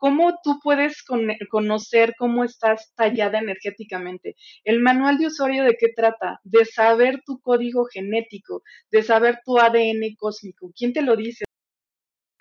¿Cómo 0.00 0.38
tú 0.42 0.58
puedes 0.62 1.04
conocer 1.50 2.14
cómo 2.16 2.42
estás 2.42 2.90
tallada 2.96 3.38
energéticamente? 3.38 4.34
El 4.64 4.80
manual 4.80 5.18
de 5.18 5.26
usuario 5.26 5.62
de 5.62 5.76
qué 5.78 5.88
trata? 5.94 6.40
De 6.42 6.64
saber 6.64 7.20
tu 7.26 7.38
código 7.42 7.84
genético, 7.84 8.62
de 8.90 9.02
saber 9.02 9.40
tu 9.44 9.58
ADN 9.58 10.16
cósmico. 10.16 10.72
¿Quién 10.74 10.94
te 10.94 11.02
lo 11.02 11.16
dice? 11.16 11.44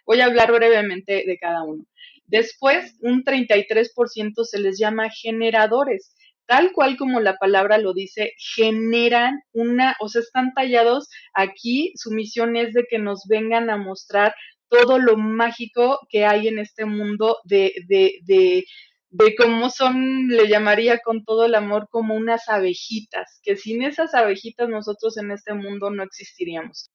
Voy 0.05 0.21
a 0.21 0.27
hablar 0.27 0.53
brevemente 0.53 1.25
de 1.27 1.37
cada 1.37 1.63
uno. 1.63 1.83
Después, 2.25 2.95
un 3.01 3.25
33% 3.25 4.45
se 4.45 4.59
les 4.59 4.79
llama 4.79 5.09
generadores 5.09 6.15
tal 6.49 6.71
cual 6.71 6.97
como 6.97 7.19
la 7.19 7.37
palabra 7.37 7.77
lo 7.77 7.93
dice, 7.93 8.33
generan 8.55 9.39
una, 9.51 9.95
o 9.99 10.09
sea, 10.09 10.21
están 10.21 10.51
tallados 10.55 11.07
aquí, 11.35 11.93
su 11.95 12.09
misión 12.09 12.55
es 12.55 12.73
de 12.73 12.87
que 12.89 12.97
nos 12.97 13.27
vengan 13.27 13.69
a 13.69 13.77
mostrar 13.77 14.33
todo 14.69 14.99
lo 14.99 15.17
mágico 15.17 15.99
que 16.09 16.25
hay 16.25 16.47
en 16.47 16.59
este 16.59 16.85
mundo 16.85 17.37
de, 17.43 17.73
de, 17.87 18.65
de, 19.09 19.35
cómo 19.35 19.69
son, 19.69 20.27
le 20.27 20.47
llamaría 20.47 20.99
con 20.99 21.23
todo 21.25 21.45
el 21.45 21.55
amor, 21.55 21.87
como 21.89 22.15
unas 22.15 22.47
abejitas, 22.49 23.39
que 23.43 23.57
sin 23.57 23.83
esas 23.83 24.13
abejitas 24.13 24.69
nosotros 24.69 25.17
en 25.17 25.31
este 25.31 25.53
mundo 25.53 25.89
no 25.89 26.03
existiríamos 26.03 26.91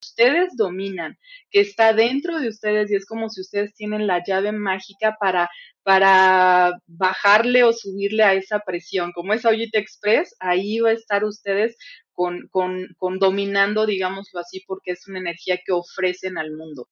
ustedes 0.00 0.56
dominan, 0.56 1.16
que 1.50 1.60
está 1.60 1.92
dentro 1.92 2.40
de 2.40 2.48
ustedes 2.48 2.90
y 2.90 2.96
es 2.96 3.06
como 3.06 3.28
si 3.28 3.40
ustedes 3.40 3.74
tienen 3.74 4.06
la 4.06 4.22
llave 4.24 4.52
mágica 4.52 5.16
para, 5.18 5.50
para 5.82 6.72
bajarle 6.86 7.64
o 7.64 7.72
subirle 7.72 8.24
a 8.24 8.34
esa 8.34 8.60
presión. 8.60 9.12
Como 9.12 9.32
es 9.32 9.44
Audit 9.44 9.74
Express, 9.74 10.34
ahí 10.40 10.80
va 10.80 10.90
a 10.90 10.94
estar 10.94 11.24
ustedes 11.24 11.76
con, 12.18 12.48
con, 12.48 12.96
con 12.98 13.20
dominando, 13.20 13.86
digámoslo 13.86 14.40
así, 14.40 14.64
porque 14.66 14.90
es 14.90 15.06
una 15.06 15.20
energía 15.20 15.60
que 15.64 15.70
ofrecen 15.70 16.36
al 16.36 16.50
mundo. 16.50 16.88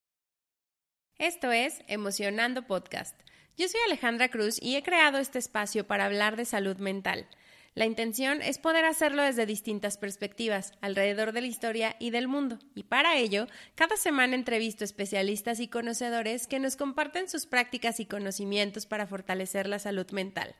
Esto 1.19 1.51
es 1.51 1.81
Emocionando 1.89 2.65
Podcast. 2.65 3.19
Yo 3.57 3.67
soy 3.67 3.81
Alejandra 3.85 4.29
Cruz 4.29 4.57
y 4.61 4.77
he 4.77 4.83
creado 4.83 5.17
este 5.17 5.37
espacio 5.37 5.85
para 5.85 6.05
hablar 6.05 6.37
de 6.37 6.45
salud 6.45 6.77
mental. 6.77 7.27
La 7.73 7.85
intención 7.85 8.41
es 8.41 8.57
poder 8.57 8.85
hacerlo 8.85 9.21
desde 9.21 9.45
distintas 9.45 9.97
perspectivas, 9.97 10.71
alrededor 10.79 11.33
de 11.33 11.41
la 11.41 11.47
historia 11.47 11.97
y 11.99 12.11
del 12.11 12.29
mundo. 12.29 12.57
Y 12.73 12.83
para 12.83 13.17
ello, 13.17 13.47
cada 13.75 13.97
semana 13.97 14.33
entrevisto 14.33 14.85
especialistas 14.85 15.59
y 15.59 15.67
conocedores 15.67 16.47
que 16.47 16.59
nos 16.59 16.77
comparten 16.77 17.27
sus 17.27 17.47
prácticas 17.47 17.99
y 17.99 18.05
conocimientos 18.05 18.85
para 18.85 19.07
fortalecer 19.07 19.67
la 19.67 19.79
salud 19.79 20.09
mental. 20.11 20.55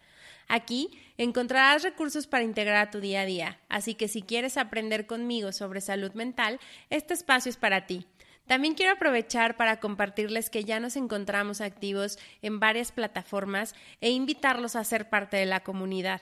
Aquí 0.48 0.90
encontrarás 1.18 1.84
recursos 1.84 2.28
para 2.28 2.44
integrar 2.44 2.78
a 2.78 2.92
tu 2.92 3.00
día 3.00 3.22
a 3.22 3.26
día, 3.26 3.60
así 3.70 3.96
que 3.96 4.08
si 4.08 4.22
quieres 4.22 4.58
aprender 4.58 5.06
conmigo 5.06 5.52
sobre 5.52 5.82
salud 5.82 6.14
mental, 6.14 6.60
este 6.90 7.14
espacio 7.14 7.50
es 7.50 7.58
para 7.58 7.86
ti. 7.86 8.06
También 8.48 8.76
quiero 8.76 8.94
aprovechar 8.94 9.58
para 9.58 9.82
compartirles 9.82 10.50
que 10.50 10.64
ya 10.64 10.80
nos 10.80 10.96
encontramos 10.96 11.60
activos 11.60 12.18
en 12.42 12.62
varias 12.62 12.94
plataformas 12.94 13.76
e 14.00 14.10
invitarlos 14.10 14.78
a 14.78 14.86
ser 14.86 15.10
parte 15.10 15.36
de 15.36 15.46
la 15.46 15.60
comunidad 15.60 16.22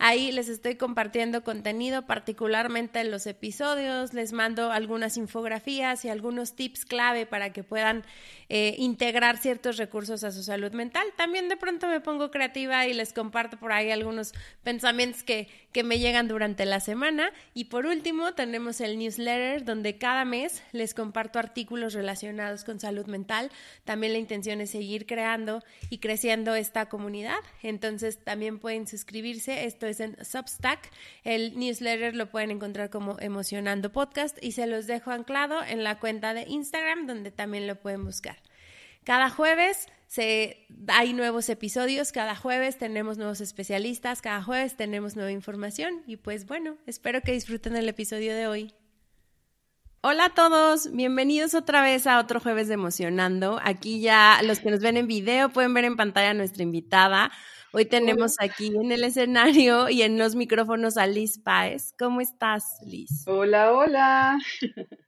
Ahí 0.00 0.30
les 0.30 0.48
estoy 0.48 0.76
compartiendo 0.76 1.42
contenido, 1.42 2.06
particularmente 2.06 3.00
en 3.00 3.10
los 3.10 3.26
episodios, 3.26 4.14
les 4.14 4.32
mando 4.32 4.70
algunas 4.70 5.16
infografías 5.16 6.04
y 6.04 6.08
algunos 6.08 6.54
tips 6.54 6.84
clave 6.84 7.26
para 7.26 7.52
que 7.52 7.64
puedan 7.64 8.04
eh, 8.48 8.76
integrar 8.78 9.38
ciertos 9.38 9.76
recursos 9.76 10.22
a 10.22 10.30
su 10.30 10.44
salud 10.44 10.70
mental. 10.70 11.04
También 11.16 11.48
de 11.48 11.56
pronto 11.56 11.88
me 11.88 12.00
pongo 12.00 12.30
creativa 12.30 12.86
y 12.86 12.94
les 12.94 13.12
comparto 13.12 13.58
por 13.58 13.72
ahí 13.72 13.90
algunos 13.90 14.34
pensamientos 14.62 15.24
que, 15.24 15.48
que 15.72 15.82
me 15.82 15.98
llegan 15.98 16.28
durante 16.28 16.64
la 16.64 16.78
semana. 16.78 17.32
Y 17.52 17.64
por 17.64 17.84
último, 17.84 18.34
tenemos 18.34 18.80
el 18.80 18.98
newsletter 18.98 19.64
donde 19.64 19.98
cada 19.98 20.24
mes 20.24 20.62
les 20.70 20.94
comparto 20.94 21.40
artículos 21.40 21.92
relacionados 21.94 22.62
con 22.62 22.78
salud 22.78 23.06
mental. 23.06 23.50
También 23.84 24.12
la 24.12 24.20
intención 24.20 24.60
es 24.60 24.70
seguir 24.70 25.06
creando 25.06 25.64
y 25.90 25.98
creciendo 25.98 26.54
esta 26.54 26.88
comunidad. 26.88 27.40
Entonces 27.64 28.22
también 28.22 28.60
pueden 28.60 28.86
suscribirse. 28.86 29.64
Esto 29.64 29.87
es 29.88 30.00
en 30.00 30.22
Substack. 30.24 30.90
El 31.24 31.58
newsletter 31.58 32.14
lo 32.14 32.30
pueden 32.30 32.50
encontrar 32.50 32.90
como 32.90 33.16
Emocionando 33.20 33.90
Podcast 33.90 34.38
y 34.42 34.52
se 34.52 34.66
los 34.66 34.86
dejo 34.86 35.10
anclado 35.10 35.62
en 35.64 35.84
la 35.84 35.98
cuenta 35.98 36.34
de 36.34 36.42
Instagram 36.42 37.06
donde 37.06 37.30
también 37.30 37.66
lo 37.66 37.76
pueden 37.76 38.04
buscar. 38.04 38.36
Cada 39.04 39.30
jueves 39.30 39.88
se, 40.06 40.66
hay 40.88 41.12
nuevos 41.12 41.48
episodios, 41.48 42.12
cada 42.12 42.36
jueves 42.36 42.78
tenemos 42.78 43.18
nuevos 43.18 43.40
especialistas, 43.40 44.22
cada 44.22 44.42
jueves 44.42 44.76
tenemos 44.76 45.16
nueva 45.16 45.32
información 45.32 46.02
y 46.06 46.16
pues 46.16 46.46
bueno, 46.46 46.76
espero 46.86 47.20
que 47.22 47.32
disfruten 47.32 47.76
el 47.76 47.88
episodio 47.88 48.34
de 48.34 48.46
hoy. 48.46 48.74
Hola 50.00 50.26
a 50.26 50.34
todos, 50.34 50.92
bienvenidos 50.92 51.54
otra 51.54 51.82
vez 51.82 52.06
a 52.06 52.20
otro 52.20 52.38
jueves 52.38 52.68
de 52.68 52.74
Emocionando. 52.74 53.58
Aquí 53.64 54.00
ya 54.00 54.40
los 54.44 54.60
que 54.60 54.70
nos 54.70 54.80
ven 54.80 54.96
en 54.96 55.08
video 55.08 55.48
pueden 55.48 55.74
ver 55.74 55.84
en 55.84 55.96
pantalla 55.96 56.30
a 56.30 56.34
nuestra 56.34 56.62
invitada. 56.62 57.32
Hoy 57.72 57.84
tenemos 57.84 58.36
aquí 58.40 58.68
en 58.68 58.90
el 58.92 59.04
escenario 59.04 59.90
y 59.90 60.00
en 60.02 60.16
los 60.16 60.34
micrófonos 60.34 60.96
a 60.96 61.06
Liz 61.06 61.38
Páez. 61.38 61.92
¿Cómo 61.98 62.22
estás, 62.22 62.64
Liz? 62.82 63.24
Hola, 63.26 63.72
hola. 63.72 64.38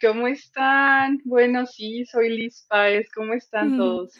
¿Cómo 0.00 0.26
están? 0.26 1.20
Bueno, 1.24 1.66
sí, 1.66 2.04
soy 2.04 2.36
Liz 2.36 2.66
Páez. 2.68 3.08
¿Cómo 3.14 3.32
están 3.32 3.76
todos? 3.76 4.12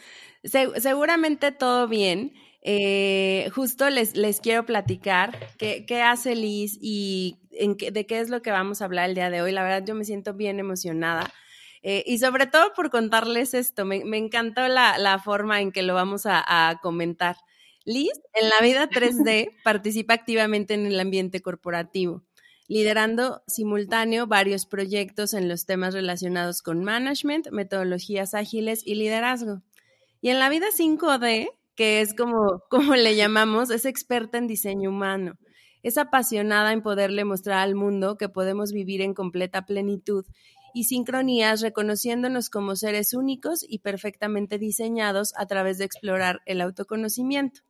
seguramente 0.44 1.50
todo 1.50 1.88
bien. 1.88 2.32
Eh, 2.62 3.50
justo 3.54 3.90
les, 3.90 4.16
les 4.16 4.40
quiero 4.40 4.64
platicar 4.64 5.36
qué, 5.58 5.84
qué 5.86 6.00
hace 6.00 6.36
Liz 6.36 6.78
y 6.80 7.38
en 7.50 7.76
qué, 7.76 7.90
de 7.90 8.06
qué 8.06 8.20
es 8.20 8.30
lo 8.30 8.40
que 8.40 8.52
vamos 8.52 8.80
a 8.80 8.84
hablar 8.84 9.08
el 9.08 9.16
día 9.16 9.30
de 9.30 9.42
hoy. 9.42 9.50
La 9.50 9.64
verdad, 9.64 9.84
yo 9.84 9.96
me 9.96 10.04
siento 10.04 10.32
bien 10.32 10.60
emocionada 10.60 11.32
eh, 11.86 12.02
y 12.06 12.16
sobre 12.16 12.46
todo 12.46 12.72
por 12.74 12.88
contarles 12.88 13.52
esto, 13.52 13.84
me, 13.84 13.98
encantó 14.16 14.66
la, 14.68 15.20
forma 15.22 15.60
en 15.60 15.70
que 15.70 15.82
lo 15.82 15.92
vamos 15.92 16.22
a, 16.24 16.80
comentar. 16.82 17.36
Liz, 17.84 18.12
en 18.32 18.48
la 18.48 18.60
vida 18.62 18.88
3D, 18.88 19.50
participa 19.64 20.14
activamente 20.14 20.72
en 20.72 20.86
el 20.86 20.98
ambiente 20.98 21.42
corporativo, 21.42 22.24
liderando 22.68 23.42
simultáneo 23.46 24.26
varios 24.26 24.64
proyectos 24.64 25.34
en 25.34 25.46
los 25.46 25.66
temas 25.66 25.92
relacionados 25.92 26.62
con 26.62 26.82
management, 26.82 27.50
metodologías 27.50 28.32
ágiles 28.32 28.80
y 28.86 28.94
liderazgo. 28.94 29.60
Y 30.22 30.30
en 30.30 30.38
la 30.38 30.48
vida 30.48 30.68
5D, 30.74 31.50
que 31.76 32.00
es 32.00 32.14
como, 32.14 32.62
como 32.70 32.94
le 32.94 33.14
llamamos, 33.14 33.68
es 33.68 33.84
experta 33.84 34.38
en 34.38 34.46
diseño 34.46 34.88
humano. 34.88 35.34
Es 35.82 35.98
apasionada 35.98 36.72
en 36.72 36.80
poderle 36.80 37.26
mostrar 37.26 37.58
al 37.58 37.74
mundo 37.74 38.16
que 38.16 38.30
podemos 38.30 38.72
vivir 38.72 39.02
en 39.02 39.12
completa 39.12 39.66
plenitud 39.66 40.24
y 40.74 40.84
sincronías, 40.84 41.60
reconociéndonos 41.62 42.50
como 42.50 42.76
seres 42.76 43.14
únicos 43.14 43.64
y 43.66 43.78
perfectamente 43.78 44.58
diseñados 44.58 45.32
a 45.36 45.46
través 45.46 45.78
de 45.78 45.84
explorar 45.84 46.42
el 46.44 46.60
autoconocimiento. 46.60 47.60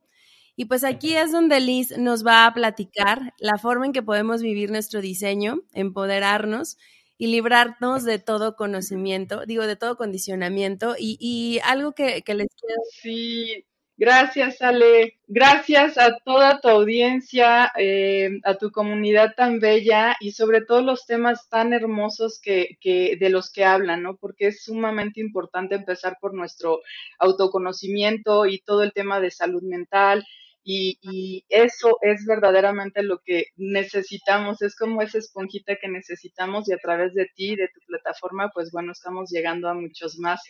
Y 0.56 0.64
pues 0.64 0.84
aquí 0.84 1.14
es 1.14 1.30
donde 1.30 1.60
Liz 1.60 1.96
nos 1.98 2.24
va 2.26 2.46
a 2.46 2.54
platicar 2.54 3.34
la 3.38 3.58
forma 3.58 3.86
en 3.86 3.92
que 3.92 4.02
podemos 4.02 4.40
vivir 4.40 4.70
nuestro 4.70 5.00
diseño, 5.00 5.60
empoderarnos 5.72 6.78
y 7.18 7.26
librarnos 7.26 8.04
de 8.04 8.18
todo 8.18 8.56
conocimiento, 8.56 9.44
digo, 9.46 9.66
de 9.66 9.76
todo 9.76 9.96
condicionamiento. 9.96 10.94
Y, 10.98 11.60
algo 11.64 11.92
que, 11.92 12.22
que 12.22 12.34
les. 12.34 12.48
Sí, 12.90 13.64
Gracias, 13.96 14.60
Ale. 14.60 15.18
Gracias 15.28 15.98
a 15.98 16.18
toda 16.24 16.60
tu 16.60 16.68
audiencia, 16.68 17.70
eh, 17.78 18.40
a 18.42 18.54
tu 18.56 18.72
comunidad 18.72 19.34
tan 19.36 19.60
bella 19.60 20.16
y 20.20 20.32
sobre 20.32 20.62
todo 20.62 20.82
los 20.82 21.06
temas 21.06 21.48
tan 21.48 21.72
hermosos 21.72 22.40
que, 22.42 22.76
que, 22.80 23.16
de 23.16 23.28
los 23.30 23.52
que 23.52 23.64
hablan, 23.64 24.02
¿no? 24.02 24.16
Porque 24.16 24.48
es 24.48 24.64
sumamente 24.64 25.20
importante 25.20 25.76
empezar 25.76 26.18
por 26.20 26.34
nuestro 26.34 26.80
autoconocimiento 27.20 28.46
y 28.46 28.58
todo 28.58 28.82
el 28.82 28.92
tema 28.92 29.20
de 29.20 29.30
salud 29.30 29.62
mental 29.62 30.26
y, 30.64 31.44
eso 31.48 31.98
es 32.00 32.24
verdaderamente 32.26 33.02
lo 33.02 33.20
que 33.24 33.46
necesitamos, 33.56 34.62
es 34.62 34.74
como 34.76 35.02
esa 35.02 35.18
esponjita 35.18 35.76
que 35.76 35.88
necesitamos 35.88 36.68
y 36.68 36.72
a 36.72 36.78
través 36.78 37.14
de 37.14 37.26
ti, 37.34 37.54
de 37.54 37.68
tu 37.68 37.80
plataforma, 37.86 38.50
pues 38.52 38.70
bueno, 38.72 38.92
estamos 38.92 39.30
llegando 39.30 39.68
a 39.68 39.74
muchos 39.74 40.18
más 40.18 40.40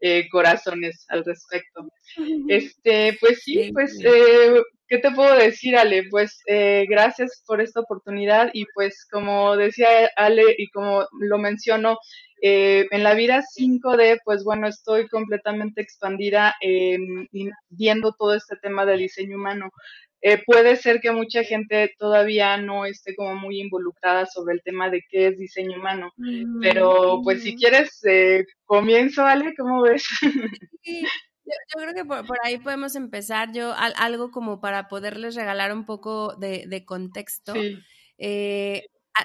eh, 0.00 0.28
corazones 0.30 1.06
al 1.08 1.24
respecto. 1.24 1.88
Este, 2.48 3.16
pues 3.20 3.42
sí, 3.44 3.70
pues, 3.72 3.96
eh, 4.04 4.60
¿qué 4.90 4.98
te 4.98 5.10
puedo 5.12 5.34
decir, 5.36 5.76
Ale? 5.76 6.04
Pues 6.10 6.42
eh, 6.46 6.84
gracias 6.88 7.42
por 7.46 7.62
esta 7.62 7.80
oportunidad 7.80 8.50
y 8.52 8.66
pues 8.74 9.06
como 9.10 9.56
decía 9.56 9.88
Ale 10.16 10.42
y 10.58 10.68
como 10.70 11.06
lo 11.20 11.38
menciono, 11.38 11.96
eh, 12.42 12.86
en 12.90 13.02
la 13.02 13.14
vida 13.14 13.42
5D, 13.56 14.20
pues 14.24 14.44
bueno, 14.44 14.66
estoy 14.66 15.08
completamente 15.08 15.80
expandida 15.80 16.54
viendo 17.70 18.12
todo 18.18 18.34
este 18.34 18.56
tema 18.56 18.84
de 18.84 18.96
diseño 18.96 19.36
humano. 19.36 19.70
Eh, 20.22 20.42
puede 20.44 20.76
ser 20.76 21.00
que 21.00 21.12
mucha 21.12 21.42
gente 21.44 21.94
todavía 21.98 22.58
no 22.58 22.84
esté 22.84 23.14
como 23.14 23.36
muy 23.36 23.58
involucrada 23.58 24.26
sobre 24.26 24.54
el 24.54 24.62
tema 24.62 24.90
de 24.90 25.02
qué 25.08 25.28
es 25.28 25.38
diseño 25.38 25.78
humano, 25.78 26.12
pero 26.60 27.20
pues 27.24 27.42
si 27.42 27.56
quieres, 27.56 28.04
eh, 28.04 28.44
comienzo, 28.66 29.24
Ale, 29.24 29.54
¿cómo 29.56 29.82
ves? 29.82 30.04
Sí. 30.82 31.06
Yo, 31.74 31.82
creo 31.82 31.94
que 31.94 32.04
por, 32.04 32.38
ahí 32.44 32.58
podemos 32.58 32.94
empezar. 32.96 33.52
Yo 33.52 33.74
algo 33.74 34.30
como 34.30 34.60
para 34.60 34.88
poderles 34.88 35.34
regalar 35.34 35.72
un 35.72 35.84
poco 35.86 36.36
de, 36.36 36.84
contexto. 36.86 37.54
Sí 37.54 37.78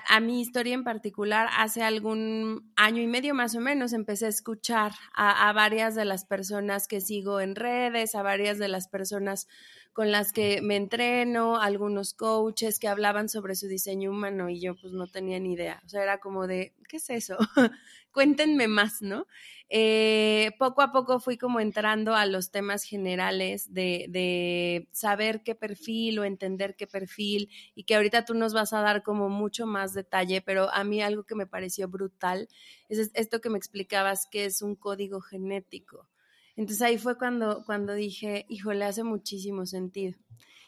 a, 0.08 0.20
mi 0.20 0.42
historia 0.42 0.74
en 0.74 0.84
particular, 0.84 1.48
hace 1.58 1.84
algún 1.84 2.72
año 2.76 3.02
y 3.02 3.08
medio 3.08 3.34
más 3.34 3.56
o 3.56 3.60
menos, 3.60 3.94
empecé 3.94 4.26
a 4.26 4.30
escuchar 4.30 4.94
a, 5.14 5.52
varias 5.54 5.96
de 5.96 6.06
las 6.06 6.26
personas 6.26 6.88
que 6.88 7.02
sigo 7.02 7.40
en 7.40 7.56
redes, 7.56 8.16
a 8.16 8.24
varias 8.24 8.58
de 8.58 8.68
las 8.68 8.88
personas 8.88 9.48
con 9.96 10.12
las 10.12 10.34
que 10.34 10.62
me 10.62 10.76
entreno, 10.76 11.56
algunos 11.56 12.14
coaches 12.14 12.80
que 12.80 12.90
hablaban 12.90 13.30
sobre 13.30 13.56
su 13.56 13.70
diseño 13.70 14.12
humano 14.12 14.50
y 14.50 14.60
yo 14.60 14.76
pues 14.76 14.92
no 14.92 15.08
tenía 15.08 15.40
ni 15.40 15.54
idea. 15.54 15.82
O 15.86 15.88
sea, 15.88 16.04
era 16.04 16.20
como 16.20 16.48
de, 16.48 16.74
¿qué 16.90 16.98
es 16.98 17.10
eso? 17.10 17.38
Cuéntenme 18.12 18.68
más, 18.68 19.02
¿no? 19.02 19.26
Eh, 19.70 20.52
poco 20.60 20.82
a 20.82 20.92
poco 20.92 21.22
fui 21.22 21.38
como 21.38 21.62
entrando 21.62 22.14
a 22.14 22.26
los 22.26 22.52
temas 22.52 22.84
generales 22.84 23.74
de, 23.74 24.08
de, 24.10 24.90
saber 24.92 25.44
qué 25.44 25.56
perfil 25.56 26.20
o 26.20 26.26
entender 26.26 26.76
qué 26.76 26.88
perfil 26.88 27.50
y 27.74 27.86
que 27.86 27.96
ahorita 27.96 28.26
tú 28.26 28.34
nos 28.34 28.54
vas 28.54 28.74
a 28.74 28.82
dar 28.82 29.02
como 29.02 29.30
mucho 29.30 29.66
más 29.66 29.94
detalle, 29.94 30.42
pero 30.42 30.70
a 30.74 30.84
mí 30.84 31.02
algo 31.02 31.24
que 31.24 31.36
me 31.36 31.48
pareció 31.48 31.88
brutal 31.88 32.50
es 32.90 33.12
esto 33.14 33.40
que 33.40 33.50
me 33.50 33.58
explicabas 33.58 34.28
que 34.30 34.44
es 34.44 34.62
un 34.62 34.76
código 34.76 35.22
genético. 35.22 36.10
Entonces 36.56 36.82
ahí 36.82 36.98
fue 36.98 37.18
cuando, 37.18 37.64
cuando 37.66 37.94
dije, 37.94 38.46
híjole, 38.50 38.86
hace 38.86 39.04
muchísimo 39.04 39.66
sentido. 39.66 40.18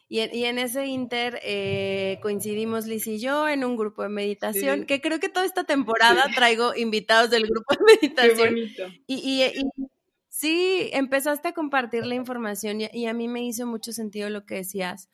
Y, 0.09 0.19
en 0.19 0.57
ese 0.57 0.85
inter 0.85 1.39
eh, 1.43 2.19
coincidimos 2.21 2.85
Liz 2.85 3.07
y 3.07 3.19
yo 3.19 3.49
en 3.49 3.65
un 3.65 3.75
grupo 3.75 4.03
de 4.03 4.09
meditación, 4.09 4.85
que 4.85 5.01
creo 5.01 5.19
que 5.19 5.27
toda 5.27 5.45
esta 5.45 5.65
temporada 5.65 6.27
traigo 6.33 6.73
invitados 6.75 7.29
del 7.29 7.45
grupo 7.45 7.75
de 7.75 7.83
meditación. 7.85 8.55
Qué 8.55 8.61
bonito. 8.61 8.83
Y, 9.05 9.43
y, 9.43 9.63
sí, 10.29 10.89
empezaste 10.93 11.49
a 11.49 11.53
compartir 11.53 12.05
la 12.05 12.15
información 12.15 12.79
y, 12.79 13.05
a 13.05 13.13
mí 13.13 13.27
me 13.27 13.43
hizo 13.43 13.67
mucho 13.67 13.91
sentido 13.91 14.29
lo 14.29 14.45
que 14.45 14.55
decías. 14.55 15.09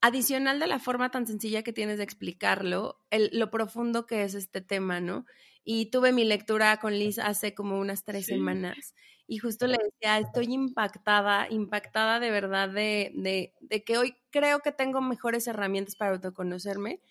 Adicional 0.00 0.58
de 0.58 0.68
la 0.68 0.78
forma 0.78 1.10
tan 1.10 1.26
sencilla 1.26 1.62
que 1.62 1.74
tienes 1.74 1.98
de 1.98 2.04
explicarlo, 2.04 3.00
el, 3.10 3.28
lo 3.34 3.50
profundo 3.50 4.06
que 4.06 4.22
es 4.22 4.34
este 4.34 4.62
tema, 4.62 5.00
¿no? 5.00 5.26
Y 5.64 5.90
tuve 5.90 6.12
mi 6.12 6.24
lectura 6.24 6.78
con 6.78 6.98
Liz 6.98 7.18
hace 7.18 7.52
como 7.52 7.78
unas 7.78 8.04
tres 8.04 8.24
semanas 8.24 8.94
y 9.30 9.38
justo 9.38 9.66
le 9.66 9.76
decía, 9.76 10.18
estoy 10.18 10.54
impactada, 10.54 11.48
impactada 11.50 12.18
de 12.18 12.30
verdad 12.30 12.70
de, 12.70 13.12
de, 13.14 13.52
de, 13.60 13.84
que 13.84 13.98
hoy 13.98 14.16
creo 14.30 14.60
que 14.60 14.72
tengo 14.72 15.02
mejores 15.02 15.46
herramientas 15.46 15.96
para 15.96 16.12
autoconocerme. 16.12 17.02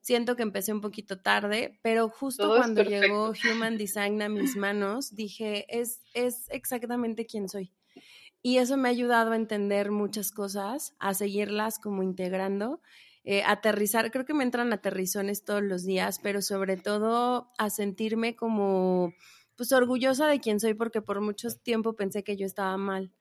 Siento 0.00 0.36
que 0.36 0.42
empecé 0.42 0.72
un 0.72 0.80
poquito 0.80 1.20
tarde, 1.20 1.78
pero 1.82 2.08
justo 2.08 2.48
cuando 2.56 2.82
llegó 2.82 3.32
Human 3.44 3.76
Design 3.76 4.22
a 4.22 4.30
mis 4.30 4.56
manos, 4.56 5.14
dije, 5.14 5.66
es, 5.68 6.00
es 6.14 6.46
exactamente 6.48 7.26
quién 7.26 7.48
soy. 7.48 7.74
Y 8.40 8.56
eso 8.56 8.78
me 8.78 8.88
ha 8.88 8.92
ayudado 8.92 9.32
a 9.32 9.36
entender 9.36 9.90
muchas 9.90 10.30
cosas, 10.32 10.94
a 10.98 11.12
seguirlas 11.12 11.78
como 11.78 12.02
integrando, 12.02 12.80
eh, 13.24 13.42
aterrizar, 13.44 14.10
creo 14.10 14.24
que 14.24 14.34
me 14.34 14.44
entran 14.44 14.72
aterrizones 14.72 15.44
todos 15.44 15.62
los 15.62 15.84
días, 15.84 16.20
pero 16.22 16.40
sobre 16.40 16.78
todo 16.78 17.50
a 17.58 17.68
sentirme 17.68 18.34
como 18.34 19.12
pues 19.56 19.72
orgullosa 19.72 20.28
de 20.28 20.40
quién 20.40 20.60
soy 20.60 20.74
porque 20.74 21.02
por 21.02 21.20
mucho 21.20 21.48
tiempo 21.62 21.94
pensé 21.94 22.22
que 22.22 22.36
yo 22.36 22.46
estaba 22.46 22.76
mal 22.76 23.12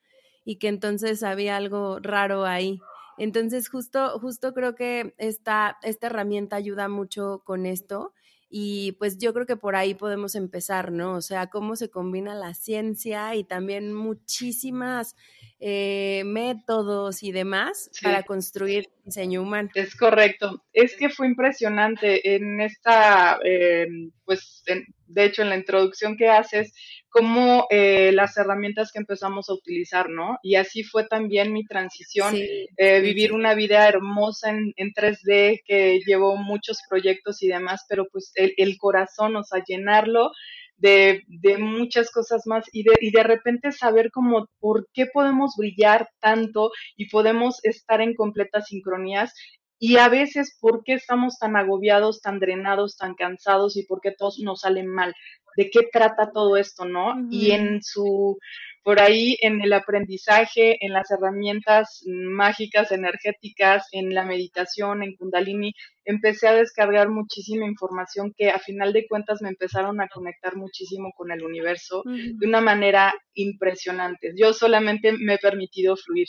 y 0.44 0.58
que 0.58 0.68
entonces 0.68 1.24
había 1.24 1.58
algo 1.58 2.00
raro 2.00 2.46
ahí. 2.46 2.80
Entonces 3.18 3.70
justo, 3.70 4.20
justo 4.20 4.54
creo 4.54 4.76
que 4.76 5.16
esta, 5.18 5.78
esta 5.82 6.08
herramienta 6.08 6.58
ayuda 6.58 6.90
mucho 6.90 7.42
con 7.46 7.66
esto 7.66 8.14
y 8.50 8.94
pues 8.94 9.18
yo 9.18 9.34
creo 9.34 9.46
que 9.46 9.58
por 9.58 9.76
ahí 9.76 9.96
podemos 9.96 10.36
empezar, 10.36 10.92
¿no? 10.92 11.16
O 11.16 11.22
sea, 11.22 11.48
cómo 11.48 11.76
se 11.76 11.90
combina 11.90 12.36
la 12.36 12.54
ciencia 12.54 13.36
y 13.36 13.44
también 13.44 13.94
muchísimas 13.94 15.16
eh, 15.60 16.24
métodos 16.26 17.24
y 17.24 17.32
demás 17.32 17.90
para 18.02 18.24
construir 18.24 18.90
diseño 19.04 19.42
humano. 19.42 19.70
Es 19.74 19.96
correcto. 19.96 20.64
Es 20.74 20.96
que 20.96 21.10
fue 21.10 21.28
impresionante 21.28 22.36
en 22.36 22.62
esta, 22.62 23.40
eh, 23.44 23.88
pues, 24.24 24.64
de 25.08 25.26
hecho, 25.26 25.42
en 25.42 25.50
la 25.50 25.58
introducción 25.58 26.18
que 26.18 26.30
haces, 26.30 26.74
como 27.10 27.68
eh, 27.70 28.12
las 28.14 28.38
herramientas 28.38 28.92
que 28.92 29.00
empezamos 29.00 29.50
a 29.50 29.54
utilizar, 29.54 30.10
¿no? 30.10 30.38
Y 30.44 30.56
así 30.56 30.84
fue 30.84 31.08
también 31.08 31.54
mi 31.54 31.66
transición, 31.66 32.36
vivir 32.78 33.32
una 33.34 33.54
vida 33.54 33.88
hermosa 33.88 34.50
en, 34.50 34.74
en, 34.76 34.92
3D 34.92 35.62
que 35.66 36.02
llevó 36.06 36.36
muchos 36.36 36.80
proyectos 36.90 37.42
y 37.42 37.48
demás, 37.48 37.86
pero 37.88 38.08
pues 38.12 38.32
el, 38.36 38.54
el 38.58 38.78
corazón, 38.78 39.36
o 39.38 39.44
sea, 39.44 39.64
llenarlo 39.66 40.32
de, 40.78 41.24
de 41.28 41.58
muchas 41.58 42.12
cosas 42.12 42.46
más 42.46 42.66
y 42.72 42.84
de, 42.84 42.92
y 43.00 43.12
de 43.12 43.24
repente 43.24 43.72
saber 43.72 44.12
como 44.12 44.48
por 44.60 44.88
qué 44.94 45.06
podemos 45.06 45.56
brillar 45.58 46.10
tanto 46.20 46.72
y 46.96 47.10
podemos 47.10 47.64
estar 47.64 48.02
en 48.02 48.14
completas 48.14 48.68
sincronías 48.68 49.34
y 49.80 49.98
a 49.98 50.10
veces 50.10 50.58
por 50.60 50.84
qué 50.84 50.94
estamos 50.94 51.38
tan 51.40 51.56
agobiados, 51.56 52.22
tan 52.22 52.40
drenados, 52.40 52.98
tan 52.98 53.16
cansados 53.16 53.78
y 53.78 53.84
por 53.84 54.02
qué 54.02 54.12
todos 54.12 54.40
nos 54.40 54.62
salen 54.62 54.88
mal. 54.88 55.14
¿De 55.58 55.70
qué 55.70 55.88
trata 55.92 56.32
todo 56.32 56.58
esto, 56.58 56.86
no? 56.86 57.16
Y 57.30 57.52
en 57.52 57.82
su 57.82 58.38
por 58.86 59.02
ahí 59.02 59.36
en 59.42 59.62
el 59.62 59.74
aprendizaje, 59.74 60.78
en 60.80 60.94
las 60.94 61.10
herramientas 61.10 62.04
mágicas, 62.06 62.92
energéticas, 62.92 63.88
en 63.92 64.14
la 64.14 64.26
meditación, 64.26 65.02
en 65.02 65.16
Kundalini, 65.16 65.74
empecé 66.06 66.48
a 66.48 66.54
descargar 66.54 67.10
muchísima 67.10 67.66
información 67.66 68.32
que 68.38 68.52
a 68.52 68.60
final 68.60 68.94
de 68.94 69.08
cuentas 69.08 69.42
me 69.42 69.50
empezaron 69.50 70.02
a 70.02 70.08
conectar 70.08 70.56
muchísimo 70.56 71.14
con 71.18 71.32
el 71.32 71.44
universo 71.44 72.04
de 72.06 72.46
una 72.46 72.62
manera 72.62 73.12
impresionante. 73.34 74.34
Yo 74.38 74.54
solamente 74.54 75.14
me 75.14 75.34
he 75.34 75.40
permitido 75.40 75.96
fluir. 75.98 76.28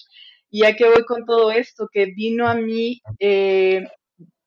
Y 0.50 0.62
ya 0.62 0.74
que 0.74 0.88
voy 0.88 1.04
con 1.04 1.24
todo 1.24 1.50
esto, 1.50 1.88
que 1.92 2.06
vino 2.06 2.48
a 2.48 2.54
mí 2.54 3.00
eh, 3.18 3.86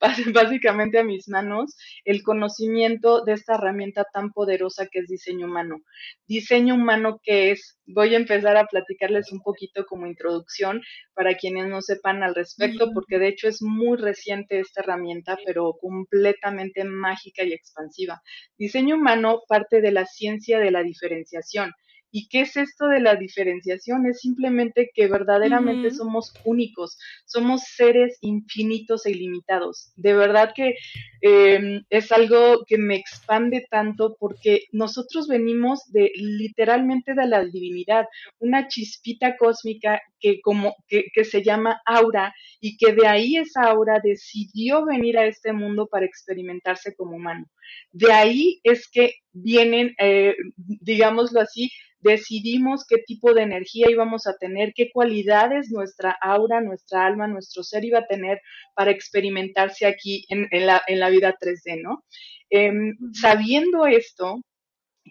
básicamente 0.33 0.97
a 0.97 1.03
mis 1.03 1.27
manos 1.27 1.75
el 2.05 2.23
conocimiento 2.23 3.23
de 3.23 3.33
esta 3.33 3.55
herramienta 3.55 4.05
tan 4.13 4.31
poderosa 4.31 4.87
que 4.87 4.99
es 4.99 5.07
diseño 5.07 5.47
humano. 5.47 5.81
Diseño 6.27 6.75
humano 6.75 7.19
que 7.21 7.51
es, 7.51 7.77
voy 7.85 8.13
a 8.13 8.17
empezar 8.17 8.55
a 8.57 8.65
platicarles 8.65 9.31
un 9.31 9.41
poquito 9.41 9.85
como 9.85 10.07
introducción 10.07 10.81
para 11.13 11.35
quienes 11.35 11.67
no 11.67 11.81
sepan 11.81 12.23
al 12.23 12.35
respecto, 12.35 12.91
porque 12.93 13.19
de 13.19 13.27
hecho 13.27 13.47
es 13.47 13.61
muy 13.61 13.97
reciente 13.97 14.59
esta 14.59 14.81
herramienta, 14.81 15.37
pero 15.45 15.73
completamente 15.79 16.83
mágica 16.85 17.43
y 17.43 17.53
expansiva. 17.53 18.21
Diseño 18.57 18.95
humano 18.95 19.41
parte 19.47 19.81
de 19.81 19.91
la 19.91 20.05
ciencia 20.05 20.59
de 20.59 20.71
la 20.71 20.83
diferenciación 20.83 21.73
¿Y 22.11 22.27
qué 22.27 22.41
es 22.41 22.57
esto 22.57 22.87
de 22.87 22.99
la 22.99 23.15
diferenciación? 23.15 24.07
Es 24.07 24.21
simplemente 24.21 24.91
que 24.93 25.07
verdaderamente 25.07 25.91
somos 25.91 26.33
únicos, 26.43 26.97
somos 27.25 27.61
seres 27.63 28.17
infinitos 28.21 29.05
e 29.05 29.11
ilimitados. 29.11 29.91
De 29.95 30.13
verdad 30.13 30.53
que 30.55 30.75
em, 31.21 31.83
es 31.89 32.11
algo 32.11 32.65
que 32.65 32.77
me 32.77 32.95
expande 32.95 33.67
tanto 33.69 34.15
porque 34.19 34.65
nosotros 34.71 35.27
venimos 35.27 35.91
de 35.91 36.11
literalmente 36.15 37.13
de 37.13 37.27
la 37.27 37.45
divinidad, 37.45 38.07
una 38.39 38.67
chispita 38.67 39.37
cósmica 39.37 40.01
que, 40.19 40.41
como, 40.41 40.75
que, 40.87 41.05
que 41.13 41.23
se 41.23 41.43
llama 41.43 41.81
aura 41.85 42.33
y 42.59 42.77
que 42.77 42.93
de 42.93 43.07
ahí 43.07 43.37
esa 43.37 43.63
aura 43.63 43.99
decidió 44.03 44.85
venir 44.85 45.17
a 45.17 45.25
este 45.25 45.53
mundo 45.53 45.87
para 45.87 46.05
experimentarse 46.05 46.95
como 46.95 47.15
humano. 47.15 47.45
De 47.91 48.11
ahí 48.11 48.59
es 48.63 48.87
que 48.89 49.15
vienen, 49.31 49.93
eh, 49.99 50.35
digámoslo 50.57 51.39
así, 51.39 51.71
decidimos 52.01 52.85
qué 52.87 52.97
tipo 53.05 53.33
de 53.33 53.43
energía 53.43 53.87
íbamos 53.89 54.27
a 54.27 54.37
tener, 54.37 54.73
qué 54.73 54.89
cualidades 54.91 55.71
nuestra 55.71 56.15
aura, 56.21 56.61
nuestra 56.61 57.05
alma, 57.05 57.27
nuestro 57.27 57.63
ser 57.63 57.85
iba 57.85 57.99
a 57.99 58.07
tener 58.07 58.41
para 58.75 58.91
experimentarse 58.91 59.85
aquí 59.85 60.25
en, 60.29 60.47
la, 60.65 60.81
en 60.87 60.99
la, 60.99 61.09
vida 61.09 61.35
3D, 61.39 61.81
¿no? 61.81 62.03
Em, 62.49 62.95
sabiendo 63.13 63.85
esto, 63.85 64.41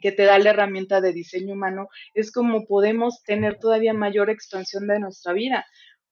que 0.00 0.12
te 0.12 0.24
da 0.24 0.38
la 0.38 0.50
herramienta 0.50 1.00
de 1.00 1.12
diseño 1.12 1.54
humano, 1.54 1.88
es 2.14 2.32
como 2.32 2.66
podemos 2.66 3.22
tener 3.24 3.58
todavía 3.58 3.92
mayor 3.94 4.30
expansión 4.30 4.86
de 4.86 5.00
nuestra 5.00 5.32
vida, 5.32 5.66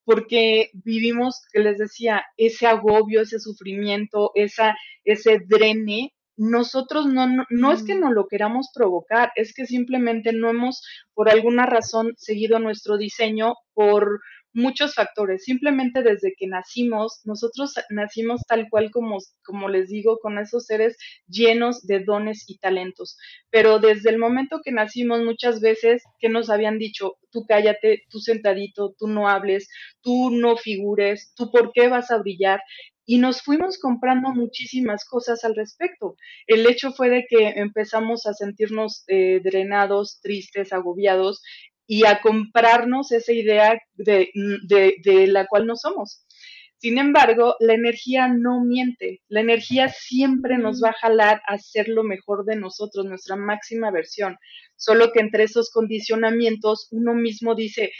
porque 0.04 0.70
vivimos, 0.72 1.42
que 1.52 1.60
les 1.60 1.78
decía, 1.78 2.24
ese 2.36 2.66
agobio, 2.66 3.22
ese 3.22 3.40
sufrimiento, 3.40 4.30
esa, 4.34 4.76
ese 5.04 5.40
drene 5.46 6.15
nosotros 6.36 7.06
no, 7.06 7.26
no, 7.26 7.44
no, 7.50 7.72
es 7.72 7.82
que 7.82 7.94
no 7.94 8.12
lo 8.12 8.28
queramos 8.28 8.70
provocar, 8.74 9.32
es 9.36 9.54
que 9.54 9.66
simplemente 9.66 10.32
no 10.32 10.50
hemos, 10.50 10.82
por 11.14 11.30
alguna 11.30 11.66
razón, 11.66 12.14
seguido 12.16 12.58
nuestro 12.58 12.98
diseño 12.98 13.54
por 13.74 14.20
muchos 14.56 14.94
factores. 14.94 15.44
Simplemente 15.44 16.02
desde 16.02 16.34
que 16.36 16.46
nacimos, 16.46 17.20
nosotros 17.24 17.74
nacimos 17.90 18.42
tal 18.48 18.68
cual 18.70 18.90
como, 18.90 19.18
como 19.44 19.68
les 19.68 19.88
digo, 19.88 20.18
con 20.18 20.38
esos 20.38 20.66
seres 20.66 20.96
llenos 21.28 21.86
de 21.86 22.00
dones 22.00 22.44
y 22.48 22.58
talentos. 22.58 23.18
Pero 23.50 23.78
desde 23.78 24.10
el 24.10 24.18
momento 24.18 24.60
que 24.64 24.72
nacimos, 24.72 25.22
muchas 25.22 25.60
veces 25.60 26.02
que 26.18 26.30
nos 26.30 26.50
habían 26.50 26.78
dicho, 26.78 27.16
tú 27.30 27.44
cállate, 27.46 28.04
tú 28.08 28.18
sentadito, 28.18 28.94
tú 28.98 29.06
no 29.06 29.28
hables, 29.28 29.68
tú 30.00 30.30
no 30.30 30.56
figures, 30.56 31.32
tú 31.36 31.50
por 31.50 31.72
qué 31.72 31.88
vas 31.88 32.10
a 32.10 32.18
brillar 32.18 32.60
y 33.06 33.18
nos 33.18 33.40
fuimos 33.40 33.78
comprando 33.78 34.30
muchísimas 34.30 35.04
cosas 35.04 35.44
al 35.44 35.54
respecto. 35.54 36.16
El 36.48 36.66
hecho 36.66 36.92
fue 36.92 37.08
de 37.08 37.24
que 37.28 37.50
empezamos 37.50 38.26
a 38.26 38.34
sentirnos 38.34 39.04
eh, 39.06 39.40
drenados, 39.42 40.20
tristes, 40.20 40.72
agobiados 40.72 41.42
y 41.86 42.04
a 42.04 42.20
comprarnos 42.20 43.12
esa 43.12 43.32
idea 43.32 43.80
de, 43.94 44.30
de, 44.34 45.26
la 45.28 45.46
cual 45.46 45.66
no 45.66 45.76
somos. 45.76 46.26
Sin 46.78 46.98
embargo, 46.98 47.54
la 47.60 47.74
energía 47.74 48.26
no 48.28 48.62
miente. 48.64 49.22
La 49.28 49.40
energía 49.40 49.88
siempre 49.88 50.58
nos 50.58 50.82
va 50.82 50.90
a 50.90 51.00
jalar 51.00 51.40
a 51.46 51.58
ser 51.58 51.88
lo 51.88 52.02
mejor 52.02 52.44
de 52.44 52.56
nosotros, 52.56 53.06
nuestra 53.06 53.36
máxima 53.36 53.92
versión. 53.92 54.36
Solo 54.74 55.12
que 55.12 55.20
entre 55.20 55.44
esos 55.44 55.70
condicionamientos 55.70 56.88
uno 56.90 57.14
mismo 57.14 57.54
dice, 57.54 57.92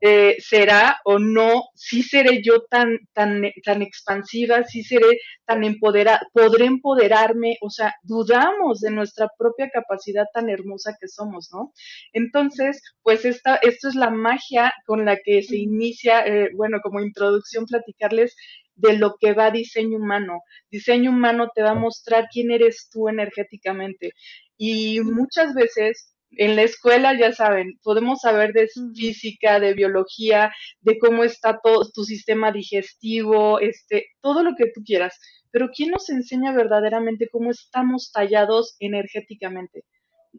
eh, 0.00 0.36
será 0.38 0.98
o 1.04 1.18
no, 1.18 1.64
si 1.74 2.02
seré 2.02 2.42
yo 2.42 2.62
tan, 2.70 2.98
tan, 3.12 3.42
tan 3.64 3.82
expansiva, 3.82 4.64
si 4.64 4.82
seré 4.82 5.18
tan 5.44 5.64
empoderada, 5.64 6.20
podré 6.32 6.66
empoderarme, 6.66 7.58
o 7.60 7.70
sea, 7.70 7.94
dudamos 8.02 8.80
de 8.80 8.90
nuestra 8.90 9.28
propia 9.38 9.70
capacidad 9.70 10.26
tan 10.32 10.48
hermosa 10.48 10.96
que 11.00 11.08
somos, 11.08 11.50
¿no? 11.52 11.72
Entonces, 12.12 12.82
pues 13.02 13.24
esta, 13.24 13.56
esto 13.56 13.88
es 13.88 13.94
la 13.94 14.10
magia 14.10 14.72
con 14.86 15.04
la 15.04 15.16
que 15.16 15.42
se 15.42 15.56
inicia, 15.56 16.20
eh, 16.26 16.50
bueno, 16.54 16.78
como 16.82 17.00
introducción, 17.00 17.66
platicarles 17.66 18.36
de 18.76 18.96
lo 18.96 19.16
que 19.20 19.32
va 19.34 19.50
diseño 19.50 19.98
humano. 19.98 20.42
Diseño 20.70 21.10
humano 21.10 21.50
te 21.54 21.62
va 21.62 21.70
a 21.70 21.74
mostrar 21.74 22.28
quién 22.32 22.50
eres 22.50 22.88
tú 22.90 23.08
energéticamente. 23.08 24.12
Y 24.56 25.00
muchas 25.00 25.54
veces 25.54 26.14
en 26.32 26.56
la 26.56 26.62
escuela, 26.62 27.18
ya 27.18 27.32
saben, 27.32 27.78
podemos 27.82 28.20
saber 28.20 28.52
de 28.52 28.68
física, 28.94 29.60
de 29.60 29.74
biología, 29.74 30.52
de 30.80 30.98
cómo 30.98 31.24
está 31.24 31.60
todo 31.62 31.90
tu 31.92 32.04
sistema 32.04 32.52
digestivo, 32.52 33.60
este, 33.60 34.06
todo 34.20 34.42
lo 34.42 34.54
que 34.56 34.66
tú 34.66 34.82
quieras. 34.84 35.18
Pero 35.50 35.70
¿quién 35.74 35.90
nos 35.90 36.10
enseña 36.10 36.52
verdaderamente 36.52 37.28
cómo 37.30 37.50
estamos 37.50 38.12
tallados 38.12 38.76
energéticamente? 38.80 39.84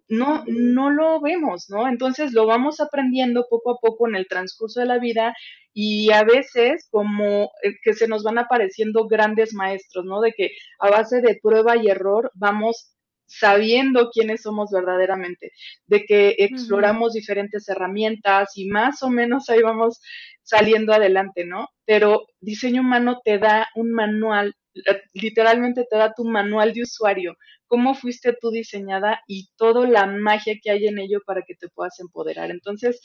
No, 0.07 0.43
no 0.47 0.91
lo 0.91 1.19
vemos, 1.19 1.65
¿no? 1.69 1.87
Entonces 1.87 2.31
lo 2.33 2.45
vamos 2.45 2.79
aprendiendo 2.79 3.47
poco 3.49 3.71
a 3.71 3.79
poco 3.79 4.07
en 4.07 4.15
el 4.15 4.27
transcurso 4.27 4.79
de 4.79 4.85
la 4.85 4.99
vida 4.99 5.35
y 5.73 6.11
a 6.11 6.23
veces 6.23 6.87
como 6.91 7.51
eh, 7.63 7.73
que 7.83 7.93
se 7.93 8.07
nos 8.07 8.23
van 8.23 8.37
apareciendo 8.37 9.07
grandes 9.07 9.53
maestros, 9.53 10.05
¿no? 10.05 10.21
De 10.21 10.33
que 10.33 10.51
a 10.79 10.89
base 10.89 11.21
de 11.21 11.39
prueba 11.41 11.75
y 11.77 11.87
error 11.87 12.31
vamos 12.35 12.93
sabiendo 13.29 14.09
quiénes 14.09 14.41
somos 14.41 14.71
verdaderamente, 14.71 15.51
de 15.87 16.05
que 16.05 16.35
exploramos 16.39 17.13
diferentes 17.13 17.69
herramientas 17.69 18.57
y 18.57 18.67
más 18.67 19.03
o 19.03 19.09
menos 19.09 19.49
ahí 19.49 19.61
vamos 19.61 20.01
saliendo 20.43 20.93
adelante, 20.93 21.45
¿no? 21.45 21.67
Pero 21.85 22.25
diseño 22.41 22.81
humano 22.81 23.21
te 23.23 23.37
da 23.37 23.67
un 23.75 23.91
manual, 23.91 24.55
eh, 24.73 25.01
literalmente 25.13 25.85
te 25.89 25.97
da 25.97 26.13
tu 26.13 26.25
manual 26.25 26.73
de 26.73 26.83
usuario, 26.83 27.35
cómo 27.69 27.93
fuiste 27.93 28.35
tú 28.41 28.49
diseñada 28.49 29.21
y 29.27 29.51
toda 29.55 29.87
la 29.87 30.07
magia 30.07 30.55
que 30.61 30.71
hay 30.71 30.87
en 30.87 30.99
ello 30.99 31.21
para 31.25 31.43
que 31.43 31.55
te 31.55 31.69
puedas 31.69 31.99
empoderar. 31.99 32.49
Entonces, 32.49 32.99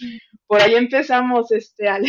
por 0.46 0.60
ahí 0.60 0.74
empezamos, 0.74 1.52
este, 1.52 1.86
Ale. 1.86 2.08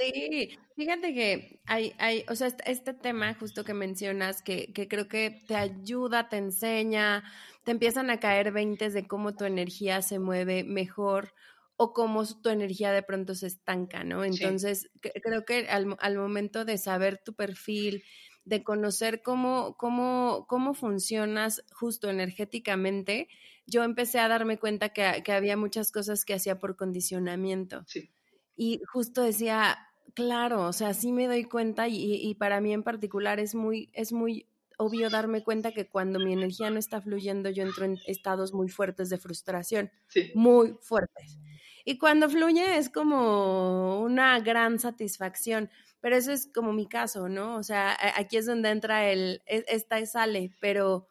Sí, 0.00 0.58
fíjate 0.76 1.14
que 1.14 1.60
hay, 1.66 1.94
hay, 1.98 2.24
o 2.28 2.34
sea, 2.34 2.48
este, 2.48 2.70
este, 2.70 2.92
tema 2.92 3.34
justo 3.34 3.64
que 3.64 3.74
mencionas, 3.74 4.42
que, 4.42 4.72
que 4.72 4.88
creo 4.88 5.08
que 5.08 5.42
te 5.46 5.56
ayuda, 5.56 6.28
te 6.28 6.36
enseña, 6.36 7.24
te 7.64 7.70
empiezan 7.70 8.10
a 8.10 8.20
caer 8.20 8.52
veintes 8.52 8.92
de 8.92 9.06
cómo 9.06 9.34
tu 9.34 9.44
energía 9.44 10.02
se 10.02 10.18
mueve 10.18 10.64
mejor 10.64 11.34
o 11.76 11.92
cómo 11.92 12.24
tu 12.24 12.50
energía 12.50 12.92
de 12.92 13.02
pronto 13.02 13.34
se 13.34 13.48
estanca, 13.48 14.04
¿no? 14.04 14.24
Entonces, 14.24 14.90
creo 15.00 15.44
que 15.44 15.68
al, 15.68 15.96
al, 15.98 16.16
momento 16.16 16.64
de 16.64 16.78
saber 16.78 17.20
tu 17.24 17.34
perfil, 17.34 18.04
de 18.44 18.62
conocer 18.62 19.22
cómo, 19.22 19.76
cómo, 19.78 20.46
cómo 20.48 20.74
funcionas 20.74 21.64
justo 21.72 22.10
energéticamente, 22.10 23.28
yo 23.66 23.82
empecé 23.82 24.18
a 24.18 24.28
darme 24.28 24.58
cuenta 24.58 24.90
que, 24.90 25.22
que 25.24 25.32
había 25.32 25.56
muchas 25.56 25.90
cosas 25.90 26.24
que 26.24 26.34
hacía 26.34 26.58
por 26.58 26.76
condicionamiento. 26.76 27.84
Sí. 27.86 28.10
Y 28.56 28.80
justo 28.92 29.22
decía, 29.22 29.78
claro, 30.14 30.66
o 30.66 30.72
sea, 30.72 30.94
sí 30.94 31.12
me 31.12 31.26
doy 31.26 31.44
cuenta 31.44 31.88
y, 31.88 31.96
y, 31.96 32.34
para 32.34 32.60
mí 32.60 32.72
en 32.72 32.82
particular 32.82 33.40
es 33.40 33.54
muy, 33.54 33.90
es 33.94 34.12
muy 34.12 34.46
obvio 34.76 35.10
darme 35.10 35.42
cuenta 35.42 35.72
que 35.72 35.88
cuando 35.88 36.18
mi 36.18 36.32
energía 36.32 36.70
no 36.70 36.78
está 36.78 37.00
fluyendo, 37.00 37.50
yo 37.50 37.62
entro 37.62 37.84
en 37.84 37.98
estados 38.06 38.52
muy 38.52 38.68
fuertes 38.68 39.08
de 39.08 39.18
frustración, 39.18 39.90
muy 40.34 40.76
fuertes. 40.80 41.38
Y 41.84 41.98
cuando 41.98 42.30
fluye 42.30 42.78
es 42.78 42.88
como 42.88 44.00
una 44.00 44.40
gran 44.40 44.78
satisfacción, 44.78 45.70
pero 46.04 46.16
eso 46.16 46.32
es 46.32 46.46
como 46.52 46.74
mi 46.74 46.86
caso, 46.86 47.30
¿no? 47.30 47.56
O 47.56 47.62
sea, 47.62 47.96
aquí 48.16 48.36
es 48.36 48.44
donde 48.44 48.68
entra 48.68 49.10
el, 49.10 49.40
e, 49.46 49.64
esta 49.68 50.00
y 50.00 50.04
sale, 50.04 50.50
pero 50.60 51.08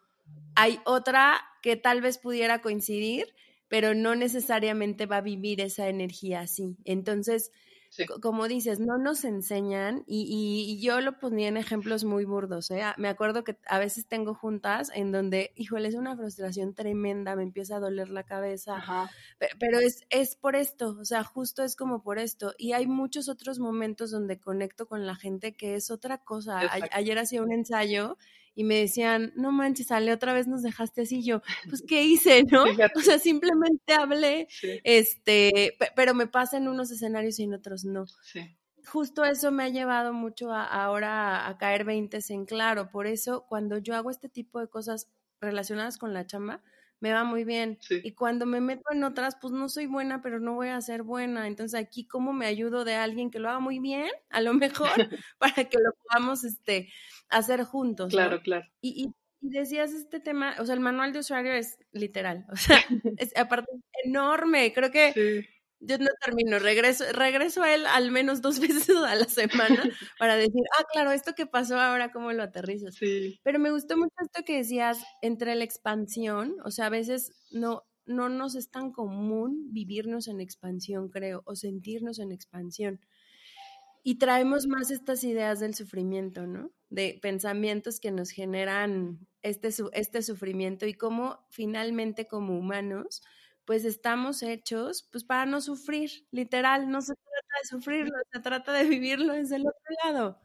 hay 0.53 0.79
otra 0.85 1.41
que 1.63 1.75
tal 1.75 1.99
vez 1.99 2.19
pudiera 2.19 2.61
coincidir, 2.61 3.33
pero 3.67 3.95
no 3.95 4.13
necesariamente 4.13 5.07
va 5.07 5.17
a 5.17 5.21
vivir 5.21 5.61
esa 5.61 5.89
energía 5.89 6.41
así. 6.41 6.77
Entonces, 6.85 7.51
como 8.21 8.47
dices, 8.47 8.79
no 8.79 8.97
nos 8.97 9.23
enseñan 9.23 10.03
y, 10.07 10.79
yo 10.81 11.01
lo 11.01 11.19
ponía 11.19 11.47
en 11.47 11.57
ejemplos 11.57 12.03
muy 12.03 12.25
burdos. 12.25 12.71
¿eh? 12.71 12.83
Me 12.97 13.07
acuerdo 13.07 13.43
que 13.43 13.57
a 13.67 13.79
veces 13.79 14.07
tengo 14.07 14.33
juntas 14.33 14.91
en 14.93 15.11
donde, 15.11 15.51
híjole, 15.55 15.87
es 15.87 15.95
una 15.95 16.15
frustración 16.15 16.73
tremenda, 16.73 17.35
me 17.35 17.43
empieza 17.43 17.77
a 17.77 17.79
doler 17.79 18.09
la 18.09 18.23
cabeza, 18.23 18.83
pero 19.59 19.79
es, 19.79 20.05
es 20.09 20.35
por 20.35 20.55
esto, 20.55 20.97
o 20.99 21.05
sea, 21.05 21.23
justo 21.23 21.63
es 21.63 21.75
como 21.75 22.01
por 22.01 22.19
esto. 22.19 22.53
Y 22.57 22.73
hay 22.73 22.87
muchos 22.87 23.29
otros 23.29 23.59
momentos 23.59 24.11
donde 24.11 24.39
conecto 24.39 24.87
con 24.87 25.05
la 25.05 25.15
gente 25.15 25.53
que 25.55 25.75
es 25.75 25.91
otra 25.91 26.17
cosa. 26.17 26.59
ayer 26.91 27.19
hacía 27.19 27.41
un 27.41 27.51
ensayo 27.51 28.17
y 28.55 28.63
me 28.63 28.75
decían, 28.75 29.33
no 29.35 29.51
manches, 29.51 29.91
Ale, 29.91 30.13
otra 30.13 30.33
vez 30.33 30.47
nos 30.47 30.61
dejaste 30.61 31.01
así. 31.01 31.23
Yo, 31.23 31.41
pues, 31.69 31.83
¿qué 31.87 32.03
hice, 32.03 32.43
no? 32.43 32.63
O 32.95 32.99
sea, 33.01 33.19
simplemente 33.19 33.93
hablé, 33.93 34.47
este, 34.83 35.77
pero 35.95 36.13
me 36.13 36.27
pasa 36.27 36.57
en 36.57 36.67
unos 36.67 36.91
escenarios 36.91 37.39
y 37.39 37.43
en 37.43 37.53
otros 37.53 37.85
no. 37.85 38.05
Sí. 38.23 38.57
Justo 38.85 39.23
eso 39.23 39.51
me 39.51 39.63
ha 39.63 39.69
llevado 39.69 40.13
mucho 40.13 40.51
a, 40.51 40.65
ahora 40.65 41.47
a, 41.47 41.57
caer 41.57 41.85
veintes 41.85 42.29
en 42.29 42.45
claro. 42.45 42.89
Por 42.91 43.07
eso, 43.07 43.45
cuando 43.47 43.77
yo 43.77 43.95
hago 43.95 44.09
este 44.09 44.29
tipo 44.29 44.59
de 44.59 44.67
cosas 44.67 45.09
relacionadas 45.39 45.97
con 45.97 46.13
la 46.13 46.27
chamba, 46.27 46.61
me 47.03 47.11
va 47.11 47.25
muy 47.25 47.43
bien. 47.43 47.79
Y 47.89 48.13
cuando 48.13 48.45
me 48.45 48.61
meto 48.61 48.83
en 48.93 49.03
otras, 49.03 49.35
pues 49.41 49.51
no 49.51 49.67
soy 49.67 49.87
buena, 49.87 50.21
pero 50.21 50.39
no 50.39 50.53
voy 50.53 50.69
a 50.69 50.79
ser 50.79 51.03
buena. 51.03 51.47
Entonces 51.47 51.77
aquí, 51.77 52.07
¿cómo 52.07 52.31
me 52.31 52.45
ayudo 52.45 52.85
de 52.85 52.95
alguien 52.95 53.29
que 53.29 53.39
lo 53.39 53.49
haga 53.49 53.59
muy 53.59 53.79
bien? 53.79 54.09
A 54.29 54.39
lo 54.39 54.53
mejor, 54.53 54.89
para 55.37 55.65
que 55.65 55.79
lo 55.79 55.91
podamos 56.07 56.45
este, 56.45 56.93
hacer 57.27 57.65
juntos. 57.65 58.13
Claro, 58.13 58.41
claro. 58.41 58.65
Y, 58.79 59.03
y, 59.03 59.13
decías 59.41 59.91
este 59.91 60.21
tema, 60.21 60.55
o 60.59 60.65
sea, 60.65 60.75
el 60.75 60.79
manual 60.79 61.11
de 61.11 61.19
usuario 61.19 61.51
es 61.51 61.77
literal, 61.91 62.45
o 62.49 62.55
sea, 62.55 62.77
es 63.17 63.35
aparte 63.35 63.69
enorme. 64.05 64.71
Creo 64.71 64.89
que 64.89 65.45
yo 65.85 65.97
no 65.97 66.09
termino, 66.23 66.59
regreso, 66.59 67.05
regreso 67.11 67.61
a 67.63 67.73
él 67.73 67.85
al 67.85 68.11
menos 68.11 68.41
dos 68.41 68.59
veces 68.87 68.89
a 68.89 69.15
la 69.15 69.25
semana 69.25 69.83
para 70.19 70.35
decir, 70.35 70.63
ah, 70.79 70.83
claro, 70.91 71.11
esto 71.11 71.33
que 71.35 71.45
pasó 71.45 71.79
ahora, 71.79 72.11
¿cómo 72.11 72.31
lo 72.31 72.43
aterrizas? 72.43 72.95
Sí. 72.95 73.39
Pero 73.43 73.59
me 73.59 73.71
gustó 73.71 73.97
mucho 73.97 74.13
esto 74.21 74.43
que 74.45 74.57
decías 74.57 75.03
entre 75.21 75.55
la 75.55 75.63
expansión, 75.63 76.55
o 76.63 76.71
sea, 76.71 76.87
a 76.87 76.89
veces 76.89 77.31
no, 77.51 77.83
no 78.05 78.29
nos 78.29 78.55
es 78.55 78.69
tan 78.69 78.91
común 78.91 79.67
vivirnos 79.71 80.27
en 80.27 80.41
expansión, 80.41 81.09
creo, 81.09 81.43
o 81.45 81.55
sentirnos 81.55 82.19
en 82.19 82.31
expansión. 82.31 82.99
Y 84.05 84.15
traemos 84.15 84.67
más 84.67 84.91
estas 84.91 85.23
ideas 85.23 85.61
del 85.61 85.75
sufrimiento, 85.75 86.45
¿no? 86.45 86.71
De 86.89 87.17
pensamientos 87.21 88.01
que 88.01 88.11
nos 88.11 88.31
generan 88.31 89.25
este, 89.41 89.69
este 89.93 90.21
sufrimiento 90.21 90.85
y 90.85 90.93
cómo 90.93 91.45
finalmente 91.49 92.27
como 92.27 92.57
humanos 92.57 93.21
pues 93.65 93.85
estamos 93.85 94.43
hechos 94.43 95.07
pues 95.11 95.23
para 95.23 95.45
no 95.45 95.61
sufrir, 95.61 96.25
literal, 96.31 96.89
no 96.89 97.01
se 97.01 97.13
trata 97.15 97.59
de 97.61 97.67
sufrirlo, 97.67 98.17
se 98.31 98.39
trata 98.39 98.73
de 98.73 98.83
vivirlo 98.85 99.33
desde 99.33 99.57
el 99.57 99.67
otro 99.67 99.95
lado. 100.03 100.41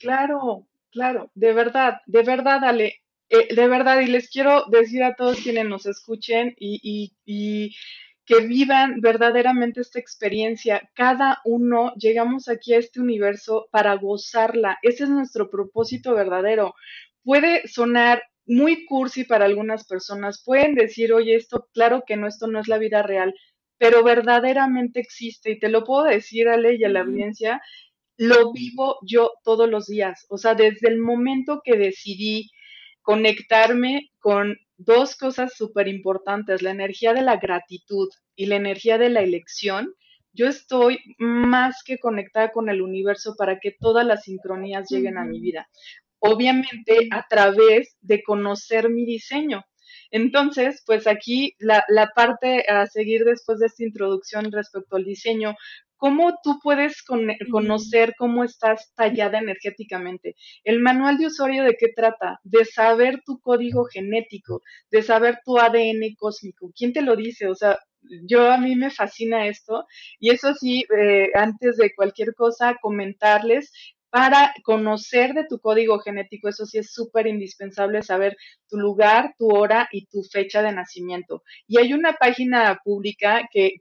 Claro, 0.00 0.68
claro, 0.90 1.30
de 1.34 1.52
verdad, 1.52 2.00
de 2.06 2.22
verdad, 2.22 2.64
Ale, 2.64 3.02
eh, 3.28 3.54
de 3.54 3.66
verdad, 3.66 4.00
y 4.00 4.06
les 4.06 4.28
quiero 4.28 4.64
decir 4.66 5.02
a 5.02 5.14
todos 5.14 5.40
quienes 5.40 5.64
nos 5.66 5.86
escuchen 5.86 6.54
y, 6.58 7.14
que 8.24 8.40
vivan 8.46 9.00
verdaderamente 9.00 9.80
esta 9.80 9.98
experiencia. 9.98 10.88
Cada 10.94 11.40
uno 11.44 11.92
llegamos 11.96 12.48
aquí 12.48 12.72
a 12.72 12.78
este 12.78 13.00
universo 13.00 13.68
para 13.72 13.94
gozarla. 13.94 14.78
Ese 14.82 15.04
es 15.04 15.10
nuestro 15.10 15.50
propósito 15.50 16.14
verdadero. 16.14 16.74
Puede 17.24 17.66
sonar 17.66 18.22
muy 18.46 18.84
cursi 18.86 19.24
para 19.24 19.44
algunas 19.44 19.86
personas. 19.86 20.42
Pueden 20.44 20.74
decir, 20.74 21.12
oye, 21.12 21.36
esto, 21.36 21.68
claro 21.72 22.04
que 22.06 22.16
no, 22.16 22.26
esto 22.26 22.46
no 22.46 22.60
es 22.60 22.68
la 22.68 22.78
vida 22.78 23.02
real, 23.02 23.34
pero 23.78 24.02
verdaderamente 24.02 25.00
existe. 25.00 25.52
Y 25.52 25.58
te 25.58 25.68
lo 25.68 25.84
puedo 25.84 26.04
decir, 26.04 26.48
Ale, 26.48 26.76
y 26.76 26.84
a 26.84 26.88
la 26.88 27.00
audiencia, 27.00 27.60
lo 28.16 28.52
vivo 28.52 28.98
yo 29.02 29.32
todos 29.44 29.68
los 29.68 29.86
días. 29.86 30.26
O 30.28 30.38
sea, 30.38 30.54
desde 30.54 30.88
el 30.88 30.98
momento 30.98 31.62
que 31.64 31.76
decidí 31.76 32.50
conectarme 33.02 34.10
con 34.20 34.56
dos 34.76 35.16
cosas 35.16 35.54
súper 35.56 35.88
importantes, 35.88 36.62
la 36.62 36.70
energía 36.70 37.14
de 37.14 37.22
la 37.22 37.36
gratitud 37.36 38.08
y 38.36 38.46
la 38.46 38.56
energía 38.56 38.98
de 38.98 39.10
la 39.10 39.22
elección, 39.22 39.94
yo 40.32 40.48
estoy 40.48 40.98
más 41.18 41.82
que 41.84 41.98
conectada 41.98 42.52
con 42.52 42.68
el 42.70 42.80
universo 42.80 43.34
para 43.36 43.58
que 43.58 43.76
todas 43.78 44.06
las 44.06 44.24
sincronías 44.24 44.88
lleguen 44.88 45.18
a 45.18 45.24
mi 45.24 45.40
vida. 45.40 45.68
Obviamente 46.22 47.08
a 47.10 47.26
través 47.28 47.96
de 48.00 48.22
conocer 48.22 48.88
mi 48.88 49.04
diseño. 49.04 49.64
Entonces, 50.10 50.82
pues 50.86 51.06
aquí 51.06 51.54
la, 51.58 51.84
la, 51.88 52.08
parte 52.14 52.64
a 52.68 52.86
seguir 52.86 53.24
después 53.24 53.58
de 53.58 53.66
esta 53.66 53.82
introducción 53.82 54.52
respecto 54.52 54.96
al 54.96 55.04
diseño, 55.04 55.54
¿Cómo 56.02 56.36
tú 56.42 56.58
puedes 56.60 57.00
conocer 57.48 58.14
cómo 58.18 58.42
estás 58.42 58.92
tallada 58.96 59.38
energéticamente? 59.38 60.34
El 60.64 60.80
manual 60.80 61.16
de 61.16 61.26
usuario 61.26 61.62
de 61.62 61.76
qué 61.78 61.92
trata? 61.94 62.40
De 62.42 62.64
saber 62.64 63.22
tu 63.24 63.38
código 63.38 63.84
genético, 63.84 64.62
de 64.90 65.02
saber 65.02 65.38
tu 65.44 65.58
ADN 65.58 66.16
cósmico. 66.18 66.72
¿Quién 66.76 66.92
te 66.92 67.02
lo 67.02 67.14
dice? 67.14 67.46
O 67.46 67.54
sea, 67.54 67.78
yo 68.26 68.50
a 68.50 68.58
mí 68.58 68.74
me 68.74 68.90
fascina 68.90 69.46
esto 69.46 69.86
y 70.18 70.30
eso 70.30 70.54
sí, 70.54 70.84
eh, 70.98 71.28
antes 71.34 71.76
de 71.76 71.94
cualquier 71.94 72.34
cosa, 72.34 72.76
comentarles 72.82 73.70
para 74.12 74.54
conocer 74.62 75.32
de 75.32 75.46
tu 75.46 75.58
código 75.58 75.98
genético. 75.98 76.46
Eso 76.46 76.66
sí 76.66 76.76
es 76.76 76.92
súper 76.92 77.26
indispensable 77.26 78.02
saber 78.02 78.36
tu 78.68 78.76
lugar, 78.76 79.34
tu 79.38 79.48
hora 79.48 79.88
y 79.90 80.04
tu 80.04 80.22
fecha 80.22 80.60
de 80.60 80.70
nacimiento. 80.70 81.42
Y 81.66 81.78
hay 81.78 81.94
una 81.94 82.12
página 82.12 82.78
pública 82.84 83.48
que, 83.50 83.80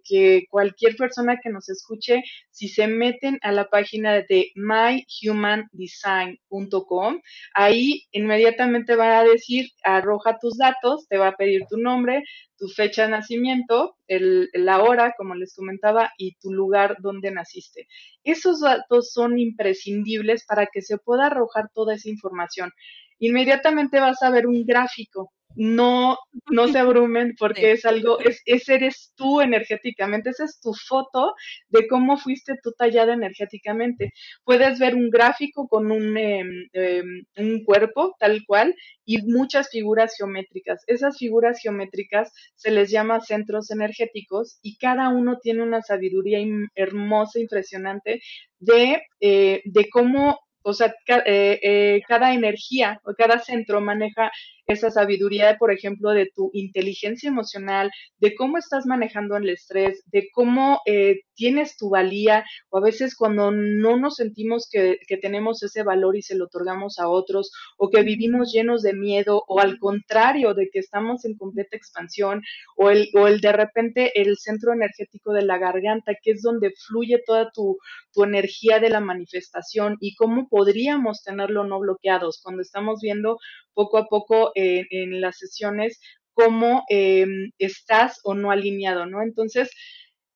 cualquier 0.49 0.95
persona 0.95 1.37
que 1.43 1.49
nos 1.49 1.67
escuche, 1.67 2.23
si 2.49 2.69
se 2.69 2.87
meten 2.87 3.39
a 3.41 3.51
la 3.51 3.69
página 3.69 4.21
de 4.21 4.53
myhumandesign.com, 4.55 7.19
ahí 7.53 8.07
inmediatamente 8.11 8.95
va 8.95 9.19
a 9.19 9.25
decir, 9.25 9.67
arroja 9.83 10.39
tus 10.39 10.57
datos, 10.57 11.09
te 11.09 11.17
va 11.17 11.27
a 11.27 11.35
pedir 11.35 11.65
tu 11.69 11.75
nombre, 11.75 12.23
tu 12.61 12.67
fecha 12.69 13.05
de 13.05 13.09
nacimiento, 13.09 13.97
la 14.07 14.83
hora, 14.83 15.15
como 15.17 15.33
les 15.33 15.55
comentaba, 15.55 16.11
y 16.15 16.35
tu 16.35 16.53
lugar 16.53 16.97
donde 16.99 17.31
naciste. 17.31 17.87
Esos 18.23 18.59
datos 18.61 19.11
son 19.11 19.39
imprescindibles 19.39 20.45
para 20.45 20.67
que 20.67 20.83
se 20.83 20.99
pueda 20.99 21.25
arrojar 21.25 21.71
toda 21.73 21.95
esa 21.95 22.09
información. 22.09 22.71
Inmediatamente 23.17 23.99
vas 23.99 24.21
a 24.21 24.29
ver 24.29 24.45
un 24.45 24.63
gráfico 24.63 25.33
no, 25.55 26.17
no 26.49 26.67
se 26.67 26.79
abrumen 26.79 27.35
porque 27.37 27.71
es 27.71 27.85
algo, 27.85 28.19
es, 28.19 28.41
ese 28.45 28.75
eres 28.75 29.13
tú 29.15 29.41
energéticamente, 29.41 30.29
esa 30.29 30.45
es 30.45 30.59
tu 30.59 30.73
foto 30.73 31.33
de 31.69 31.87
cómo 31.87 32.17
fuiste 32.17 32.55
tú 32.63 32.71
tallada 32.77 33.13
energéticamente. 33.13 34.13
Puedes 34.43 34.79
ver 34.79 34.95
un 34.95 35.09
gráfico 35.09 35.67
con 35.67 35.91
un, 35.91 36.17
em, 36.17 36.67
em, 36.73 37.23
un 37.37 37.63
cuerpo 37.63 38.15
tal 38.19 38.41
cual 38.45 38.75
y 39.05 39.21
muchas 39.23 39.69
figuras 39.69 40.15
geométricas. 40.17 40.83
Esas 40.87 41.17
figuras 41.17 41.59
geométricas 41.61 42.31
se 42.55 42.71
les 42.71 42.91
llama 42.91 43.19
centros 43.21 43.71
energéticos 43.71 44.59
y 44.61 44.77
cada 44.77 45.09
uno 45.09 45.39
tiene 45.41 45.63
una 45.63 45.81
sabiduría 45.81 46.39
hermosa, 46.75 47.39
impresionante 47.39 48.21
de, 48.59 49.01
eh, 49.19 49.61
de 49.65 49.89
cómo 49.89 50.39
o 50.63 50.73
sea, 50.73 50.93
eh, 51.07 51.59
eh, 51.63 52.01
cada 52.07 52.33
energía 52.33 52.99
o 53.03 53.13
cada 53.13 53.39
centro 53.39 53.81
maneja 53.81 54.31
esa 54.67 54.91
sabiduría, 54.91 55.57
por 55.57 55.71
ejemplo, 55.71 56.11
de 56.11 56.29
tu 56.33 56.49
inteligencia 56.53 57.29
emocional, 57.29 57.91
de 58.19 58.35
cómo 58.35 58.57
estás 58.57 58.85
manejando 58.85 59.35
el 59.37 59.49
estrés, 59.49 60.03
de 60.07 60.29
cómo 60.33 60.81
eh, 60.85 61.21
tienes 61.35 61.77
tu 61.77 61.89
valía, 61.89 62.45
o 62.69 62.77
a 62.77 62.81
veces 62.81 63.15
cuando 63.15 63.51
no 63.51 63.97
nos 63.97 64.15
sentimos 64.15 64.67
que, 64.71 64.97
que, 65.07 65.17
tenemos 65.17 65.61
ese 65.63 65.83
valor 65.83 66.15
y 66.15 66.21
se 66.21 66.35
lo 66.35 66.45
otorgamos 66.45 66.99
a 66.99 67.07
otros, 67.07 67.51
o 67.77 67.89
que 67.89 68.03
vivimos 68.03 68.51
llenos 68.51 68.81
de 68.81 68.93
miedo, 68.93 69.43
o 69.47 69.59
al 69.59 69.79
contrario, 69.79 70.53
de 70.53 70.69
que 70.71 70.79
estamos 70.79 71.25
en 71.25 71.35
completa 71.35 71.75
expansión, 71.77 72.41
o 72.75 72.89
el, 72.89 73.09
o 73.15 73.27
el 73.27 73.41
de 73.41 73.51
repente 73.51 74.21
el 74.21 74.37
centro 74.37 74.73
energético 74.73 75.33
de 75.33 75.43
la 75.43 75.57
garganta, 75.57 76.13
que 76.21 76.31
es 76.31 76.41
donde 76.41 76.73
fluye 76.87 77.21
toda 77.25 77.51
tu, 77.51 77.77
tu 78.13 78.23
energía 78.23 78.79
de 78.79 78.89
la 78.89 78.99
manifestación 78.99 79.97
y 79.99 80.15
cómo 80.15 80.47
podríamos 80.49 81.23
tenerlo 81.23 81.63
no 81.63 81.79
bloqueados 81.79 82.39
cuando 82.41 82.61
estamos 82.61 82.99
viendo 83.01 83.37
poco 83.73 83.97
a 83.97 84.07
poco 84.07 84.51
eh, 84.61 84.87
en 84.91 85.21
las 85.21 85.37
sesiones 85.37 85.99
cómo 86.33 86.83
eh, 86.89 87.25
estás 87.57 88.19
o 88.23 88.33
no 88.35 88.51
alineado, 88.51 89.05
¿no? 89.05 89.21
Entonces, 89.21 89.71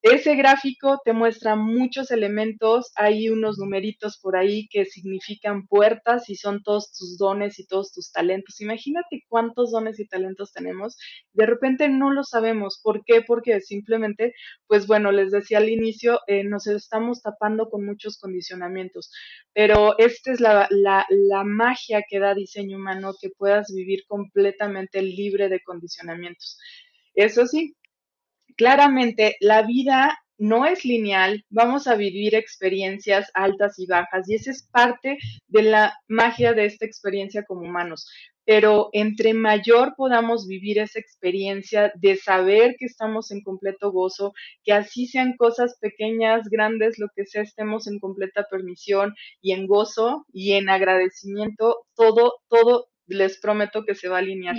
ese 0.05 0.35
gráfico 0.35 1.01
te 1.03 1.13
muestra 1.13 1.55
muchos 1.55 2.11
elementos, 2.11 2.91
hay 2.95 3.29
unos 3.29 3.57
numeritos 3.57 4.19
por 4.19 4.37
ahí 4.37 4.67
que 4.67 4.85
significan 4.85 5.65
puertas 5.65 6.29
y 6.29 6.35
son 6.35 6.61
todos 6.61 6.91
tus 6.91 7.17
dones 7.17 7.57
y 7.57 7.65
todos 7.65 7.91
tus 7.91 8.11
talentos. 8.11 8.61
Imagínate 8.61 9.23
cuántos 9.27 9.71
dones 9.71 9.99
y 9.99 10.07
talentos 10.07 10.53
tenemos. 10.53 10.95
De 11.33 11.47
repente 11.47 11.89
no 11.89 12.11
lo 12.11 12.23
sabemos. 12.23 12.79
¿Por 12.83 13.03
qué? 13.03 13.23
Porque 13.23 13.59
simplemente, 13.61 14.35
pues 14.67 14.85
bueno, 14.85 15.11
les 15.11 15.31
decía 15.31 15.57
al 15.57 15.69
inicio, 15.69 16.19
eh, 16.27 16.43
nos 16.43 16.67
estamos 16.67 17.23
tapando 17.23 17.71
con 17.71 17.83
muchos 17.83 18.19
condicionamientos. 18.19 19.11
Pero 19.53 19.97
esta 19.97 20.31
es 20.31 20.39
la, 20.39 20.67
la, 20.69 21.07
la 21.09 21.43
magia 21.43 22.03
que 22.07 22.19
da 22.19 22.35
diseño 22.35 22.77
humano, 22.77 23.15
que 23.19 23.31
puedas 23.31 23.73
vivir 23.73 24.03
completamente 24.07 25.01
libre 25.01 25.49
de 25.49 25.63
condicionamientos. 25.63 26.59
Eso 27.15 27.47
sí, 27.47 27.75
claramente 28.55 29.35
la 29.39 29.61
vida 29.63 30.17
no 30.37 30.65
es 30.65 30.83
lineal, 30.83 31.45
vamos 31.49 31.87
a 31.87 31.95
vivir 31.95 32.35
experiencias 32.35 33.31
altas 33.33 33.79
y 33.79 33.87
bajas 33.87 34.29
y 34.29 34.35
esa 34.35 34.51
es 34.51 34.67
parte 34.69 35.17
de 35.47 35.61
la 35.63 35.97
magia 36.07 36.53
de 36.53 36.65
esta 36.65 36.85
experiencia 36.85 37.43
como 37.43 37.61
humanos. 37.61 38.09
Pero 38.43 38.89
entre 38.93 39.33
mayor 39.33 39.95
podamos 39.97 40.47
vivir 40.47 40.77
esa 40.77 40.99
experiencia 40.99 41.91
de 41.95 42.15
saber 42.15 42.75
que 42.77 42.85
estamos 42.85 43.31
en 43.31 43.41
completo 43.41 43.91
gozo, 43.91 44.33
que 44.63 44.71
así 44.73 45.07
sean 45.07 45.35
cosas 45.35 45.77
pequeñas, 45.79 46.47
grandes, 46.49 46.99
lo 46.99 47.07
que 47.15 47.25
sea, 47.25 47.41
estemos 47.41 47.87
en 47.87 47.99
completa 47.99 48.45
permisión 48.49 49.15
y 49.41 49.53
en 49.53 49.65
gozo 49.65 50.25
y 50.31 50.53
en 50.53 50.69
agradecimiento, 50.69 51.85
todo, 51.95 52.33
todo 52.49 52.87
les 53.07 53.39
prometo 53.39 53.83
que 53.85 53.95
se 53.95 54.09
va 54.09 54.17
a 54.17 54.19
alinear. 54.19 54.55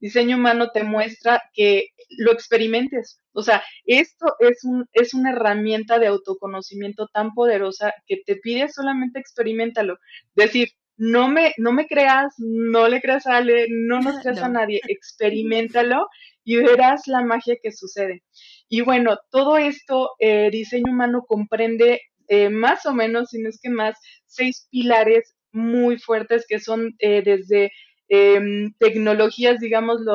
Diseño 0.00 0.36
humano 0.36 0.70
te 0.72 0.82
muestra 0.82 1.42
que 1.52 1.88
lo 2.18 2.32
experimentes. 2.32 3.20
O 3.32 3.42
sea, 3.42 3.62
esto 3.84 4.34
es, 4.40 4.64
un, 4.64 4.86
es 4.92 5.14
una 5.14 5.30
herramienta 5.32 5.98
de 5.98 6.06
autoconocimiento 6.06 7.08
tan 7.12 7.34
poderosa 7.34 7.92
que 8.06 8.22
te 8.24 8.36
pide 8.36 8.68
solamente 8.68 9.18
experimentalo. 9.18 9.98
Decir, 10.34 10.68
no 10.96 11.28
me, 11.28 11.54
no 11.58 11.72
me 11.72 11.86
creas, 11.86 12.34
no 12.38 12.88
le 12.88 13.00
creas 13.00 13.26
a 13.26 13.36
Ale, 13.38 13.66
no 13.68 14.00
nos 14.00 14.18
creas 14.22 14.42
a 14.42 14.48
nadie, 14.48 14.80
experimentalo 14.88 16.08
y 16.44 16.56
verás 16.56 17.06
la 17.06 17.22
magia 17.22 17.56
que 17.62 17.72
sucede. 17.72 18.22
Y 18.68 18.82
bueno, 18.82 19.18
todo 19.30 19.56
esto, 19.58 20.10
eh, 20.18 20.50
diseño 20.50 20.92
humano 20.92 21.24
comprende 21.26 22.00
eh, 22.28 22.48
más 22.48 22.86
o 22.86 22.94
menos, 22.94 23.30
si 23.30 23.40
no 23.40 23.48
es 23.48 23.60
que 23.60 23.70
más, 23.70 23.98
seis 24.26 24.66
pilares 24.70 25.34
muy 25.54 25.98
fuertes 25.98 26.44
que 26.48 26.60
son 26.60 26.94
eh, 26.98 27.22
desde 27.22 27.72
eh, 28.08 28.70
tecnologías, 28.78 29.60
digámoslo, 29.60 30.14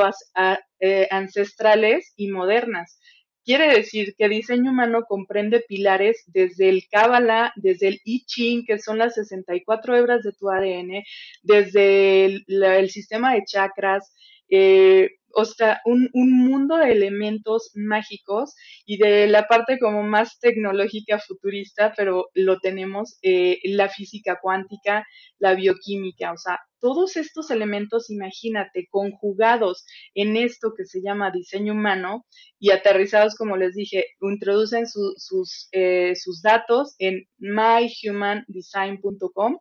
eh, 0.79 1.07
ancestrales 1.11 2.13
y 2.15 2.29
modernas. 2.29 2.99
Quiere 3.45 3.73
decir 3.73 4.13
que 4.17 4.29
diseño 4.29 4.71
humano 4.71 5.05
comprende 5.07 5.61
pilares 5.67 6.23
desde 6.27 6.69
el 6.69 6.83
Kabbalah, 6.91 7.51
desde 7.55 7.87
el 7.87 8.01
I 8.03 8.25
Ching, 8.25 8.65
que 8.65 8.77
son 8.77 8.99
las 8.99 9.15
64 9.15 9.95
hebras 9.97 10.21
de 10.23 10.33
tu 10.33 10.49
ADN, 10.51 11.03
desde 11.41 12.25
el, 12.25 12.45
el 12.47 12.89
sistema 12.91 13.33
de 13.33 13.43
chakras, 13.45 14.13
eh, 14.49 15.09
o 15.33 15.45
sea, 15.45 15.81
un, 15.85 16.09
un, 16.13 16.31
mundo 16.31 16.77
de 16.77 16.91
elementos 16.91 17.71
mágicos 17.75 18.55
y 18.85 18.97
de 18.97 19.27
la 19.27 19.47
parte 19.47 19.79
como 19.79 20.03
más 20.03 20.39
tecnológica 20.39 21.19
futurista, 21.19 21.93
pero 21.95 22.27
lo 22.33 22.59
tenemos, 22.59 23.17
eh, 23.21 23.59
la 23.63 23.89
física 23.89 24.39
cuántica, 24.41 25.05
la 25.39 25.55
bioquímica, 25.55 26.31
o 26.31 26.37
sea, 26.37 26.59
todos 26.79 27.17
estos 27.17 27.51
elementos, 27.51 28.09
imagínate, 28.09 28.87
conjugados 28.89 29.85
en 30.13 30.37
esto 30.37 30.73
que 30.75 30.85
se 30.85 31.01
llama 31.01 31.31
diseño 31.31 31.73
humano 31.73 32.25
y 32.57 32.71
aterrizados, 32.71 33.35
como 33.35 33.57
les 33.57 33.75
dije, 33.75 34.05
introducen 34.21 34.87
su, 34.87 35.13
sus, 35.17 35.67
eh, 35.71 36.13
sus 36.15 36.41
datos 36.41 36.95
en 36.99 37.27
myhumandesign.com 37.37 39.57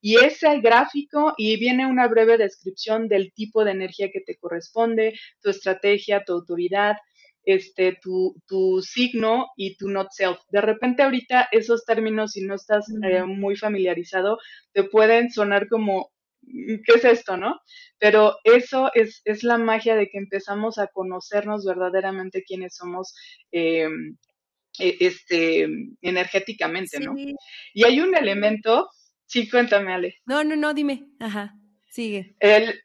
y 0.00 0.16
ese 0.16 0.60
gráfico 0.60 1.34
y 1.36 1.56
viene 1.58 1.86
una 1.86 2.08
breve 2.08 2.38
descripción 2.38 3.08
del 3.08 3.32
tipo 3.32 3.64
de 3.64 3.72
energía 3.72 4.10
que 4.10 4.20
te 4.20 4.36
corresponde, 4.36 5.14
tu 5.42 5.50
estrategia, 5.50 6.24
tu 6.24 6.32
autoridad, 6.32 6.96
este, 7.44 7.98
tu, 8.02 8.34
tu, 8.46 8.82
signo 8.82 9.48
y 9.56 9.76
tu 9.76 9.88
not 9.88 10.08
self. 10.10 10.38
De 10.50 10.60
repente 10.60 11.02
ahorita 11.02 11.48
esos 11.52 11.84
términos, 11.84 12.32
si 12.32 12.42
no 12.42 12.54
estás 12.54 12.86
eh, 13.02 13.24
muy 13.24 13.56
familiarizado, 13.56 14.38
te 14.72 14.84
pueden 14.84 15.30
sonar 15.30 15.68
como, 15.68 16.10
mm, 16.42 16.76
¿qué 16.84 16.92
es 16.96 17.04
esto, 17.04 17.36
no? 17.36 17.60
Pero 17.98 18.36
eso 18.44 18.90
es, 18.94 19.22
es 19.24 19.42
la 19.42 19.58
magia 19.58 19.96
de 19.96 20.08
que 20.08 20.18
empezamos 20.18 20.78
a 20.78 20.88
conocernos 20.88 21.64
verdaderamente 21.64 22.42
quiénes 22.42 22.76
somos. 22.76 23.14
Eh, 23.52 23.88
e, 24.78 24.96
este, 25.00 25.66
energéticamente, 26.00 27.00
¿no? 27.00 27.14
Y 27.74 27.84
hay 27.84 28.00
un 28.00 28.14
elemento, 28.16 28.88
sí, 29.30 29.48
cuéntame, 29.48 29.92
Ale. 29.92 30.16
No, 30.26 30.44
no, 30.44 30.56
no, 30.56 30.74
dime, 30.74 31.06
ajá. 31.18 31.54
Sigue. 31.88 32.36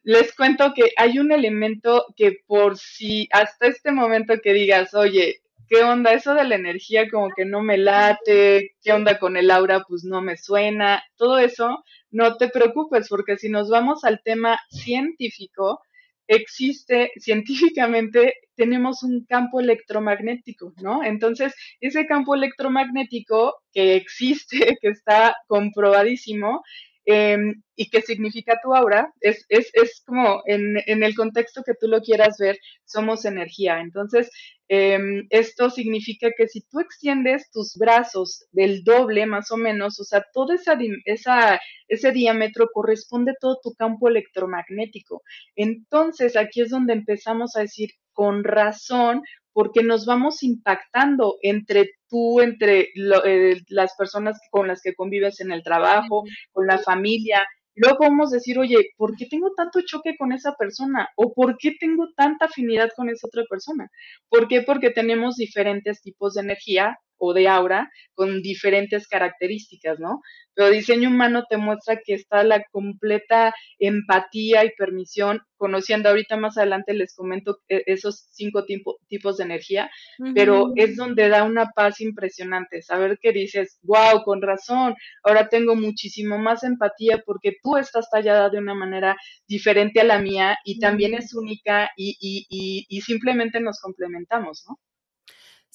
les 0.04 0.36
cuento 0.36 0.74
que 0.76 0.92
hay 0.98 1.20
un 1.20 1.32
elemento 1.32 2.06
que 2.16 2.40
por 2.48 2.76
si 2.78 3.28
hasta 3.32 3.68
este 3.68 3.92
momento 3.92 4.34
que 4.42 4.52
digas, 4.52 4.96
oye, 4.96 5.42
¿qué 5.70 5.84
onda? 5.84 6.12
Eso 6.12 6.34
de 6.34 6.44
la 6.44 6.56
energía 6.56 7.08
como 7.10 7.30
que 7.30 7.46
no 7.46 7.62
me 7.62 7.78
late, 7.78 8.72
¿qué 8.82 8.94
onda 8.94 9.20
con 9.20 9.38
el 9.38 9.52
aura? 9.52 9.84
Pues 9.88 10.04
no 10.04 10.22
me 10.22 10.38
suena, 10.38 11.04
todo 11.18 11.38
eso, 11.38 11.84
no 12.10 12.38
te 12.38 12.50
preocupes, 12.50 13.08
porque 13.08 13.38
si 13.38 13.48
nos 13.48 13.70
vamos 13.70 14.04
al 14.04 14.22
tema 14.24 14.60
científico, 14.70 15.82
existe 16.28 17.12
científicamente, 17.18 18.36
tenemos 18.56 19.04
un 19.04 19.26
campo 19.26 19.60
electromagnético, 19.60 20.74
¿no? 20.82 21.04
Entonces, 21.04 21.54
ese 21.82 22.06
campo 22.06 22.36
electromagnético 22.36 23.56
que 23.74 23.96
existe, 23.96 24.58
que 24.82 24.90
está 24.90 25.36
comprobadísimo, 25.48 26.62
Em, 27.06 27.54
y 27.76 27.90
qué 27.90 28.02
significa 28.02 28.60
tu 28.64 28.74
aura, 28.74 29.14
es, 29.22 29.46
es, 29.50 29.70
es 29.74 30.04
como 30.06 30.42
en, 30.46 30.78
en, 30.86 31.04
el 31.04 31.16
contexto 31.16 31.64
que 31.64 31.74
tú 31.80 31.88
lo 31.88 32.02
quieras 32.02 32.38
ver, 32.40 32.58
somos 32.86 33.26
energía. 33.26 33.80
Entonces, 33.80 34.30
em, 34.68 35.28
esto 35.30 35.70
significa 35.70 36.30
que 36.38 36.48
si 36.48 36.62
tú 36.62 36.80
extiendes 36.80 37.50
tus 37.52 37.76
brazos 37.78 38.46
del 38.52 38.84
doble 38.84 39.26
más 39.26 39.52
o 39.52 39.58
menos, 39.58 40.00
o 40.00 40.04
sea, 40.04 40.24
todo 40.34 40.54
esa, 40.54 40.78
esa, 41.06 41.60
ese 41.88 42.12
diámetro 42.12 42.70
corresponde 42.74 43.32
a 43.32 43.40
todo 43.40 43.60
tu 43.62 43.74
campo 43.74 44.08
electromagnético. 44.08 45.22
Entonces, 45.56 46.38
aquí 46.38 46.62
es 46.62 46.70
donde 46.70 46.94
empezamos 46.94 47.56
a 47.56 47.62
decir, 47.62 47.90
con 48.14 48.44
razón, 48.46 49.22
porque 49.56 49.84
nos 49.84 50.06
vamos 50.06 50.44
impactando 50.44 51.38
entre 51.42 51.92
tú, 52.10 52.42
entre 52.42 52.90
eh, 53.26 53.62
las 53.70 53.96
personas 53.96 54.38
con 54.52 54.68
las 54.68 54.82
que 54.82 54.96
convives 54.96 55.40
en 55.40 55.52
el 55.52 55.64
trabajo, 55.64 56.24
con 56.52 56.68
la 56.68 56.78
familia. 56.78 57.48
Luego 57.76 57.98
podemos 57.98 58.32
decir, 58.32 58.58
oye, 58.58 58.92
¿por 58.98 59.16
qué 59.16 59.26
tengo 59.26 59.54
tanto 59.56 59.82
choque 59.86 60.16
con 60.18 60.32
esa 60.32 60.56
persona? 60.56 61.10
¿O 61.16 61.34
por 61.34 61.58
qué 61.58 61.74
tengo 61.80 62.08
tanta 62.16 62.46
afinidad 62.46 62.90
con 62.96 63.10
esa 63.10 63.28
otra 63.28 63.44
persona? 63.50 63.90
¿Por 64.30 64.48
qué? 64.48 64.62
Porque 64.62 64.92
tenemos 64.92 65.36
diferentes 65.36 66.02
tipos 66.02 66.34
de 66.36 66.42
energía 66.42 66.98
o 67.18 67.34
de 67.34 67.48
aura 67.48 67.90
con 68.14 68.42
diferentes 68.42 69.08
características, 69.08 70.00
¿no? 70.00 70.22
Pero 70.54 70.70
diseño 70.70 71.10
humano 71.10 71.44
te 71.50 71.58
muestra 71.58 72.00
que 72.04 72.14
está 72.14 72.44
la 72.44 72.64
completa 72.72 73.54
empatía 73.80 74.64
y 74.66 74.72
permisión, 74.78 75.42
conociendo 75.58 76.10
ahorita 76.10 76.38
más 76.38 76.58
adelante 76.58 76.94
les 76.94 77.14
comento 77.16 77.58
e-, 77.68 77.84
esos 77.88 78.28
cinco 78.32 78.66
tipos 79.08 79.38
de 79.38 79.44
energía, 79.44 79.90
pero 80.34 80.72
es 80.76 80.96
donde 80.96 81.30
da 81.30 81.44
una 81.44 81.68
paz 81.76 82.02
impresionante, 82.02 82.82
saber 82.82 83.18
que 83.22 83.32
dices, 83.32 83.80
wow, 83.84 84.24
con 84.24 84.42
razón, 84.42 84.96
ahora 85.24 85.50
tengo 85.50 85.76
muchísimo 85.76 86.38
más 86.38 86.64
empatía 86.64 87.22
porque 87.26 87.54
tú 87.62 87.78
estás 87.78 88.10
tallada 88.10 88.50
de 88.50 88.60
una 88.60 88.74
manera 88.76 89.18
diferente 89.48 90.02
a 90.02 90.06
la 90.06 90.20
mía 90.20 90.58
y 90.64 90.80
también 90.80 91.14
es 91.14 91.34
única 91.34 91.90
y, 91.98 92.18
y, 92.20 92.46
y, 92.50 92.86
y 92.90 93.02
simplemente 93.02 93.60
nos 93.60 93.80
complementamos, 93.82 94.64
¿no? 94.68 94.80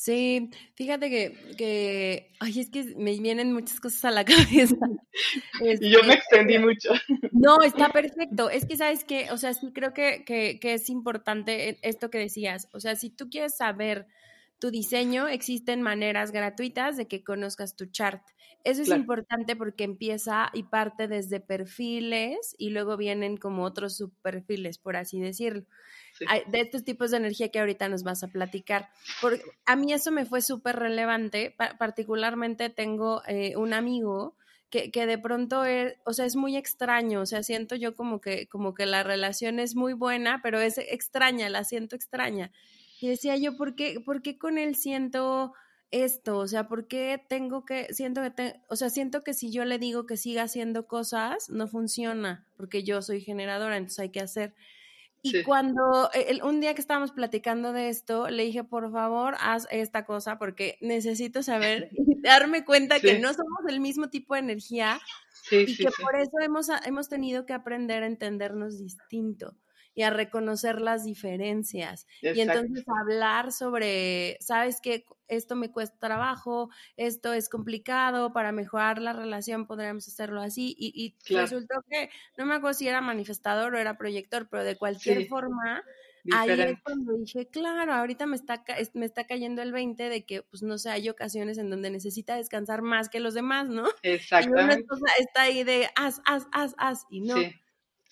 Sí, 0.01 0.49
fíjate 0.77 1.11
que, 1.11 1.55
que, 1.59 2.33
ay, 2.41 2.59
es 2.59 2.71
que 2.71 2.95
me 2.97 3.15
vienen 3.19 3.53
muchas 3.53 3.81
cosas 3.81 4.07
a 4.07 4.11
la 4.11 4.25
cabeza. 4.25 4.75
y 5.61 5.91
yo 5.91 6.03
me 6.05 6.15
este, 6.15 6.37
extendí 6.37 6.59
mucho. 6.59 6.89
No, 7.33 7.61
está 7.61 7.91
perfecto. 7.91 8.49
Es 8.49 8.65
que, 8.65 8.79
¿sabes 8.79 9.05
qué? 9.05 9.31
O 9.31 9.37
sea, 9.37 9.53
sí 9.53 9.73
creo 9.75 9.93
que, 9.93 10.25
que, 10.25 10.59
que 10.59 10.73
es 10.73 10.89
importante 10.89 11.69
e, 11.69 11.79
esto 11.83 12.09
que 12.09 12.17
decías. 12.17 12.67
O 12.73 12.81
sea, 12.81 12.97
si 12.97 13.11
tú 13.11 13.29
quieres 13.29 13.59
saber 13.59 14.07
tu 14.61 14.71
diseño, 14.71 15.27
existen 15.27 15.83
maneras 15.83 16.31
gratuitas 16.31 16.97
de 16.97 17.09
que 17.09 17.25
conozcas 17.25 17.75
tu 17.75 17.87
chart. 17.87 18.23
Eso 18.63 18.83
es 18.83 18.91
importante 18.91 19.57
porque 19.57 19.85
empieza 19.85 20.51
y 20.53 20.65
parte 20.65 21.09
desde 21.09 21.41
perfiles 21.41 22.55
y 22.59 22.71
luego 22.71 22.99
vienen 22.99 23.39
como 23.39 23.65
otros 23.65 23.97
subperfiles, 23.97 24.77
por 24.79 24.97
así 24.97 25.19
decirlo 25.19 25.65
de 26.47 26.61
estos 26.61 26.85
tipos 26.85 27.11
de 27.11 27.19
energía 27.19 27.51
que 27.51 27.61
ahorita 27.61 27.89
nos 27.89 28.03
vas 28.03 28.23
a 28.23 28.29
platicar. 28.29 28.91
Porque 29.21 29.43
a 29.67 29.77
mí 29.77 29.93
eso 29.93 30.11
me 30.11 30.27
fue 30.27 30.43
súper 30.43 30.77
relevante, 30.77 31.55
particularmente 31.79 32.71
tengo 32.71 33.23
eh, 33.27 33.57
un 33.57 33.73
amigo 33.73 34.37
que, 34.69 34.91
que, 34.91 35.07
de 35.07 35.19
pronto 35.19 35.65
es, 35.65 35.97
o 36.05 36.13
sea, 36.13 36.27
es 36.27 36.37
muy 36.37 36.57
extraño, 36.57 37.23
o 37.23 37.27
sea, 37.27 37.43
siento 37.43 37.75
yo 37.75 37.97
como 37.97 38.21
que, 38.21 38.47
como 38.49 38.75
que 38.75 38.87
la 38.87 39.03
relación 39.03 39.59
es 39.59 39.75
muy 39.75 39.95
buena, 39.95 40.41
pero 40.43 40.61
es 40.61 40.79
extraña, 40.79 41.49
la 41.49 41.65
siento 41.65 41.97
extraña. 41.97 42.53
Y 43.01 43.09
decía 43.09 43.37
yo, 43.37 43.57
¿por 43.57 43.75
qué, 43.75 43.99
por 44.01 44.21
qué 44.21 44.39
con 44.39 44.59
él 44.59 44.77
siento 44.77 45.55
esto? 45.91 46.37
O 46.39 46.47
sea, 46.47 46.69
¿por 46.69 46.87
qué 46.87 47.23
tengo 47.29 47.65
que, 47.65 47.93
siento 47.95 48.21
que, 48.37 48.61
o 48.69 48.77
sea, 48.77 48.91
siento 48.91 49.25
que 49.25 49.33
si 49.33 49.51
yo 49.51 49.65
le 49.65 49.79
digo 49.79 50.07
que 50.07 50.19
siga 50.19 50.43
haciendo 50.43 50.87
cosas, 50.87 51.49
no 51.49 51.67
funciona, 51.67 52.47
porque 52.59 52.85
yo 52.85 53.01
soy 53.01 53.23
generadora, 53.23 53.79
entonces 53.79 54.01
hay 54.01 54.11
que 54.11 54.21
hacer. 54.21 54.55
Y 55.23 55.43
cuando 55.45 56.11
e, 56.13 56.43
un 56.43 56.61
día 56.61 56.75
que 56.75 56.81
estábamos 56.81 57.13
platicando 57.13 57.73
de 57.73 57.89
esto, 57.89 58.29
le 58.29 58.45
dije, 58.45 58.65
por 58.65 58.91
favor, 58.93 59.35
haz 59.41 59.67
esta 59.71 60.05
cosa 60.05 60.39
porque 60.39 60.77
necesito 60.83 61.43
saber 61.43 61.89
y 61.93 62.21
darme 62.21 62.65
cuenta 62.65 63.01
que 63.01 63.19
no 63.19 63.33
somos 63.33 63.61
el 63.69 63.81
mismo 63.81 64.11
tipo 64.11 64.35
de 64.35 64.41
energía 64.41 65.01
y 65.51 65.77
que 65.77 65.89
por 66.03 66.17
eso 66.17 66.39
hemos, 66.43 66.69
hemos 66.85 67.09
tenido 67.09 67.47
que 67.47 67.55
aprender 67.55 68.03
a 68.03 68.07
entendernos 68.07 68.79
distinto 68.79 69.57
y 69.95 70.03
a 70.03 70.11
reconocer 70.11 70.81
las 70.81 71.05
diferencias. 71.05 72.07
Y 72.23 72.41
entonces 72.41 72.85
hablar 73.01 73.53
sobre, 73.53 74.37
¿sabes 74.41 74.81
qué? 74.81 75.05
Esto 75.29 75.57
me 75.57 75.71
cuesta 75.71 75.97
trabajo, 75.99 76.71
esto 76.97 77.33
es 77.33 77.49
complicado, 77.49 78.33
para 78.33 78.53
mejorar 78.53 79.01
la 79.01 79.13
relación 79.13 79.67
podríamos 79.67 80.09
hacerlo 80.09 80.41
así. 80.41 80.75
Y, 80.79 81.15
y 81.27 81.35
resultó 81.35 81.83
que, 81.89 82.11
no 82.37 82.47
me 82.47 82.55
acuerdo 82.55 82.75
si 82.75 82.89
era 82.89 83.01
manifestador 83.01 83.75
o 83.75 83.79
era 83.79 83.97
proyector, 83.97 84.49
pero 84.49 84.65
de 84.65 84.77
cualquier 84.77 85.27
forma, 85.29 85.83
Ahí 86.33 86.51
es 86.51 86.79
cuando 86.83 87.15
dije, 87.15 87.49
claro, 87.49 87.95
ahorita 87.95 88.27
me 88.27 88.37
está, 88.37 88.63
me 88.95 89.07
está 89.07 89.27
cayendo 89.27 89.63
el 89.63 89.73
20 89.73 90.09
de 90.09 90.25
que, 90.25 90.43
pues, 90.43 90.63
no 90.63 90.77
sé, 90.79 90.91
hay 90.91 91.09
ocasiones 91.09 91.59
en 91.59 91.71
donde 91.71 91.91
necesita 91.91 92.37
descansar 92.37 92.83
más 92.83 93.09
que 93.09 93.21
los 93.21 93.35
demás, 93.35 93.69
¿no? 93.69 93.85
Exactamente. 94.03 94.85
Y 94.91 95.01
una 95.01 95.13
está 95.19 95.43
ahí 95.43 95.65
de, 95.65 95.89
haz, 95.97 96.21
haz, 96.27 96.47
haz, 96.53 96.75
haz, 96.79 97.07
y 97.11 97.21
no. 97.21 97.37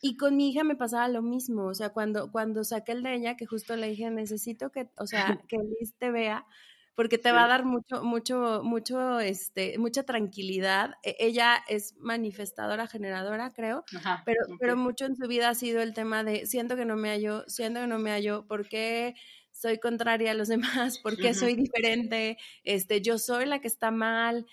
Y 0.01 0.17
con 0.17 0.37
mi 0.37 0.51
hija 0.51 0.65
me 0.65 0.77
pasaba 0.77 1.09
lo 1.09 1.23
mismo, 1.23 1.67
o 1.67 1.75
sea, 1.75 1.91
cuando, 1.91 2.31
cuando 2.31 2.63
saqué 2.65 2.93
el 2.93 3.03
de 3.03 3.15
ella, 3.15 3.37
que 3.37 3.47
justo 3.47 3.77
le 3.77 3.89
dije, 3.89 4.11
necesito 4.11 4.71
que, 4.71 4.91
o 4.97 5.07
sea, 5.07 5.27
que 5.49 5.57
Liz 5.57 5.95
te 5.99 6.11
vea, 6.11 6.47
porque 6.95 7.17
te 7.17 7.31
va 7.31 7.45
a 7.45 7.49
dar 7.49 7.65
mucho, 7.65 8.03
mucho, 8.03 8.61
mucho, 8.65 9.21
este, 9.21 9.79
mucha 9.79 10.03
tranquilidad. 10.03 10.95
E, 11.05 11.17
ella 11.21 11.63
es 11.69 11.95
manifestadora, 11.99 12.89
generadora, 12.89 13.53
creo, 13.53 13.85
pero, 14.25 14.41
pero 14.59 14.77
mucho 14.77 15.05
en 15.07 15.15
su 15.15 15.29
vida 15.29 15.49
ha 15.49 15.55
sido 15.55 15.81
el 15.81 15.95
tema 15.95 16.25
de 16.25 16.47
siento 16.47 16.75
que 16.75 16.85
no 16.85 16.97
me 16.97 17.11
hallo, 17.11 17.45
siento 17.47 17.81
que 17.81 17.87
no 17.87 18.01
me 18.01 18.11
hallo, 18.11 18.47
¿por 18.49 18.69
qué 18.69 19.15
soy 19.53 19.79
contraria 19.79 20.33
a 20.33 20.35
los 20.35 20.49
demás? 20.89 20.99
¿Por 20.99 21.17
qué 21.17 21.35
soy 21.35 21.55
diferente? 21.55 22.37
Este, 22.65 23.01
yo 23.01 23.19
soy 23.19 23.47
la 23.47 23.61
que 23.61 23.69
está 23.69 23.91
mal, 23.91 24.47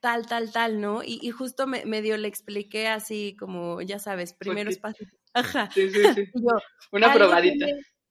tal, 0.00 0.26
tal, 0.26 0.52
tal, 0.52 0.80
¿no? 0.80 1.02
Y, 1.04 1.30
justo 1.30 1.66
me, 1.66 1.84
medio 1.84 2.16
le 2.16 2.28
expliqué 2.28 2.88
así 2.88 3.36
como, 3.38 3.80
ya 3.82 3.98
sabes, 3.98 4.34
primeros 4.34 4.78
pasos. 4.78 5.08
Ajá. 5.34 5.70
Sí, 5.72 5.90
sí, 5.90 6.02
sí. 6.14 6.24
Una 6.92 7.12
probadita. 7.12 7.66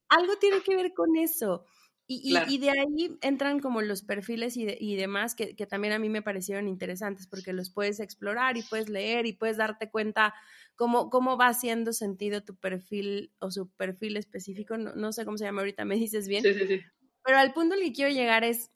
algo 0.10 0.38
tiene 0.38 0.62
que 0.62 0.75
ver 0.75 0.93
con 0.93 1.15
eso. 1.17 1.65
Y, 2.10 2.34
y, 2.47 2.58
de 2.60 2.69
ahí 2.69 3.17
entran 3.19 3.60
como 3.60 3.82
los 3.82 4.01
perfiles 4.01 4.56
y, 4.56 4.65
y 4.80 4.95
demás 4.95 5.36
que, 5.36 5.58
que, 5.58 5.67
también 5.67 5.93
a 5.93 5.99
mí 5.99 6.08
me 6.08 6.21
parecieron 6.21 6.69
interesantes 6.69 7.27
porque 7.27 7.51
los 7.51 7.69
puedes 7.69 7.99
explorar 7.99 8.56
y 8.56 8.62
puedes 8.62 8.88
leer 8.88 9.25
y 9.25 9.34
puedes 9.34 9.58
darte 9.58 9.91
cuenta 9.91 10.34
cómo, 10.77 11.10
cómo 11.10 11.36
va 11.36 11.47
haciendo 11.47 11.91
sentido 11.91 12.45
tu 12.45 12.56
perfil 12.56 13.34
o 13.39 13.51
su 13.51 13.69
perfil 13.71 14.15
específico. 14.15 14.77
No, 14.77 14.95
no 14.95 15.12
sé 15.12 15.25
cómo 15.25 15.38
se 15.38 15.43
llama 15.43 15.60
ahorita, 15.62 15.84
me 15.84 15.95
dices 15.95 16.30
bien. 16.30 16.43
Sí, 16.43 16.53
sí, 16.53 16.65
sí. 16.65 16.82
Pero 17.25 17.39
al 17.39 17.51
punto 17.51 17.75
al 17.75 17.82
que 17.82 17.91
quiero 17.91 18.10
llegar 18.10 18.45
es, 18.45 18.71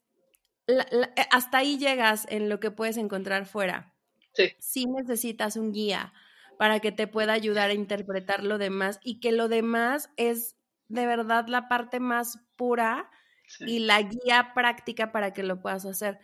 eh, 0.66 1.26
hasta 1.30 1.58
ahí 1.58 1.78
llegas 1.78 2.26
en 2.28 2.48
lo 2.48 2.60
que 2.60 2.70
puedes 2.70 2.96
encontrar 2.96 3.46
fuera. 3.46 3.94
Sí. 4.34 4.52
Sí 4.58 4.86
necesitas 4.86 5.56
un 5.56 5.72
guía 5.72 6.12
para 6.58 6.80
que 6.80 6.92
te 6.92 7.06
pueda 7.06 7.32
ayudar 7.32 7.70
a 7.70 7.74
interpretar 7.74 8.44
lo 8.44 8.58
demás 8.58 9.00
y 9.02 9.20
que 9.20 9.32
lo 9.32 9.48
demás 9.48 10.10
es 10.16 10.56
de 10.88 11.06
verdad 11.06 11.46
la 11.48 11.68
parte 11.68 12.00
más 12.00 12.38
pura 12.56 13.10
y 13.60 13.80
la 13.80 14.00
guía 14.02 14.52
práctica 14.54 15.12
para 15.12 15.32
que 15.32 15.42
lo 15.42 15.60
puedas 15.60 15.84
hacer. 15.84 16.20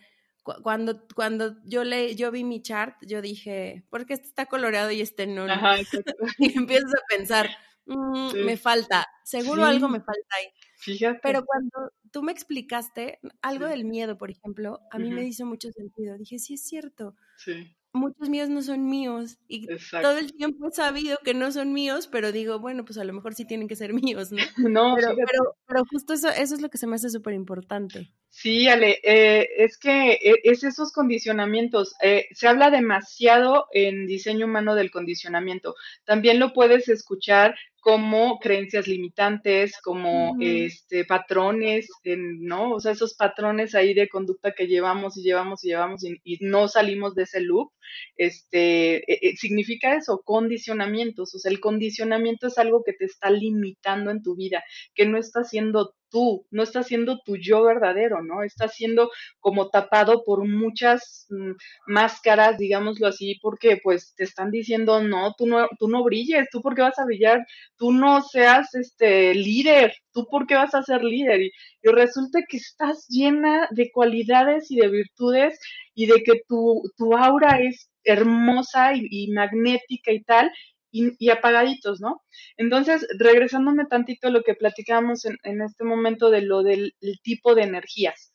Cuando, 0.63 1.05
cuando 1.13 1.57
yo 1.65 1.83
le, 1.83 2.15
yo 2.15 2.31
vi 2.31 2.43
mi 2.43 2.61
chart, 2.61 2.95
yo 3.01 3.21
dije, 3.21 3.83
¿por 3.89 4.05
qué 4.05 4.13
este 4.13 4.27
está 4.27 4.45
coloreado 4.45 4.89
y 4.89 5.01
este 5.01 5.27
no? 5.27 5.43
Ajá, 5.43 5.75
y 6.39 6.57
empiezas 6.57 6.93
a 6.93 7.05
pensar, 7.07 7.49
mm, 7.89 8.45
me 8.45 8.57
falta, 8.57 9.05
seguro 9.23 9.65
algo 9.65 9.89
me 9.89 9.99
falta 9.99 10.35
ahí. 10.37 10.47
Fíjate. 10.77 11.19
Pero 11.21 11.43
cuando 11.45 11.91
tú 12.11 12.23
me 12.23 12.31
explicaste 12.31 13.19
algo 13.41 13.67
del 13.67 13.85
miedo, 13.85 14.17
por 14.17 14.31
ejemplo, 14.31 14.79
a 14.91 14.97
mí 14.97 15.11
me 15.11 15.23
hizo 15.23 15.45
mucho 15.45 15.69
sentido. 15.71 16.17
Dije, 16.17 16.39
sí 16.39 16.53
es 16.53 16.65
cierto. 16.65 17.15
Sí 17.37 17.75
muchos 17.93 18.29
míos 18.29 18.49
no 18.49 18.61
son 18.61 18.87
míos 18.87 19.37
y 19.47 19.67
todo 20.01 20.17
el 20.17 20.33
tiempo 20.33 20.67
he 20.67 20.71
sabido 20.71 21.17
que 21.23 21.33
no 21.33 21.51
son 21.51 21.73
míos, 21.73 22.07
pero 22.07 22.31
digo, 22.31 22.59
bueno, 22.59 22.85
pues 22.85 22.97
a 22.97 23.03
lo 23.03 23.13
mejor 23.13 23.33
sí 23.33 23.45
tienen 23.45 23.67
que 23.67 23.75
ser 23.75 23.93
míos, 24.15 24.31
¿no? 24.31 24.37
no, 24.57 24.95
pero, 24.95 25.55
pero, 25.67 25.85
justo 25.89 26.13
eso, 26.13 26.29
eso 26.29 26.55
es 26.55 26.61
lo 26.61 26.69
que 26.69 26.77
se 26.77 26.87
me 26.87 26.95
hace 26.95 27.09
súper 27.09 27.33
importante. 27.33 28.11
Sí, 28.29 28.67
Ale, 28.67 28.99
eh, 29.03 29.47
es 29.57 29.77
que 29.77 30.13
eh, 30.13 30.35
es 30.43 30.63
esos 30.63 30.91
condicionamientos. 30.91 31.95
Eh, 32.01 32.27
se 32.31 32.47
habla 32.47 32.69
demasiado 32.69 33.65
en 33.71 34.05
diseño 34.05 34.45
humano 34.45 34.75
del 34.75 34.91
condicionamiento. 34.91 35.75
También 36.05 36.39
lo 36.39 36.53
puedes 36.53 36.89
escuchar 36.89 37.55
como 37.81 38.39
creencias 38.39 38.87
limitantes, 38.87 39.79
como 39.81 40.35
este 40.39 41.05
patrones, 41.05 41.87
¿no? 42.05 42.73
O 42.73 42.79
sea, 42.79 42.91
esos 42.91 43.15
patrones 43.15 43.75
ahí 43.75 43.93
de 43.93 44.09
conducta 44.09 44.53
que 44.53 44.67
llevamos 44.67 45.17
y 45.17 45.23
llevamos 45.23 45.63
y 45.63 45.69
llevamos 45.69 46.03
y, 46.03 46.37
no 46.41 46.67
salimos 46.67 47.15
de 47.15 47.23
ese 47.23 47.41
loop, 47.41 47.71
este, 48.17 48.97
e, 49.11 49.29
e, 49.29 49.35
significa 49.37 49.95
eso, 49.95 50.21
condicionamientos. 50.23 51.35
O 51.35 51.39
sea, 51.39 51.51
el 51.51 51.59
condicionamiento 51.59 52.47
es 52.47 52.57
algo 52.57 52.83
que 52.83 52.93
te 52.93 53.05
está 53.05 53.29
limitando 53.29 54.11
en 54.11 54.23
tu 54.23 54.35
vida, 54.35 54.63
que 54.95 55.05
no 55.05 55.17
está 55.17 55.43
siendo 55.43 55.93
tú, 56.09 56.45
no 56.51 56.63
está 56.63 56.83
siendo 56.83 57.19
tu 57.19 57.37
yo 57.37 57.63
verdadero, 57.63 58.21
¿no? 58.23 58.43
Está 58.43 58.67
siendo 58.67 59.09
como 59.39 59.69
tapado 59.69 60.23
por 60.23 60.47
muchas 60.47 61.27
mm, 61.29 61.51
máscaras, 61.87 62.57
digámoslo 62.57 63.07
así, 63.07 63.39
porque 63.41 63.79
pues 63.83 64.13
te 64.15 64.23
están 64.23 64.51
diciendo, 64.51 65.01
no, 65.01 65.33
tú 65.37 65.47
no, 65.47 65.67
tú 65.79 65.87
no 65.87 66.03
brilles, 66.03 66.47
tú 66.51 66.61
por 66.61 66.75
qué 66.75 66.81
vas 66.81 66.99
a 66.99 67.05
brillar, 67.05 67.45
tú 67.77 67.91
no 67.91 68.21
seas 68.21 68.73
este 68.75 69.33
líder, 69.35 69.93
tú 70.11 70.27
por 70.29 70.47
qué 70.47 70.55
vas 70.55 70.75
a 70.75 70.83
ser 70.83 71.03
líder. 71.03 71.41
Y, 71.41 71.51
resulta 71.83 72.39
que 72.47 72.57
estás 72.57 73.07
llena 73.07 73.67
de 73.71 73.91
cualidades 73.91 74.69
y 74.71 74.77
de 74.77 74.89
virtudes 74.89 75.59
y 75.95 76.07
de 76.07 76.23
que 76.23 76.41
tu, 76.47 76.83
tu 76.97 77.15
aura 77.15 77.59
es 77.61 77.89
hermosa 78.03 78.93
y 78.95 79.31
magnética 79.31 80.11
y 80.11 80.23
tal, 80.23 80.51
y, 80.91 81.29
apagaditos, 81.29 82.01
¿no? 82.01 82.21
Entonces, 82.57 83.05
regresándome 83.17 83.85
tantito 83.85 84.27
a 84.27 84.31
lo 84.31 84.43
que 84.43 84.55
platicábamos 84.55 85.25
en, 85.25 85.61
este 85.61 85.83
momento 85.83 86.29
de 86.29 86.41
lo 86.41 86.63
del 86.63 86.93
tipo 87.23 87.55
de 87.55 87.63
energías. 87.63 88.33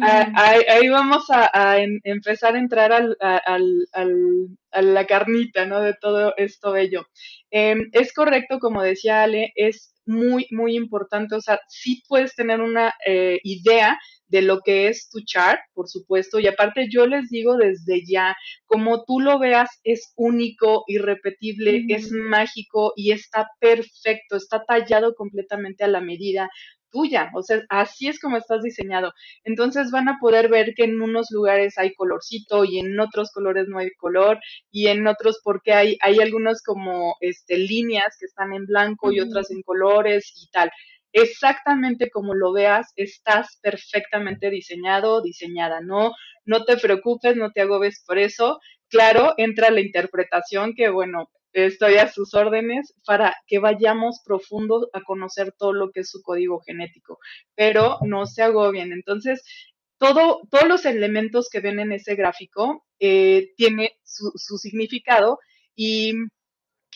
ahí, 0.00 0.88
vamos 0.88 1.26
a, 1.30 1.78
empezar 2.04 2.54
a 2.54 2.58
entrar 2.58 2.92
al, 2.92 3.16
a 3.20 4.82
la 4.82 5.06
carnita, 5.06 5.66
¿no? 5.66 5.80
De 5.80 5.94
todo 5.94 6.34
esto 6.36 6.72
bello. 6.72 7.06
Em, 7.50 7.88
es 7.92 8.12
correcto, 8.12 8.58
como 8.58 8.82
decía 8.82 9.22
Ale, 9.22 9.52
es 9.54 9.94
muy, 10.06 10.46
muy 10.50 10.74
importante, 10.74 11.34
o 11.34 11.40
sea, 11.40 11.60
sí 11.68 12.02
puedes 12.08 12.34
tener 12.34 12.60
una 12.60 12.94
eh, 13.06 13.38
idea 13.42 13.98
de 14.28 14.42
lo 14.42 14.60
que 14.60 14.88
es 14.88 15.08
tu 15.10 15.20
chart, 15.24 15.60
por 15.74 15.88
supuesto, 15.88 16.38
y 16.38 16.46
aparte 16.46 16.88
yo 16.90 17.06
les 17.06 17.28
digo 17.30 17.56
desde 17.56 18.02
ya, 18.06 18.36
como 18.66 19.04
tú 19.04 19.20
lo 19.20 19.38
veas, 19.38 19.70
es 19.84 20.12
único, 20.16 20.84
irrepetible, 20.86 21.84
es 21.88 22.12
mágico 22.12 22.92
y 22.96 23.12
está 23.12 23.48
perfecto, 23.60 24.36
está 24.36 24.64
tallado 24.64 25.14
completamente 25.14 25.84
a 25.84 25.88
la 25.88 26.00
medida 26.00 26.48
tuya, 26.90 27.30
o 27.34 27.42
sea, 27.42 27.62
así 27.68 28.08
es 28.08 28.18
como 28.20 28.36
estás 28.36 28.62
diseñado. 28.62 29.12
Entonces 29.44 29.90
van 29.90 30.08
a 30.08 30.18
poder 30.20 30.48
ver 30.48 30.74
que 30.74 30.84
en 30.84 31.00
unos 31.00 31.28
lugares 31.30 31.78
hay 31.78 31.94
colorcito 31.94 32.64
y 32.64 32.78
en 32.78 32.98
otros 32.98 33.30
colores 33.32 33.66
no 33.68 33.78
hay 33.78 33.90
color 33.98 34.38
y 34.70 34.88
en 34.88 35.06
otros 35.06 35.40
porque 35.42 35.72
hay, 35.72 35.98
hay 36.00 36.20
algunos 36.20 36.62
como 36.62 37.16
este, 37.20 37.58
líneas 37.58 38.16
que 38.18 38.26
están 38.26 38.52
en 38.52 38.66
blanco 38.66 39.12
y 39.12 39.20
otras 39.20 39.50
en 39.50 39.62
colores 39.62 40.32
y 40.36 40.50
tal 40.50 40.70
exactamente 41.12 42.10
como 42.10 42.34
lo 42.34 42.52
veas, 42.52 42.92
estás 42.96 43.58
perfectamente 43.62 44.50
diseñado, 44.50 45.22
diseñada. 45.22 45.80
No, 45.80 46.12
no 46.44 46.64
te 46.64 46.76
preocupes, 46.76 47.36
no 47.36 47.50
te 47.52 47.62
agobes 47.62 48.02
por 48.06 48.18
eso. 48.18 48.60
Claro, 48.88 49.34
entra 49.36 49.70
la 49.70 49.80
interpretación 49.80 50.74
que, 50.74 50.88
bueno, 50.88 51.30
estoy 51.52 51.96
a 51.96 52.10
sus 52.10 52.34
órdenes 52.34 52.94
para 53.04 53.34
que 53.46 53.58
vayamos 53.58 54.20
profundo 54.24 54.88
a 54.92 55.02
conocer 55.02 55.52
todo 55.58 55.72
lo 55.72 55.90
que 55.90 56.00
es 56.00 56.10
su 56.10 56.22
código 56.22 56.60
genético, 56.60 57.18
pero 57.54 57.98
no 58.02 58.26
se 58.26 58.42
agobien. 58.42 58.92
Entonces, 58.92 59.42
todo, 59.98 60.42
todos 60.50 60.68
los 60.68 60.84
elementos 60.84 61.48
que 61.50 61.60
ven 61.60 61.80
en 61.80 61.92
ese 61.92 62.14
gráfico 62.14 62.86
eh, 63.00 63.52
tiene 63.56 63.98
su, 64.04 64.32
su 64.36 64.58
significado 64.58 65.38
y 65.74 66.14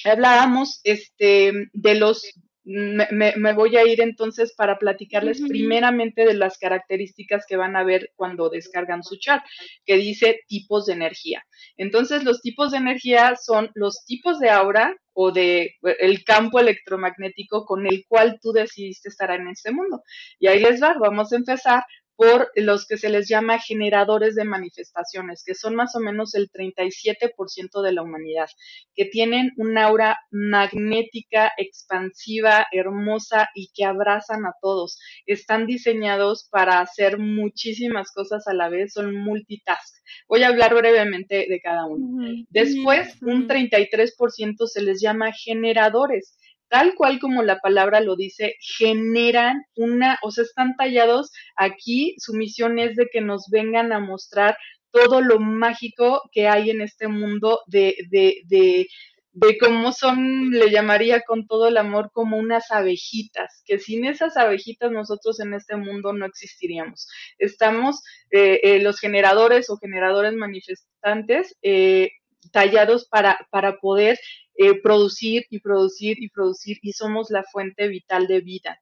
hablábamos 0.04 0.80
este, 0.84 1.52
de 1.72 1.94
los 1.94 2.24
me, 2.64 3.52
voy 3.54 3.76
a 3.76 3.84
ir 3.84 4.00
entonces 4.00 4.54
para 4.56 4.78
platicarles 4.78 5.40
primeramente 5.40 6.24
de 6.24 6.34
las 6.34 6.58
características 6.58 7.44
que 7.46 7.56
van 7.56 7.76
a 7.76 7.84
ver 7.84 8.12
cuando 8.14 8.48
descargan 8.50 9.02
su 9.02 9.16
chat, 9.16 9.42
que 9.84 9.96
dice 9.96 10.40
tipos 10.46 10.86
de 10.86 10.94
energía. 10.94 11.44
Entonces, 11.76 12.24
los 12.24 12.40
tipos 12.40 12.70
de 12.70 12.78
energía 12.78 13.34
son 13.36 13.70
los 13.74 14.04
tipos 14.04 14.38
de 14.38 14.50
aura 14.50 14.96
o 15.14 15.30
de 15.32 15.74
el 15.82 16.24
campo 16.24 16.58
electromagnético 16.58 17.64
con 17.64 17.86
el 17.86 18.04
cual 18.08 18.38
tú 18.40 18.52
decidiste 18.52 19.08
estar 19.08 19.30
en 19.30 19.48
este 19.48 19.72
mundo. 19.72 20.02
Y 20.38 20.46
ahí 20.46 20.60
les 20.60 20.82
va, 20.82 20.94
vamos 20.98 21.32
a 21.32 21.36
empezar 21.36 21.84
por 22.16 22.50
los 22.54 22.86
que 22.86 22.96
se 22.96 23.08
les 23.08 23.28
llama 23.28 23.58
generadores 23.58 24.34
de 24.34 24.44
manifestaciones, 24.44 25.42
que 25.44 25.54
son 25.54 25.74
más 25.74 25.94
o 25.96 26.00
menos 26.00 26.34
el 26.34 26.50
37% 26.50 27.82
de 27.82 27.92
la 27.92 28.02
humanidad, 28.02 28.48
que 28.94 29.06
tienen 29.06 29.52
un 29.56 29.78
aura 29.78 30.18
magnética, 30.30 31.52
expansiva, 31.56 32.66
hermosa 32.72 33.48
y 33.54 33.70
que 33.74 33.84
abrazan 33.84 34.44
a 34.46 34.54
todos. 34.60 34.98
Están 35.26 35.66
diseñados 35.66 36.48
para 36.50 36.80
hacer 36.80 37.18
muchísimas 37.18 38.12
cosas 38.12 38.46
a 38.46 38.54
la 38.54 38.68
vez, 38.68 38.92
son 38.92 39.14
multitask. 39.16 39.94
Voy 40.28 40.42
a 40.42 40.48
hablar 40.48 40.74
brevemente 40.74 41.46
de 41.48 41.60
cada 41.60 41.86
uno. 41.86 42.44
Después, 42.50 43.16
un 43.22 43.48
33% 43.48 44.66
se 44.66 44.82
les 44.82 45.00
llama 45.00 45.32
generadores 45.32 46.36
tal 46.72 46.94
cual 46.94 47.18
como 47.20 47.42
la 47.42 47.58
palabra 47.58 48.00
lo 48.00 48.16
dice, 48.16 48.54
generan 48.78 49.62
una, 49.76 50.18
o 50.22 50.30
sea, 50.30 50.42
están 50.42 50.74
tallados 50.74 51.30
aquí, 51.54 52.14
su 52.16 52.32
misión 52.32 52.78
es 52.78 52.96
de 52.96 53.08
que 53.12 53.20
nos 53.20 53.50
vengan 53.50 53.92
a 53.92 54.00
mostrar 54.00 54.56
todo 54.90 55.20
lo 55.20 55.38
mágico 55.38 56.22
que 56.32 56.48
hay 56.48 56.70
en 56.70 56.80
este 56.80 57.08
mundo 57.08 57.60
de, 57.66 57.94
de, 58.08 58.40
de, 58.46 58.86
de 59.32 59.58
cómo 59.58 59.92
son, 59.92 60.48
le 60.48 60.70
llamaría 60.70 61.20
con 61.26 61.46
todo 61.46 61.68
el 61.68 61.76
amor, 61.76 62.10
como 62.10 62.38
unas 62.38 62.70
abejitas, 62.70 63.62
que 63.66 63.78
sin 63.78 64.06
esas 64.06 64.38
abejitas 64.38 64.90
nosotros 64.90 65.40
en 65.40 65.52
este 65.52 65.76
mundo 65.76 66.14
no 66.14 66.24
existiríamos. 66.24 67.06
Estamos, 67.36 68.02
eh, 68.30 68.60
eh, 68.62 68.82
los 68.82 68.98
generadores 68.98 69.68
o 69.68 69.76
generadores 69.76 70.32
manifestantes, 70.32 71.54
eh, 71.60 72.12
tallados 72.50 73.06
para, 73.06 73.46
para 73.50 73.78
poder 73.78 74.18
eh, 74.54 74.80
producir 74.80 75.46
y 75.50 75.60
producir 75.60 76.22
y 76.22 76.28
producir 76.28 76.78
y 76.82 76.92
somos 76.92 77.30
la 77.30 77.42
fuente 77.44 77.88
vital 77.88 78.26
de 78.26 78.40
vida. 78.40 78.80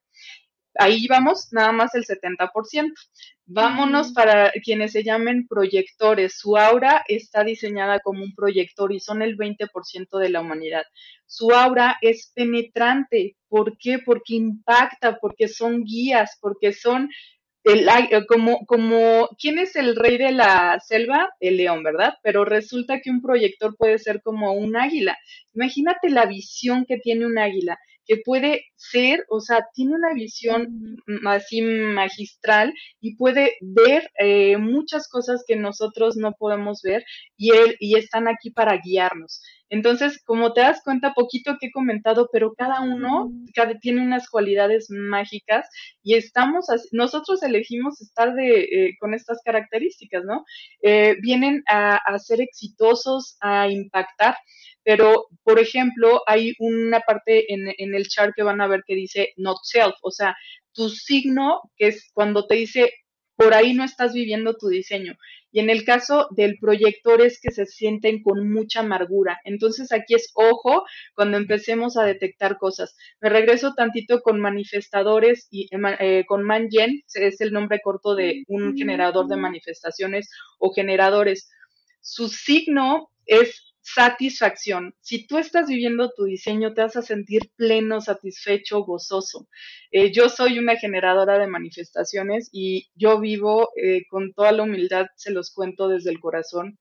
Ahí 0.75 1.07
vamos, 1.09 1.49
nada 1.53 1.73
más 1.73 1.95
el 1.95 2.05
70%. 2.05 2.93
Vámonos 3.47 4.13
para 4.13 4.53
quienes 4.65 4.93
se 4.93 5.03
llamen 5.03 5.49
proyectores. 5.49 6.39
Su 6.39 6.57
aura 6.57 7.05
está 7.09 7.43
diseñada 7.43 7.99
como 8.01 8.23
un 8.23 8.35
proyector 8.35 8.93
y 8.93 9.01
son 9.01 9.23
el 9.23 9.37
20% 9.37 10.19
de 10.19 10.29
la 10.29 10.41
humanidad. 10.41 10.85
Su 11.27 11.51
aura 11.51 11.97
es 12.01 12.31
penetrante. 12.35 13.37
¿Por 13.49 13.77
qué? 13.79 13.99
Porque 13.99 14.35
impacta, 14.35 15.19
porque 15.19 15.49
son 15.49 15.85
guías, 15.85 16.39
porque 16.41 16.73
son 16.73 17.11
el, 17.65 17.89
eh, 17.89 18.27
como, 18.27 18.65
como, 18.67 19.29
¿quién 19.39 19.59
es 19.59 19.77
el 19.77 19.97
rey 19.97 20.17
de 20.19 20.33
la 20.33 20.81
selva? 20.81 21.29
El 21.41 21.57
león, 21.59 21.83
¿verdad? 21.83 22.15
Pero 22.23 22.45
resulta 22.45 23.01
que 23.01 23.11
un 23.11 23.21
proyector 23.23 23.77
puede 23.77 23.99
ser 23.99 24.23
como 24.23 24.53
un 24.53 24.77
águila. 24.77 25.19
Imagínate 25.55 26.09
la 26.11 26.27
visión 26.27 26.85
que 26.87 26.99
tiene 26.99 27.27
un 27.27 27.39
águila, 27.39 27.79
que 28.07 28.17
puede 28.25 28.65
ser, 28.77 29.25
o 29.29 29.41
sea, 29.41 29.67
tiene 29.75 29.95
una 29.95 30.13
visión 30.15 30.97
así 31.27 31.63
magistral 31.63 32.73
y 33.01 33.17
puede 33.17 33.55
ver 33.61 34.11
eh, 34.19 34.57
muchas 34.57 35.09
cosas 35.09 35.45
que 35.47 35.57
nosotros 35.57 36.17
no 36.17 36.33
podemos 36.33 36.81
ver 36.83 37.05
y, 37.37 37.53
él, 37.53 37.77
y 37.79 37.97
están 37.97 38.27
aquí 38.27 38.51
para 38.51 38.79
guiarnos. 38.79 39.43
Entonces, 39.71 40.21
como 40.25 40.53
te 40.53 40.61
das 40.61 40.83
cuenta, 40.83 41.15
poquito 41.15 41.57
que 41.59 41.69
he 41.69 41.73
comentado, 41.73 42.29
pero 42.33 42.55
cada 42.55 42.81
uno 42.83 43.31
cada, 43.55 43.79
tiene 43.79 44.03
unas 44.03 44.29
cualidades 44.29 44.89
mágicas 44.91 45.69
y 46.03 46.15
estamos, 46.15 46.67
nosotros 46.93 47.43
elegimos 47.43 48.01
estar 48.01 48.35
de, 48.35 48.61
eh, 48.63 48.97
con 48.99 49.15
estas 49.15 49.41
características, 49.45 50.25
¿no? 50.25 50.45
Eh, 50.83 51.17
vienen 51.23 51.63
a, 51.69 51.97
a 51.97 52.19
ser 52.19 52.41
exitosos, 52.41 53.37
a 53.41 53.69
impactar. 53.69 54.37
Pero, 54.83 55.27
por 55.45 55.59
ejemplo, 55.61 56.23
hay 56.27 56.55
una 56.59 57.01
parte 57.01 57.53
en, 57.53 57.69
en, 57.77 57.95
el 57.95 58.09
chart 58.09 58.33
que 58.35 58.43
van 58.43 58.61
a 58.61 58.67
ver 58.67 58.83
que 58.87 58.95
dice 58.95 59.33
not 59.37 59.59
self, 59.63 59.95
o 60.03 60.11
sea, 60.11 60.35
tu 60.73 60.89
signo, 60.89 61.61
que 61.77 61.89
es 61.89 62.11
cuando 62.15 62.47
te 62.47 62.55
dice 62.57 62.91
por 63.41 63.55
ahí 63.55 63.73
no 63.73 63.85
estás 63.85 64.13
viviendo 64.13 64.55
tu 64.59 64.69
diseño. 64.69 65.15
Y 65.51 65.61
en 65.61 65.71
el 65.71 65.85
caso 65.85 66.29
del 66.31 66.59
proyector 66.59 67.23
es 67.23 67.41
que 67.41 67.51
se 67.51 67.65
sienten 67.65 68.23
con 68.23 68.53
mucha 68.53 68.81
amargura. 68.81 69.41
Entonces 69.45 69.93
aquí 69.93 70.15
es 70.15 70.31
ojo 70.35 70.85
cuando 71.15 71.39
empecemos 71.39 71.97
a 71.97 72.05
detectar 72.05 72.59
cosas. 72.59 72.95
Me 73.19 73.31
regreso 73.31 73.73
tantito 73.75 74.21
con 74.21 74.41
manifestadores 74.41 75.49
y 75.51 75.75
eh, 75.75 75.79
eh 76.01 76.25
con 76.27 76.43
Mangen, 76.43 77.03
es 77.15 77.41
el 77.41 77.53
nombre 77.53 77.81
corto 77.83 78.15
de 78.15 78.45
un 78.47 78.77
generador 78.77 79.27
de 79.27 79.37
manifestaciones 79.37 80.29
o 80.59 80.75
generadores. 80.75 81.51
Su 82.03 82.29
signo 82.29 83.09
es 83.25 83.70
satisfacción. 83.83 84.95
Si 85.01 85.27
tú 85.27 85.39
estás 85.39 85.69
viviendo 85.69 86.11
tu 86.17 86.25
diseño, 86.25 86.75
te 86.75 86.83
vas 86.83 86.97
a 86.97 87.03
sentir 87.03 87.51
pleno, 87.57 88.01
satisfecho, 88.01 88.85
gozoso. 88.85 89.49
Eh, 89.91 90.13
yo 90.13 90.29
soy 90.29 90.59
una 90.59 90.77
generadora 90.77 91.39
de 91.39 91.47
manifestaciones 91.47 92.49
y 92.53 92.91
yo 92.95 93.21
vivo 93.21 93.71
eh, 93.77 94.03
con 94.09 94.33
toda 94.33 94.53
la 94.53 94.63
humildad, 94.65 95.07
se 95.17 95.31
los 95.33 95.53
cuento 95.53 95.89
desde 95.89 96.11
el 96.11 96.21
corazón, 96.21 96.79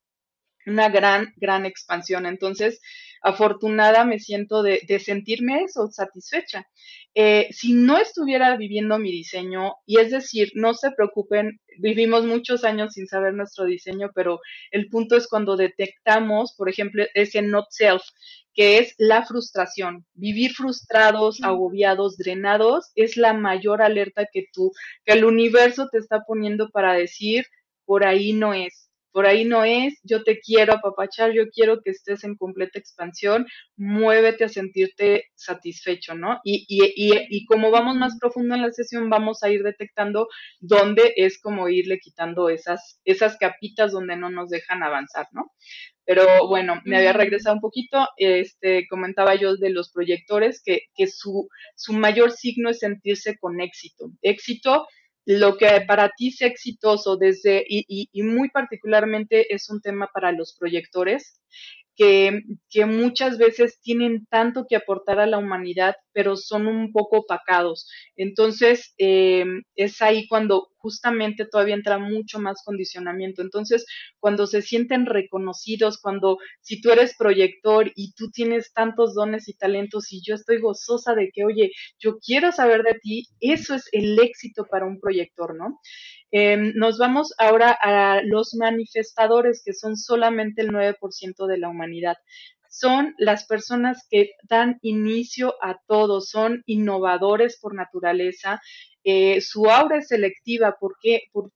una 0.69 0.89
gran, 0.89 1.33
gran 1.37 1.65
expansión. 1.65 2.25
Entonces, 2.25 2.79
afortunada 3.21 4.05
me 4.05 4.19
siento 4.19 4.63
de, 4.63 4.81
sentirme 5.03 5.63
eso, 5.63 5.89
satisfecha. 5.91 6.67
Eh, 7.15 7.47
si 7.51 7.73
no 7.73 7.97
estuviera 7.97 8.55
viviendo 8.55 8.97
mi 8.99 9.11
diseño, 9.11 9.73
y 9.85 9.99
es 9.99 10.11
decir, 10.11 10.51
no 10.55 10.73
se 10.73 10.91
preocupen, 10.91 11.59
vivimos 11.79 12.25
muchos 12.25 12.63
años 12.63 12.93
sin 12.93 13.07
saber 13.07 13.33
nuestro 13.33 13.65
diseño, 13.65 14.11
pero 14.13 14.39
el 14.71 14.89
punto 14.89 15.17
es 15.17 15.27
cuando 15.27 15.57
detectamos, 15.57 16.53
por 16.55 16.69
ejemplo, 16.69 17.03
ese 17.13 17.41
not 17.41 17.65
self, 17.69 18.03
que 18.53 18.79
es 18.79 18.93
la 18.97 19.25
frustración. 19.25 20.05
Vivir 20.13 20.53
frustrados, 20.53 21.41
agobiados, 21.41 22.17
drenados, 22.17 22.91
es 22.95 23.17
la 23.17 23.33
mayor 23.33 23.81
alerta 23.81 24.27
que 24.31 24.45
tú, 24.53 24.71
que 25.05 25.13
el 25.13 25.25
universo 25.25 25.87
te 25.91 25.97
está 25.97 26.23
poniendo 26.25 26.69
para 26.69 26.93
decir, 26.93 27.45
por 27.85 28.05
ahí 28.05 28.33
no 28.33 28.53
es 28.53 28.88
por 29.11 29.25
ahí 29.25 29.45
no 29.45 29.63
es, 29.63 29.99
yo 30.03 30.23
te 30.23 30.39
quiero 30.39 30.73
apapachar, 30.73 31.31
yo 31.31 31.49
quiero 31.49 31.81
que 31.81 31.91
estés 31.91 32.23
en 32.23 32.35
completa 32.35 32.79
expansión, 32.79 33.45
muévete 33.75 34.43
a 34.43 34.49
sentirte 34.49 35.25
satisfecho, 35.35 36.15
¿no? 36.15 36.39
Y, 36.43 36.65
y, 36.67 36.85
y, 36.95 37.25
y 37.29 37.45
como 37.45 37.71
vamos 37.71 37.95
más 37.95 38.17
profundo 38.19 38.55
en 38.55 38.61
la 38.61 38.71
sesión, 38.71 39.09
vamos 39.09 39.43
a 39.43 39.49
ir 39.49 39.63
detectando 39.63 40.27
dónde 40.59 41.13
es 41.15 41.39
como 41.41 41.69
irle 41.69 41.99
quitando 41.99 42.49
esas, 42.49 42.99
esas 43.05 43.37
capitas 43.37 43.91
donde 43.91 44.15
no 44.15 44.29
nos 44.29 44.49
dejan 44.49 44.83
avanzar, 44.83 45.27
¿no? 45.31 45.51
Pero 46.05 46.47
bueno, 46.47 46.81
me 46.85 46.97
había 46.97 47.13
regresado 47.13 47.55
un 47.55 47.61
poquito, 47.61 48.07
este, 48.17 48.87
comentaba 48.89 49.35
yo 49.35 49.55
de 49.57 49.69
los 49.69 49.91
proyectores, 49.91 50.61
que, 50.65 50.81
que 50.95 51.05
su, 51.05 51.49
su 51.75 51.93
mayor 51.93 52.31
signo 52.31 52.71
es 52.71 52.79
sentirse 52.79 53.37
con 53.37 53.61
éxito. 53.61 54.11
Éxito 54.23 54.87
lo 55.37 55.57
que 55.57 55.67
para 55.87 56.09
ti 56.09 56.31
sea 56.31 56.47
exitoso 56.47 57.15
desde, 57.15 57.63
y, 57.67 58.09
y, 58.11 58.23
muy 58.23 58.49
particularmente 58.49 59.53
es 59.53 59.69
un 59.69 59.79
tema 59.79 60.09
para 60.11 60.31
los 60.31 60.55
proyectores, 60.57 61.39
que, 61.99 62.85
muchas 62.85 63.37
veces 63.37 63.81
tienen 63.81 64.25
tanto 64.27 64.65
que 64.69 64.77
aportar 64.77 65.19
a 65.19 65.25
la 65.25 65.37
humanidad, 65.37 65.95
pero 66.13 66.37
son 66.37 66.65
un 66.65 66.93
poco 66.93 67.17
opacados. 67.17 67.89
Entonces, 68.15 68.93
eh, 68.97 69.43
es 69.75 70.01
ahí 70.01 70.25
cuando 70.29 70.69
justamente 70.77 71.45
todavía 71.45 71.75
entra 71.75 71.99
mucho 71.99 72.39
más 72.39 72.63
condicionamiento. 72.63 73.41
Entonces, 73.41 73.85
cuando 74.19 74.47
se 74.47 74.61
sienten 74.61 75.07
reconocidos, 75.07 75.99
cuando 76.01 76.37
si 76.61 76.79
tú 76.79 76.89
eres 76.91 77.15
proyector 77.17 77.91
y 77.95 78.13
tú 78.13 78.31
tienes 78.31 78.71
tantos 78.71 79.13
dones 79.13 79.49
y 79.49 79.53
talentos 79.55 80.13
y 80.13 80.21
yo 80.23 80.35
estoy 80.35 80.61
gozosa 80.61 81.15
de 81.15 81.31
que, 81.33 81.43
oye, 81.43 81.71
yo 81.99 82.19
quiero 82.19 82.53
saber 82.53 82.83
de 82.83 82.93
ti, 83.01 83.27
eso 83.41 83.75
es 83.75 83.89
el 83.91 84.17
éxito 84.19 84.65
para 84.71 84.85
un 84.85 85.01
proyector, 85.01 85.53
¿no? 85.53 85.81
Em, 86.31 86.73
nos 86.75 86.97
vamos 86.97 87.33
ahora 87.37 87.71
a 87.71 88.21
los 88.23 88.53
manifestadores, 88.55 89.61
que 89.63 89.73
son 89.73 89.97
solamente 89.97 90.61
el 90.61 90.69
9% 90.71 91.47
de 91.47 91.57
la 91.57 91.69
humanidad. 91.69 92.17
Son 92.69 93.15
las 93.17 93.45
personas 93.45 94.05
que 94.09 94.31
dan 94.43 94.77
inicio 94.81 95.55
a 95.61 95.79
todo, 95.87 96.21
son 96.21 96.63
innovadores 96.67 97.57
por 97.59 97.73
naturaleza. 97.73 98.61
Eh, 99.03 99.41
su 99.41 99.69
aura 99.69 99.97
es 99.97 100.09
selectiva, 100.09 100.77
porque, 100.79 101.23
o 101.33 101.49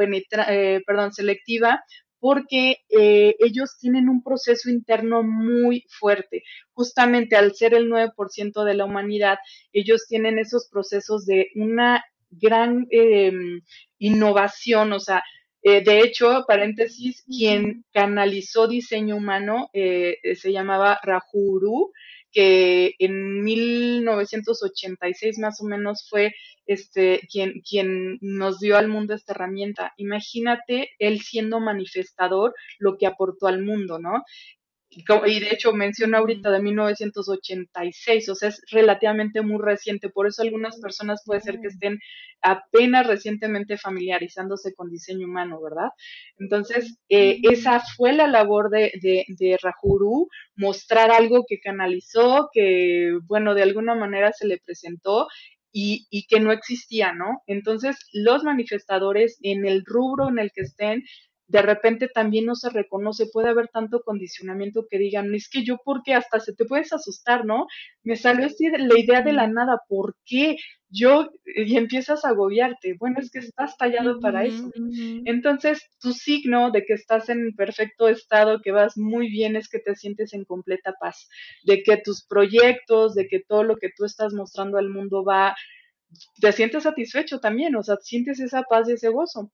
eh, 0.00 0.82
perdón, 0.86 1.12
selectiva 1.12 1.82
porque 2.18 2.78
eh, 2.88 3.36
ellos 3.38 3.76
tienen 3.78 4.08
un 4.08 4.22
proceso 4.22 4.70
interno 4.70 5.22
muy 5.22 5.84
fuerte. 5.88 6.42
Justamente 6.72 7.36
al 7.36 7.54
ser 7.54 7.74
el 7.74 7.88
9% 7.88 8.64
de 8.64 8.74
la 8.74 8.84
humanidad, 8.84 9.38
ellos 9.72 10.06
tienen 10.08 10.38
esos 10.38 10.68
procesos 10.68 11.26
de 11.26 11.48
una 11.54 12.04
gran 12.30 12.86
eh, 12.90 13.32
innovación, 13.98 14.92
o 14.92 15.00
sea, 15.00 15.22
eh, 15.68 15.82
de 15.82 15.98
hecho, 15.98 16.44
paréntesis, 16.46 17.24
quien 17.26 17.84
canalizó 17.92 18.68
diseño 18.68 19.16
humano 19.16 19.68
eh, 19.72 20.16
se 20.36 20.52
llamaba 20.52 21.00
Rahuru, 21.02 21.90
que 22.30 22.94
en 23.00 23.42
1986 23.42 25.38
más 25.40 25.60
o 25.60 25.64
menos 25.64 26.06
fue 26.08 26.34
este 26.66 27.26
quien, 27.32 27.62
quien 27.68 28.18
nos 28.20 28.60
dio 28.60 28.76
al 28.76 28.86
mundo 28.86 29.14
esta 29.14 29.32
herramienta. 29.32 29.92
Imagínate 29.96 30.90
él 31.00 31.20
siendo 31.22 31.58
manifestador 31.58 32.54
lo 32.78 32.96
que 32.96 33.06
aportó 33.06 33.48
al 33.48 33.64
mundo, 33.64 33.98
¿no? 33.98 34.22
Y 35.26 35.40
de 35.40 35.50
hecho 35.50 35.72
menciona 35.72 36.18
ahorita 36.18 36.50
de 36.50 36.62
1986, 36.62 38.28
o 38.30 38.34
sea, 38.34 38.48
es 38.48 38.62
relativamente 38.70 39.42
muy 39.42 39.62
reciente, 39.62 40.08
por 40.08 40.26
eso 40.26 40.42
algunas 40.42 40.80
personas 40.80 41.22
puede 41.24 41.40
ser 41.40 41.60
que 41.60 41.68
estén 41.68 41.98
apenas 42.40 43.06
recientemente 43.06 43.76
familiarizándose 43.76 44.74
con 44.74 44.90
diseño 44.90 45.26
humano, 45.26 45.60
¿verdad? 45.60 45.90
Entonces, 46.38 46.98
eh, 47.08 47.38
esa 47.42 47.82
fue 47.96 48.12
la 48.12 48.26
labor 48.26 48.70
de, 48.70 48.92
de, 49.02 49.24
de 49.28 49.58
Rahuru, 49.62 50.28
mostrar 50.54 51.10
algo 51.10 51.44
que 51.46 51.60
canalizó, 51.60 52.48
que, 52.52 53.18
bueno, 53.24 53.54
de 53.54 53.62
alguna 53.62 53.94
manera 53.94 54.32
se 54.32 54.46
le 54.46 54.58
presentó 54.58 55.28
y, 55.72 56.06
y, 56.08 56.26
que 56.26 56.40
no 56.40 56.52
existía, 56.52 57.12
¿no? 57.12 57.42
Entonces, 57.46 57.96
los 58.12 58.44
manifestadores 58.44 59.38
en 59.42 59.66
el 59.66 59.84
rubro 59.84 60.30
en 60.30 60.38
el 60.38 60.50
que 60.52 60.62
estén 60.62 61.04
de 61.48 61.62
repente 61.62 62.08
también 62.08 62.44
no 62.46 62.54
se 62.56 62.70
reconoce, 62.70 63.26
puede 63.32 63.48
haber 63.48 63.68
tanto 63.68 64.02
condicionamiento 64.02 64.86
que 64.90 64.98
digan, 64.98 65.34
es 65.34 65.48
que 65.48 65.64
yo, 65.64 65.78
¿por 65.84 66.02
qué? 66.02 66.14
Hasta 66.14 66.40
se 66.40 66.54
te 66.54 66.64
puedes 66.64 66.92
asustar, 66.92 67.44
¿no? 67.44 67.66
Me 68.02 68.16
salió 68.16 68.46
así 68.46 68.68
la 68.68 68.98
idea 68.98 69.22
de 69.22 69.32
la 69.32 69.46
nada, 69.46 69.80
¿por 69.88 70.16
qué? 70.24 70.56
Yo, 70.88 71.30
y 71.44 71.76
empiezas 71.76 72.24
a 72.24 72.30
agobiarte, 72.30 72.96
bueno, 72.98 73.18
es 73.20 73.30
que 73.30 73.40
estás 73.40 73.76
tallado 73.76 74.18
para 74.20 74.44
eso. 74.44 74.70
Entonces, 75.24 75.82
tu 76.00 76.12
signo 76.12 76.70
de 76.70 76.84
que 76.84 76.94
estás 76.94 77.28
en 77.28 77.54
perfecto 77.56 78.08
estado, 78.08 78.60
que 78.60 78.72
vas 78.72 78.96
muy 78.96 79.28
bien, 79.28 79.56
es 79.56 79.68
que 79.68 79.78
te 79.78 79.94
sientes 79.94 80.32
en 80.32 80.44
completa 80.44 80.94
paz, 81.00 81.28
de 81.64 81.82
que 81.82 81.96
tus 81.98 82.24
proyectos, 82.24 83.14
de 83.14 83.28
que 83.28 83.40
todo 83.40 83.62
lo 83.62 83.76
que 83.76 83.90
tú 83.96 84.04
estás 84.04 84.32
mostrando 84.32 84.78
al 84.78 84.88
mundo 84.88 85.24
va, 85.24 85.54
te 86.40 86.52
sientes 86.52 86.84
satisfecho 86.84 87.40
también, 87.40 87.74
o 87.76 87.82
sea, 87.82 87.96
sientes 88.00 88.40
esa 88.40 88.62
paz 88.62 88.88
y 88.88 88.92
ese 88.92 89.08
gozo. 89.08 89.52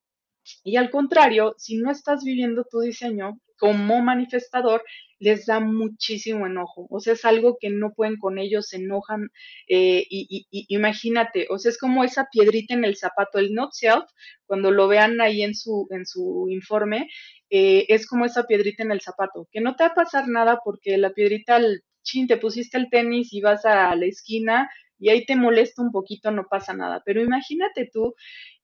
Y 0.64 0.76
al 0.76 0.90
contrario, 0.90 1.54
si 1.58 1.76
no 1.76 1.90
estás 1.90 2.24
viviendo 2.24 2.64
tu 2.64 2.80
diseño 2.80 3.40
como 3.58 4.00
manifestador, 4.02 4.82
les 5.18 5.46
da 5.46 5.60
muchísimo 5.60 6.46
enojo. 6.46 6.88
O 6.90 6.98
sea, 6.98 7.12
es 7.12 7.24
algo 7.24 7.58
que 7.60 7.70
no 7.70 7.92
pueden 7.92 8.16
con 8.16 8.38
ellos, 8.38 8.68
se 8.68 8.78
enojan. 8.78 9.30
Eh, 9.68 10.04
y, 10.10 10.46
imagínate, 10.68 11.46
o 11.48 11.58
sea, 11.58 11.70
es 11.70 11.78
como 11.78 12.02
esa 12.02 12.26
piedrita 12.32 12.74
en 12.74 12.84
el 12.84 12.96
zapato, 12.96 13.38
el 13.38 13.54
not 13.54 13.72
self, 13.72 14.04
cuando 14.46 14.72
lo 14.72 14.88
vean 14.88 15.20
ahí 15.20 15.42
en 15.42 15.54
su, 15.54 15.86
en 15.90 16.06
su 16.06 16.46
informe, 16.48 17.08
eh, 17.50 17.86
es 17.88 18.08
como 18.08 18.24
esa 18.24 18.44
piedrita 18.44 18.82
en 18.82 18.90
el 18.92 19.00
zapato, 19.00 19.48
que 19.52 19.60
no 19.60 19.76
te 19.76 19.84
va 19.84 19.90
a 19.90 19.94
pasar 19.94 20.26
nada 20.26 20.60
porque 20.64 20.96
la 20.98 21.10
piedrita, 21.10 21.56
el, 21.56 21.82
chin, 22.02 22.26
te 22.26 22.36
pusiste 22.36 22.76
el 22.78 22.90
tenis 22.90 23.32
y 23.32 23.40
vas 23.40 23.64
a 23.64 23.94
la 23.94 24.06
esquina 24.06 24.70
y 24.98 25.10
ahí 25.10 25.24
te 25.24 25.36
molesta 25.36 25.82
un 25.82 25.92
poquito, 25.92 26.30
no 26.30 26.46
pasa 26.48 26.72
nada. 26.74 27.02
Pero 27.04 27.22
imagínate 27.22 27.88
tú 27.92 28.14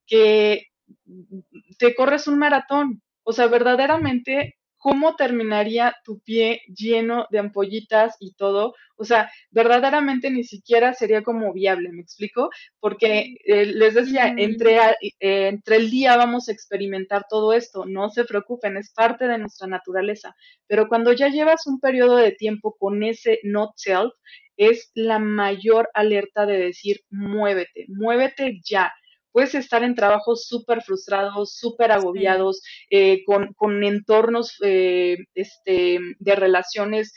que 0.05 0.67
te 1.77 1.95
corres 1.95 2.27
un 2.27 2.39
maratón. 2.39 3.01
O 3.23 3.33
sea, 3.33 3.47
verdaderamente, 3.47 4.57
¿cómo 4.77 5.15
terminaría 5.15 5.95
tu 6.03 6.19
pie 6.19 6.61
lleno 6.67 7.27
de 7.31 7.39
ampollitas 7.39 8.15
y 8.19 8.33
todo? 8.33 8.73
O 8.97 9.05
sea, 9.05 9.31
verdaderamente 9.51 10.29
ni 10.29 10.43
siquiera 10.43 10.93
sería 10.93 11.21
como 11.21 11.53
viable, 11.53 11.91
¿me 11.91 12.01
explico? 12.01 12.49
Porque 12.79 13.35
eh, 13.45 13.65
les 13.65 13.93
decía, 13.93 14.33
entre, 14.35 14.77
eh, 14.77 15.47
entre 15.47 15.75
el 15.77 15.89
día 15.89 16.17
vamos 16.17 16.49
a 16.49 16.51
experimentar 16.51 17.25
todo 17.29 17.53
esto, 17.53 17.85
no 17.85 18.09
se 18.09 18.25
preocupen, 18.25 18.77
es 18.77 18.91
parte 18.93 19.27
de 19.27 19.37
nuestra 19.37 19.67
naturaleza. 19.67 20.35
Pero 20.67 20.87
cuando 20.87 21.13
ya 21.13 21.29
llevas 21.29 21.67
un 21.67 21.79
periodo 21.79 22.17
de 22.17 22.31
tiempo 22.31 22.75
con 22.77 23.03
ese 23.03 23.39
not 23.43 23.71
self, 23.75 24.13
es 24.57 24.91
la 24.93 25.19
mayor 25.19 25.89
alerta 25.93 26.45
de 26.45 26.57
decir, 26.57 26.99
muévete, 27.09 27.85
muévete 27.87 28.59
ya 28.63 28.91
puedes 29.31 29.55
estar 29.55 29.83
en 29.83 29.95
trabajos 29.95 30.45
súper 30.45 30.81
frustrados, 30.81 31.53
súper 31.55 31.91
agobiados, 31.91 32.61
eh, 32.89 33.23
con, 33.25 33.53
con, 33.53 33.83
entornos 33.83 34.57
eh, 34.63 35.17
este, 35.33 35.99
de 36.19 36.35
relaciones 36.35 37.13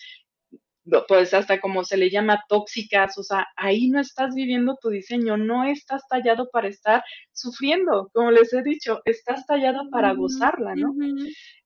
pues 1.07 1.33
hasta 1.33 1.61
como 1.61 1.85
se 1.85 1.97
le 1.97 2.11
llama 2.11 2.43
tóxicas, 2.49 3.17
o 3.17 3.23
sea, 3.23 3.47
ahí 3.57 3.89
no 3.89 4.01
estás 4.01 4.35
viviendo 4.35 4.77
tu 4.81 4.89
diseño, 4.89 5.37
no 5.37 5.65
estás 5.65 6.03
tallado 6.09 6.49
para 6.51 6.69
estar 6.69 7.05
sufriendo, 7.33 8.11
como 8.13 8.31
les 8.33 8.53
he 8.53 8.63
dicho, 8.63 9.01
estás 9.05 9.47
tallado 9.47 9.89
para 9.91 10.13
gozarla, 10.15 10.75
¿no? 10.75 10.93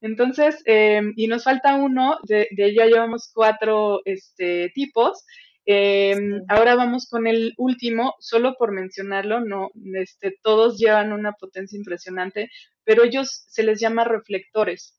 Entonces, 0.03 0.63
eh, 0.67 1.01
y 1.17 1.29
nos 1.29 1.45
falta 1.45 1.77
uno, 1.77 2.19
de, 2.25 2.49
de 2.51 2.75
ya 2.75 2.87
llevamos 2.87 3.31
cuatro 3.33 4.01
este, 4.05 4.71
tipos, 4.75 5.25
em, 5.67 6.43
Ahora 6.49 6.75
vamos 6.77 7.09
con 7.09 7.27
el 7.27 7.55
último, 7.59 8.15
solo 8.21 8.55
por 8.59 8.73
mencionarlo, 8.73 9.41
no, 9.41 9.71
este, 9.95 10.39
todos 10.43 10.79
llevan 10.79 11.13
una 11.13 11.33
potencia 11.33 11.77
impresionante, 11.79 12.51
pero 12.85 13.05
ellos 13.05 13.45
se 13.49 13.63
les 13.65 13.81
llama 13.81 14.05
reflectores 14.05 14.99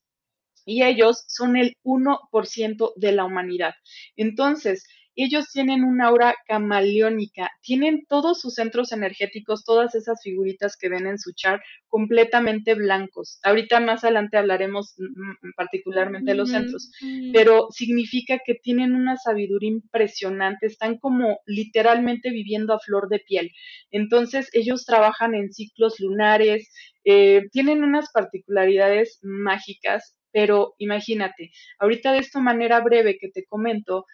y 0.66 0.84
ellos 0.84 1.24
son 1.28 1.56
el 1.58 1.76
1% 1.84 2.94
de 2.98 3.14
la 3.14 3.26
humanidad. 3.26 3.74
Entonces, 4.18 4.86
ellos 5.18 5.52
tienen 5.52 5.84
una 5.84 6.08
aura 6.08 6.36
camaleónica, 6.48 7.52
tienen 7.62 8.06
todos 8.08 8.40
sus 8.40 8.54
centros 8.54 8.92
energéticos, 8.92 9.66
todas 9.66 9.96
esas 9.96 10.22
figuritas 10.22 10.78
que 10.78 10.90
ven 10.90 11.08
en 11.08 11.18
su 11.18 11.34
chart, 11.34 11.62
completamente 11.88 12.76
blancos. 12.76 13.40
Ahorita 13.44 13.80
más 13.80 14.04
adelante 14.04 14.38
hablaremos 14.38 14.94
mm, 14.98 15.04
mm, 15.04 15.54
particularmente 15.56 16.32
de 16.32 16.38
los 16.38 16.52
centros, 16.52 16.92
pero 17.34 17.68
significa 17.72 18.40
que 18.46 18.56
tienen 18.56 18.94
una 18.94 19.18
sabiduría 19.18 19.72
impresionante, 19.72 20.68
están 20.68 21.00
como 21.00 21.40
literalmente 21.48 22.30
viviendo 22.30 22.74
a 22.74 22.80
flor 22.80 23.10
de 23.10 23.20
piel. 23.20 23.52
Entonces, 23.90 24.50
ellos 24.54 24.86
trabajan 24.86 25.34
en 25.34 25.52
ciclos 25.52 26.00
lunares, 26.00 26.72
eh, 27.06 27.48
tienen 27.52 27.84
unas 27.84 28.12
particularidades 28.12 29.20
mágicas 29.24 30.14
pero 30.38 30.76
imagínate, 30.78 31.52
ahorita 31.80 32.12
de 32.12 32.20
esta 32.20 32.40
manera 32.40 32.80
breve 32.82 33.18
que 33.18 33.30
te 33.30 33.46
comento, 33.46 34.06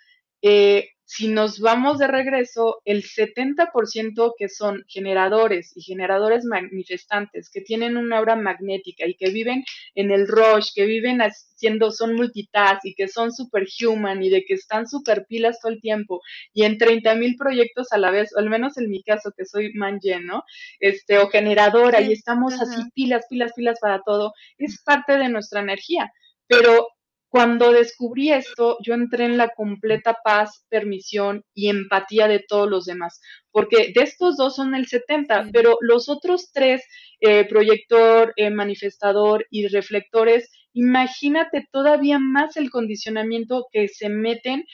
eh, 0.44 0.90
si 1.06 1.28
nos 1.28 1.60
vamos 1.60 2.00
de 2.00 2.08
regreso, 2.08 2.82
el 2.86 3.04
70% 3.04 4.34
que 4.38 4.50
son 4.50 4.84
generadores 4.88 5.72
y 5.76 5.82
generadores 5.82 6.44
manifestantes, 6.44 7.50
que 7.50 7.62
tienen 7.62 7.98
una 7.98 8.18
aura 8.18 8.36
magnética 8.36 9.06
y 9.08 9.16
que 9.16 9.30
viven 9.30 9.64
en 9.96 10.12
el 10.12 10.28
rush, 10.28 10.70
que 10.74 10.86
viven 10.86 11.20
haciendo, 11.20 11.92
son 11.92 12.16
multitask 12.16 12.84
y 12.84 12.96
que 12.96 13.08
son 13.08 13.32
superhuman 13.32 14.24
y 14.24 14.30
de 14.30 14.44
que 14.44 14.56
están 14.56 14.88
super 14.88 15.26
pilas 15.28 15.60
todo 15.62 15.72
el 15.72 15.82
tiempo 15.82 16.22
y 16.52 16.64
en 16.64 16.78
30 16.78 17.16
mil 17.16 17.36
proyectos 17.38 17.94
a 17.94 17.98
la 17.98 18.12
vez, 18.12 18.34
o 18.36 18.40
al 18.40 18.50
menos 18.50 18.78
en 18.78 18.90
mi 18.90 19.02
caso 19.04 19.32
que 19.38 19.46
soy 19.46 19.72
man 19.76 20.00
¿no? 20.24 20.44
Este, 20.80 21.20
o 21.20 21.30
generadora 21.30 22.02
y 22.02 22.12
estamos 22.12 22.60
así 22.60 22.82
pilas, 22.96 23.26
pilas, 23.30 23.54
pilas 23.56 23.80
para 23.80 24.02
todo, 24.02 24.34
es 24.58 24.82
parte 24.84 25.18
de 25.18 25.30
nuestra 25.30 25.62
energía. 25.62 26.12
Pero 26.48 26.88
cuando 27.34 27.72
descubrí 27.72 28.32
esto, 28.32 28.78
yo 28.84 28.94
entré 28.94 29.26
en 29.26 29.38
la 29.38 29.50
completa 29.50 30.20
paz, 30.24 30.68
permisión 30.70 31.44
y 31.56 31.68
empatía 31.68 32.28
de 32.28 32.46
todos 32.48 32.70
los 32.70 32.86
demás, 32.86 33.22
porque 33.50 33.92
de 33.92 34.04
estos 34.04 34.38
dos 34.38 34.56
son 34.56 34.76
el 34.76 34.86
70, 34.86 35.50
pero 35.52 35.80
los 35.82 36.10
otros 36.10 36.52
tres, 36.54 36.84
eh, 37.22 37.44
proyector, 37.46 38.34
eh, 38.36 38.52
manifestador 38.52 39.48
y 39.50 39.66
reflectores, 39.66 40.52
imagínate 40.74 41.68
todavía 41.72 42.20
más 42.20 42.56
el 42.56 42.70
condicionamiento 42.70 43.66
que 43.72 43.88
se 43.88 44.10
meten 44.10 44.66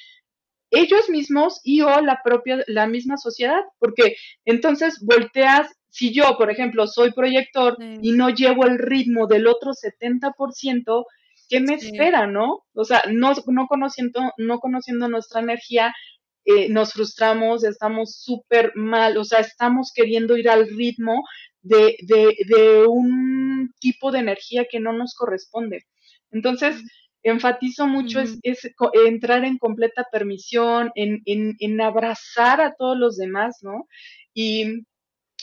ellos 0.69 1.09
mismos 1.09 1.61
y 1.63 1.79
o 1.79 2.01
la 2.01 2.19
propia, 2.25 2.61
la 2.67 2.87
misma 2.87 3.15
sociedad, 3.15 3.61
porque 3.77 4.17
entonces 4.43 4.99
volteas, 5.01 5.71
si 5.87 6.13
yo, 6.13 6.35
por 6.37 6.51
ejemplo, 6.51 6.87
soy 6.87 7.13
proyector 7.13 7.77
y 8.01 8.11
no 8.11 8.29
llevo 8.31 8.65
el 8.65 8.79
ritmo 8.79 9.27
del 9.27 9.47
otro 9.47 9.71
70%, 9.71 11.05
¿qué 11.49 11.59
me 11.59 11.73
espera, 11.73 12.27
no? 12.27 12.65
O 12.73 12.85
sea, 12.85 13.03
no, 13.11 13.33
no, 13.47 13.67
conociendo, 13.67 14.21
no 14.37 14.59
conociendo 14.59 15.09
nuestra 15.09 15.41
energía, 15.41 15.93
eh, 16.45 16.69
nos 16.69 16.93
frustramos, 16.93 17.63
estamos 17.63 18.21
súper 18.21 18.71
mal, 18.75 19.17
o 19.17 19.25
sea, 19.25 19.39
estamos 19.39 19.91
queriendo 19.93 20.37
ir 20.37 20.49
al 20.49 20.69
ritmo 20.69 21.23
de, 21.61 21.97
de, 22.03 22.35
de, 22.47 22.85
un 22.87 23.73
tipo 23.79 24.11
de 24.11 24.19
energía 24.19 24.65
que 24.69 24.79
no 24.79 24.93
nos 24.93 25.15
corresponde. 25.15 25.85
Entonces, 26.31 26.81
enfatizo 27.23 27.87
mucho 27.87 28.21
es, 28.21 28.39
es, 28.43 28.71
entrar 29.05 29.43
en 29.43 29.57
completa 29.57 30.07
permisión, 30.11 30.91
en, 30.95 31.21
en, 31.25 31.55
en 31.59 31.81
abrazar 31.81 32.61
a 32.61 32.73
todos 32.75 32.97
los 32.97 33.17
demás, 33.17 33.57
¿no? 33.61 33.87
Y 34.33 34.85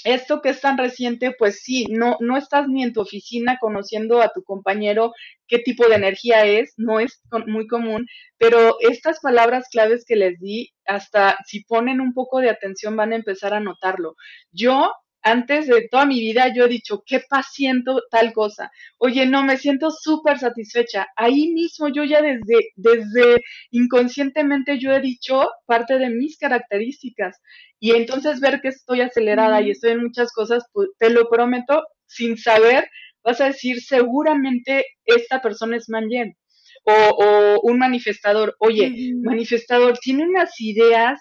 esto 0.04 0.40
que 0.40 0.50
es 0.50 0.60
tan 0.60 0.78
reciente, 0.78 1.34
pues 1.38 1.60
sí, 1.62 1.86
no, 1.88 2.16
no 2.20 2.36
estás 2.36 2.68
ni 2.68 2.82
en 2.82 2.92
tu 2.92 3.00
oficina 3.00 3.58
conociendo 3.60 4.22
a 4.22 4.30
tu 4.32 4.42
compañero 4.42 5.12
qué 5.48 5.58
tipo 5.58 5.88
de 5.88 5.96
energía 5.96 6.44
es, 6.44 6.74
no 6.76 7.00
es 7.00 7.20
muy 7.46 7.66
común, 7.66 8.06
pero 8.38 8.76
estas 8.80 9.20
palabras 9.20 9.68
claves 9.70 10.04
que 10.06 10.16
les 10.16 10.38
di, 10.40 10.72
hasta 10.86 11.38
si 11.46 11.64
ponen 11.64 12.00
un 12.00 12.14
poco 12.14 12.40
de 12.40 12.50
atención 12.50 12.96
van 12.96 13.12
a 13.12 13.16
empezar 13.16 13.54
a 13.54 13.60
notarlo. 13.60 14.16
Yo 14.52 14.92
antes 15.26 15.66
de 15.66 15.88
toda 15.88 16.06
mi 16.06 16.20
vida 16.20 16.54
yo 16.54 16.66
he 16.66 16.68
dicho, 16.68 17.02
qué 17.04 17.20
paciento 17.28 18.00
tal 18.12 18.32
cosa. 18.32 18.70
Oye, 18.98 19.26
no, 19.26 19.42
me 19.42 19.56
siento 19.56 19.90
súper 19.90 20.38
satisfecha. 20.38 21.08
Ahí 21.16 21.48
mismo 21.48 21.88
yo 21.88 22.04
ya 22.04 22.22
desde, 22.22 22.68
desde 22.76 23.42
inconscientemente 23.72 24.78
yo 24.78 24.92
he 24.92 25.00
dicho 25.00 25.48
parte 25.66 25.98
de 25.98 26.10
mis 26.10 26.38
características. 26.38 27.40
Y 27.80 27.90
entonces 27.90 28.38
ver 28.38 28.60
que 28.60 28.68
estoy 28.68 29.00
acelerada 29.00 29.60
y 29.60 29.72
estoy 29.72 29.92
en 29.92 30.04
muchas 30.04 30.32
cosas, 30.32 30.64
pues, 30.72 30.90
te 30.96 31.10
lo 31.10 31.28
prometo, 31.28 31.82
sin 32.06 32.36
saber, 32.36 32.88
vas 33.24 33.40
a 33.40 33.46
decir, 33.46 33.82
seguramente 33.82 34.84
esta 35.04 35.42
persona 35.42 35.76
es 35.76 35.88
Manjen. 35.88 36.36
O, 36.84 36.92
o 36.92 37.60
un 37.62 37.78
manifestador, 37.80 38.54
oye, 38.60 39.12
manifestador, 39.24 39.98
tiene 39.98 40.22
unas 40.22 40.60
ideas 40.60 41.20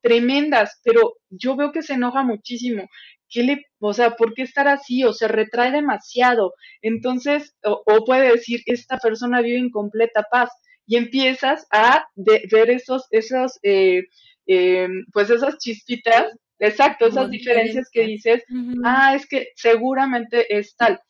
tremendas, 0.00 0.80
pero 0.84 1.16
yo 1.28 1.56
veo 1.56 1.72
que 1.72 1.82
se 1.82 1.94
enoja 1.94 2.22
muchísimo. 2.22 2.88
¿Qué 3.32 3.42
le, 3.42 3.66
o 3.80 3.92
sea, 3.92 4.12
por 4.12 4.34
qué 4.34 4.42
estar 4.42 4.68
así? 4.68 5.02
O 5.04 5.12
se 5.12 5.26
retrae 5.26 5.72
demasiado. 5.72 6.54
Entonces, 6.82 7.54
o, 7.64 7.82
puede 8.04 8.30
decir, 8.30 8.60
esta 8.66 8.98
persona 8.98 9.40
vive 9.40 9.58
en 9.58 9.70
completa 9.70 10.26
paz. 10.30 10.50
Y 10.86 10.96
empiezas 10.96 11.66
a 11.70 12.06
ver 12.16 12.70
esos, 12.70 13.06
esos, 13.10 13.58
eh, 13.62 14.04
eh, 14.46 14.88
pues 15.12 15.30
esas 15.30 15.58
chispitas, 15.58 16.26
exacto, 16.58 17.06
esas 17.06 17.30
diferencias 17.30 17.88
que 17.90 18.02
dices, 18.02 18.42
ah, 18.84 19.14
es 19.14 19.26
que 19.26 19.48
seguramente 19.54 20.54
es 20.54 20.76
tal. 20.76 21.00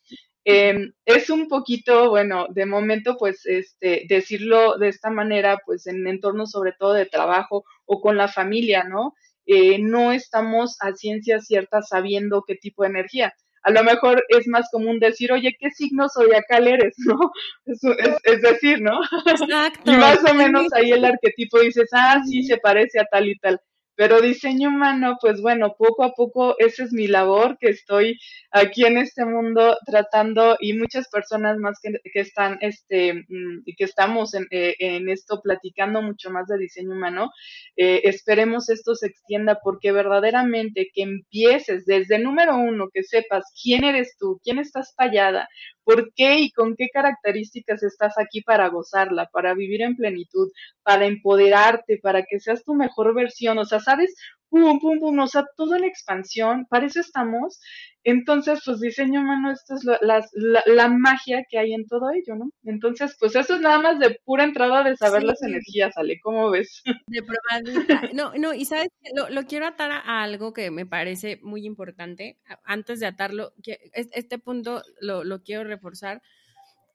Em, 0.44 0.92
es 1.04 1.30
un 1.30 1.48
poquito, 1.48 2.10
bueno, 2.10 2.46
de 2.50 2.66
momento, 2.66 3.16
pues, 3.16 3.46
este, 3.46 4.04
decirlo 4.08 4.76
de 4.76 4.88
esta 4.88 5.10
manera, 5.10 5.58
pues, 5.64 5.86
en 5.86 6.06
entornos 6.06 6.50
sobre 6.50 6.72
todo 6.72 6.92
de 6.94 7.06
trabajo 7.06 7.64
o 7.86 8.00
con 8.00 8.16
la 8.16 8.28
familia, 8.28 8.84
¿no? 8.84 9.14
Eh, 9.46 9.78
no 9.78 10.12
estamos 10.12 10.76
a 10.80 10.92
ciencia 10.94 11.40
cierta 11.40 11.82
sabiendo 11.82 12.44
qué 12.46 12.54
tipo 12.54 12.82
de 12.82 12.90
energía. 12.90 13.34
A 13.64 13.70
lo 13.70 13.84
mejor 13.84 14.24
es 14.28 14.48
más 14.48 14.68
común 14.72 14.98
decir, 14.98 15.32
oye, 15.32 15.56
¿qué 15.58 15.70
signo 15.70 16.08
zodiacal 16.08 16.66
eres? 16.66 16.94
¿No? 17.06 17.32
Es, 17.64 17.80
es, 18.24 18.42
decir, 18.42 18.80
¿no? 18.80 19.00
Exacto. 19.26 19.92
y 19.92 19.96
más 19.96 20.18
o 20.28 20.34
menos 20.34 20.72
ahí 20.72 20.90
el 20.90 21.04
arquetipo 21.04 21.60
dices, 21.60 21.88
ah, 21.92 22.20
sí, 22.28 22.42
se 22.42 22.58
parece 22.58 23.00
a 23.00 23.04
tal 23.04 23.28
y 23.28 23.38
tal. 23.38 23.60
Pero 23.94 24.20
diseño 24.20 24.68
humano, 24.70 25.18
pues 25.20 25.40
bueno, 25.40 25.74
poco 25.76 26.04
a 26.04 26.12
poco 26.12 26.56
esa 26.58 26.84
es 26.84 26.92
mi 26.92 27.06
labor, 27.08 27.58
que 27.58 27.68
estoy 27.68 28.18
aquí 28.50 28.84
en 28.84 28.96
este 28.98 29.24
mundo 29.24 29.76
tratando 29.86 30.56
y 30.60 30.72
muchas 30.72 31.08
personas 31.08 31.58
más 31.58 31.78
que, 31.80 31.98
están, 32.14 32.58
este, 32.60 33.14
mm, 33.28 33.64
que 33.76 33.84
estamos 33.84 34.34
en, 34.34 34.46
eh, 34.50 34.74
en, 34.78 35.08
esto 35.08 35.40
platicando 35.42 36.00
mucho 36.02 36.30
más 36.30 36.46
de 36.48 36.58
diseño 36.58 36.92
humano. 36.92 37.30
Eh, 37.76 38.00
esperemos 38.04 38.70
esto 38.70 38.94
se 38.94 39.08
extienda 39.08 39.60
porque 39.62 39.92
verdaderamente 39.92 40.90
que 40.94 41.02
empieces 41.02 41.84
desde 41.84 42.18
número 42.18 42.56
uno, 42.56 42.88
que 42.92 43.02
sepas 43.02 43.44
quién 43.62 43.84
eres 43.84 44.16
tú, 44.18 44.40
quién 44.42 44.58
estás 44.58 44.94
tallada, 44.96 45.48
por 45.84 46.12
qué 46.14 46.38
y 46.40 46.50
con 46.52 46.76
qué 46.76 46.88
características 46.92 47.82
estás 47.82 48.14
aquí 48.18 48.40
para 48.42 48.68
gozarla, 48.68 49.28
para 49.32 49.54
vivir 49.54 49.82
en 49.82 49.96
plenitud, 49.96 50.50
para 50.82 51.06
empoderarte, 51.06 51.98
para 51.98 52.22
que 52.24 52.40
seas 52.40 52.64
tu 52.64 52.74
mejor 52.74 53.14
versión. 53.14 53.58
O 53.58 53.64
sea, 53.64 53.80
¿sabes? 53.84 54.14
Pum, 54.48 54.78
pum, 54.80 54.98
pum, 55.00 55.18
o 55.18 55.26
sea, 55.26 55.44
todo 55.56 55.76
en 55.76 55.84
expansión, 55.84 56.66
para 56.68 56.86
eso 56.86 57.00
estamos. 57.00 57.58
Entonces, 58.04 58.60
pues 58.64 58.80
diseño 58.80 59.20
humano, 59.20 59.50
esto 59.52 59.74
es 59.74 59.84
la, 59.84 60.88
magia 60.88 61.44
que 61.48 61.58
hay 61.58 61.72
en 61.72 61.86
todo 61.86 62.10
ello, 62.10 62.34
¿no? 62.36 62.50
Entonces, 62.64 63.16
pues 63.18 63.34
eso 63.36 63.54
es 63.54 63.60
nada 63.60 63.78
más 63.78 63.98
de 63.98 64.18
pura 64.24 64.44
entrada 64.44 64.82
de 64.82 64.96
saber 64.96 65.22
las 65.22 65.42
energías, 65.42 65.96
Ale, 65.96 66.18
¿cómo 66.20 66.50
ves? 66.50 66.82
De 67.06 67.22
probadita. 67.22 68.10
No, 68.12 68.32
no, 68.36 68.52
y 68.52 68.64
sabes, 68.64 68.88
lo, 69.14 69.30
lo 69.30 69.44
quiero 69.44 69.66
atar 69.66 69.90
a 69.92 70.22
algo 70.22 70.52
que 70.52 70.70
me 70.70 70.84
parece 70.84 71.38
muy 71.42 71.64
importante. 71.64 72.38
Antes 72.64 73.00
de 73.00 73.06
atarlo, 73.06 73.52
este 73.92 74.38
punto 74.38 74.82
lo, 75.00 75.24
lo 75.24 75.42
quiero 75.42 75.64
reforzar 75.64 76.20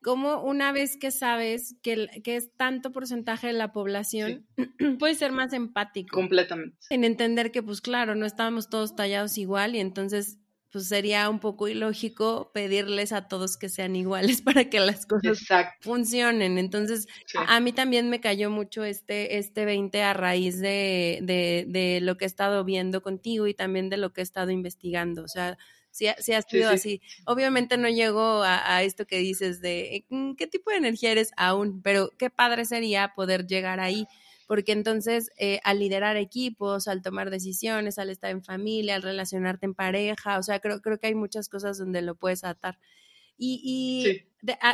como 0.08 0.42
una 0.42 0.72
vez 0.72 0.96
que 0.96 1.12
sabes 1.12 1.76
que, 1.84 2.08
que, 2.24 2.38
es 2.38 2.56
tanto 2.56 2.94
porcentaje 2.94 3.48
de 3.48 3.52
la 3.52 3.74
población, 3.74 4.48
puedes 5.00 5.18
ser 5.18 5.34
más 5.34 5.52
empático. 5.52 6.16
Completamente. 6.16 6.78
En 6.90 7.04
entender 7.04 7.52
que, 7.52 7.62
pues 7.62 7.82
claro, 7.82 8.16
no 8.16 8.26
estábamos 8.26 8.70
todos 8.70 8.96
tallados 8.96 9.38
igual 9.38 9.76
y 9.76 9.82
entonces 9.82 10.40
pues 10.72 10.88
sería 10.88 11.30
un 11.30 11.40
poco 11.40 11.68
ilógico 11.68 12.52
pedirles 12.54 13.12
a 13.12 13.28
todos 13.28 13.58
que 13.58 13.68
sean 13.68 13.98
iguales 13.98 14.42
para 14.44 14.70
que 14.70 14.80
las 14.80 15.06
cosas 15.06 15.46
funcionen. 15.82 16.58
Entonces, 16.58 17.08
a 17.46 17.60
mí 17.60 17.74
también 17.74 18.10
me 18.10 18.22
cayó 18.22 18.50
mucho 18.50 18.86
este, 18.86 19.38
este 19.40 19.66
20 19.66 20.04
a 20.04 20.14
raíz 20.14 20.62
de, 20.62 21.20
de, 21.22 21.66
de, 21.68 22.00
lo 22.00 22.16
que 22.16 22.24
he 22.24 22.28
estado 22.28 22.64
viendo 22.64 23.02
contigo 23.02 23.46
y 23.48 23.54
también 23.54 23.90
de 23.90 23.98
lo 23.98 24.14
que 24.14 24.22
he 24.22 24.24
estado 24.24 24.52
investigando. 24.52 25.24
O 25.24 25.28
sea, 25.28 25.58
si, 25.98 26.08
si 26.20 26.34
ha 26.34 26.42
sido 26.42 26.70
así. 26.70 27.02
Obviamente 27.26 27.78
no 27.78 27.90
llego 27.90 28.44
a, 28.44 28.76
a, 28.76 28.84
esto 28.84 29.06
que 29.06 29.18
dices 29.18 29.62
de 29.62 30.06
mm, 30.10 30.34
qué 30.34 30.48
tipo 30.48 30.70
de 30.70 30.78
energía 30.78 31.12
eres 31.12 31.32
aún, 31.38 31.82
pero 31.82 32.12
qué 32.18 32.30
padre 32.30 32.66
sería 32.66 33.14
poder 33.16 33.48
llegar 33.48 33.80
ahí 33.80 34.08
porque 34.48 34.72
entonces 34.72 35.30
eh, 35.38 35.60
al 35.64 35.80
liderar 35.80 36.16
equipos, 36.16 36.88
al 36.88 37.02
tomar 37.02 37.30
decisiones, 37.30 38.00
al 38.00 38.10
estar 38.10 38.32
en 38.32 38.44
familia, 38.44 38.96
al 38.96 39.04
relacionarte 39.04 39.66
en 39.66 39.76
pareja, 39.76 40.40
o 40.40 40.44
sea, 40.44 40.60
creo, 40.60 40.82
creo 40.82 40.98
que 40.98 41.08
hay 41.08 41.16
muchas 41.16 41.50
cosas 41.50 41.78
donde 41.78 42.02
lo 42.02 42.16
puedes 42.16 42.46
atar. 42.46 42.80
Y, 43.38 44.24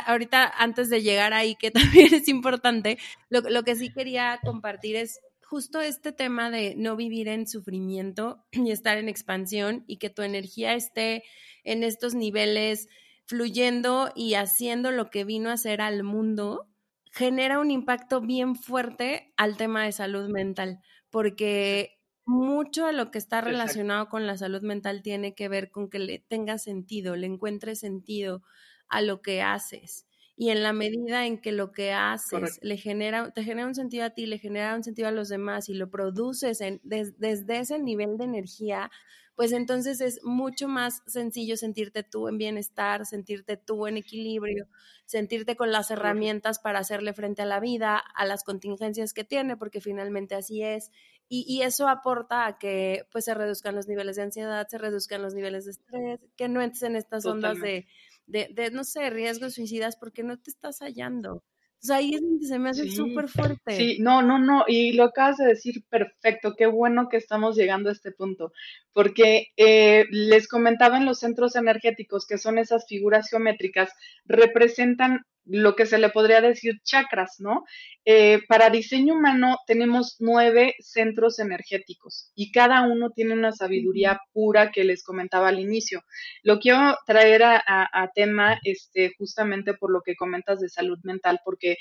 ahorita, 0.06 0.50
antes 0.56 0.88
de 0.88 1.02
llegar 1.02 1.34
ahí, 1.34 1.56
que 1.56 1.70
también 2.06 2.14
es 2.14 2.28
importante, 2.28 2.98
lo, 3.28 3.40
lo 3.40 3.64
que 3.64 3.74
sí 3.74 3.92
quería 3.92 4.38
compartir 4.44 4.96
es 4.96 5.20
justo 5.54 5.80
este 5.80 6.10
tema 6.10 6.50
de 6.50 6.74
no 6.76 6.96
vivir 6.96 7.28
en 7.28 7.46
sufrimiento 7.46 8.44
y 8.50 8.72
estar 8.72 8.98
en 8.98 9.08
expansión 9.08 9.84
y 9.86 9.98
que 9.98 10.10
tu 10.10 10.22
energía 10.22 10.74
esté 10.74 11.22
en 11.62 11.84
estos 11.84 12.16
niveles 12.16 12.88
fluyendo 13.24 14.10
y 14.16 14.34
haciendo 14.34 14.90
lo 14.90 15.10
que 15.10 15.22
vino 15.22 15.50
a 15.50 15.52
hacer 15.52 15.80
al 15.80 16.02
mundo, 16.02 16.68
genera 17.12 17.60
un 17.60 17.70
impacto 17.70 18.20
bien 18.20 18.56
fuerte 18.56 19.32
al 19.36 19.56
tema 19.56 19.84
de 19.84 19.92
salud 19.92 20.28
mental, 20.28 20.80
porque 21.08 22.00
mucho 22.24 22.86
de 22.86 22.92
lo 22.92 23.12
que 23.12 23.18
está 23.18 23.40
relacionado 23.40 24.08
con 24.08 24.26
la 24.26 24.36
salud 24.36 24.62
mental 24.62 25.02
tiene 25.02 25.36
que 25.36 25.48
ver 25.48 25.70
con 25.70 25.88
que 25.88 26.00
le 26.00 26.18
tenga 26.18 26.58
sentido, 26.58 27.14
le 27.14 27.28
encuentre 27.28 27.76
sentido 27.76 28.42
a 28.88 29.02
lo 29.02 29.22
que 29.22 29.40
haces. 29.40 30.08
Y 30.36 30.50
en 30.50 30.62
la 30.62 30.72
medida 30.72 31.26
en 31.26 31.40
que 31.40 31.52
lo 31.52 31.70
que 31.70 31.92
haces 31.92 32.58
le 32.60 32.76
genera, 32.76 33.30
te 33.30 33.44
genera 33.44 33.68
un 33.68 33.74
sentido 33.74 34.04
a 34.04 34.10
ti, 34.10 34.26
le 34.26 34.38
genera 34.38 34.74
un 34.74 34.82
sentido 34.82 35.06
a 35.08 35.12
los 35.12 35.28
demás 35.28 35.68
y 35.68 35.74
lo 35.74 35.90
produces 35.90 36.58
desde 36.82 37.58
ese 37.58 37.78
nivel 37.78 38.16
de 38.18 38.24
energía, 38.24 38.90
pues 39.36 39.52
entonces 39.52 40.00
es 40.00 40.20
mucho 40.24 40.68
más 40.68 41.02
sencillo 41.06 41.56
sentirte 41.56 42.02
tú 42.04 42.28
en 42.28 42.38
bienestar, 42.38 43.04
sentirte 43.04 43.56
tú 43.56 43.86
en 43.86 43.96
equilibrio, 43.96 44.68
sentirte 45.06 45.56
con 45.56 45.72
las 45.72 45.90
herramientas 45.90 46.60
para 46.60 46.78
hacerle 46.78 47.14
frente 47.14 47.42
a 47.42 47.46
la 47.46 47.58
vida, 47.58 47.98
a 47.98 48.24
las 48.26 48.44
contingencias 48.44 49.12
que 49.12 49.24
tiene, 49.24 49.56
porque 49.56 49.80
finalmente 49.80 50.36
así 50.36 50.62
es. 50.62 50.90
Y, 51.28 51.62
eso 51.62 51.88
aporta 51.88 52.46
a 52.46 52.58
que 52.58 53.08
pues 53.10 53.24
se 53.24 53.34
reduzcan 53.34 53.74
los 53.74 53.88
niveles 53.88 54.16
de 54.16 54.22
ansiedad, 54.22 54.68
se 54.68 54.78
reduzcan 54.78 55.22
los 55.22 55.34
niveles 55.34 55.64
de 55.64 55.72
estrés, 55.72 56.20
que 56.36 56.48
no 56.48 56.62
entres 56.62 56.82
en 56.82 56.94
estas 56.94 57.24
ondas 57.24 57.58
de, 57.60 57.88
de, 58.26 58.48
de, 58.52 58.70
no 58.70 58.84
sé, 58.84 59.10
riesgos 59.10 59.54
suicidas 59.54 59.96
porque 59.96 60.22
no 60.22 60.38
te 60.38 60.50
estás 60.50 60.78
hallando. 60.80 61.42
O 61.84 61.86
sea, 61.86 61.96
ahí 61.96 62.14
es 62.14 62.22
donde 62.22 62.46
se 62.46 62.58
me 62.58 62.70
hace 62.70 62.90
súper 62.90 63.28
fuerte. 63.28 63.76
Sí, 63.76 63.98
no, 64.00 64.22
no, 64.22 64.38
no, 64.38 64.64
y 64.66 64.94
lo 64.94 65.04
acabas 65.04 65.36
de 65.36 65.48
decir 65.48 65.84
perfecto, 65.90 66.54
qué 66.56 66.64
bueno 66.64 67.10
que 67.10 67.18
estamos 67.18 67.56
llegando 67.56 67.90
a 67.90 67.92
este 67.92 68.10
punto, 68.10 68.52
porque 68.94 69.48
eh, 69.58 70.06
les 70.10 70.48
comentaba 70.48 70.96
en 70.96 71.04
los 71.04 71.18
centros 71.18 71.56
energéticos, 71.56 72.26
que 72.26 72.38
son 72.38 72.56
esas 72.56 72.86
figuras 72.86 73.28
geométricas, 73.28 73.92
representan 74.24 75.26
lo 75.46 75.76
que 75.76 75.86
se 75.86 75.98
le 75.98 76.08
podría 76.08 76.40
decir 76.40 76.80
chakras, 76.82 77.36
¿no? 77.38 77.64
Eh, 78.04 78.40
para 78.48 78.70
diseño 78.70 79.14
humano 79.14 79.58
tenemos 79.66 80.16
nueve 80.18 80.74
centros 80.78 81.38
energéticos 81.38 82.30
y 82.34 82.52
cada 82.52 82.82
uno 82.82 83.10
tiene 83.10 83.34
una 83.34 83.52
sabiduría 83.52 84.20
pura 84.32 84.70
que 84.72 84.84
les 84.84 85.02
comentaba 85.02 85.48
al 85.48 85.60
inicio. 85.60 86.02
Lo 86.42 86.58
quiero 86.58 86.96
traer 87.06 87.42
a, 87.44 88.10
tema 88.14 88.58
este, 88.62 89.12
justamente 89.18 89.74
por 89.74 89.90
lo 89.90 90.02
que 90.02 90.16
comentas 90.16 90.60
de 90.60 90.68
salud 90.68 90.98
mental, 91.02 91.40
porque 91.44 91.76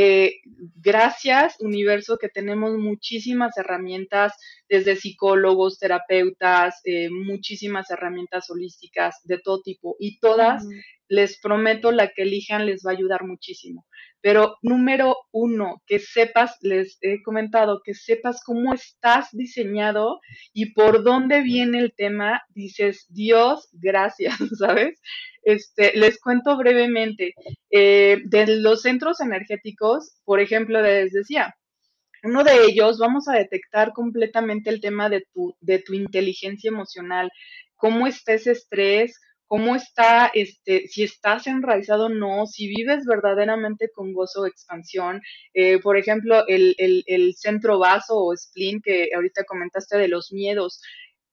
eh, 0.00 0.34
gracias, 0.76 1.56
universo, 1.58 2.18
que 2.18 2.28
tenemos 2.28 2.76
muchísimas 2.78 3.56
herramientas, 3.56 4.32
desde 4.68 4.94
psicólogos, 4.94 5.80
terapeutas, 5.80 6.80
eh, 6.84 7.10
muchísimas 7.10 7.90
herramientas 7.90 8.48
holísticas 8.48 9.16
de 9.24 9.38
todo 9.38 9.60
tipo, 9.62 9.96
y 9.98 10.20
todas 10.20 10.64
les 11.08 11.40
prometo, 11.40 11.90
la 11.92 12.08
que 12.08 12.22
elijan 12.22 12.66
les 12.66 12.82
va 12.86 12.90
a 12.90 12.94
ayudar 12.94 13.24
muchísimo. 13.24 13.86
Pero 14.20 14.56
número 14.62 15.16
uno, 15.30 15.82
que 15.86 15.98
sepas, 15.98 16.56
les 16.60 16.98
he 17.02 17.22
comentado, 17.22 17.80
que 17.84 17.94
sepas 17.94 18.42
cómo 18.44 18.74
estás 18.74 19.28
diseñado 19.32 20.20
y 20.52 20.72
por 20.72 21.04
dónde 21.04 21.40
viene 21.42 21.78
el 21.78 21.94
tema. 21.94 22.42
Dices, 22.50 23.06
Dios, 23.08 23.68
gracias, 23.72 24.36
¿sabes? 24.58 25.00
Este, 25.42 25.96
les 25.96 26.20
cuento 26.20 26.56
brevemente. 26.56 27.34
Eh, 27.70 28.22
de 28.24 28.58
los 28.58 28.82
centros 28.82 29.20
energéticos, 29.20 30.20
por 30.24 30.40
ejemplo, 30.40 30.82
les 30.82 31.12
decía, 31.12 31.54
uno 32.24 32.42
de 32.42 32.64
ellos, 32.64 32.98
vamos 32.98 33.28
a 33.28 33.34
detectar 33.34 33.92
completamente 33.92 34.70
el 34.70 34.80
tema 34.80 35.08
de 35.08 35.24
tu, 35.32 35.54
de 35.60 35.78
tu 35.78 35.94
inteligencia 35.94 36.68
emocional, 36.68 37.30
cómo 37.76 38.06
está 38.06 38.34
ese 38.34 38.52
estrés, 38.52 39.18
cómo 39.48 39.74
está, 39.74 40.30
este, 40.34 40.86
si 40.88 41.02
estás 41.02 41.46
enraizado 41.46 42.06
o 42.06 42.08
no, 42.10 42.46
si 42.46 42.68
vives 42.68 43.04
verdaderamente 43.06 43.90
con 43.90 44.12
gozo 44.12 44.42
o 44.42 44.46
expansión. 44.46 45.22
Eh, 45.54 45.80
por 45.80 45.96
ejemplo, 45.96 46.46
el, 46.46 46.74
el, 46.78 47.02
el, 47.06 47.34
centro 47.34 47.78
vaso 47.78 48.14
o 48.16 48.36
spleen 48.36 48.80
que 48.82 49.08
ahorita 49.14 49.44
comentaste 49.44 49.96
de 49.96 50.08
los 50.08 50.32
miedos. 50.32 50.82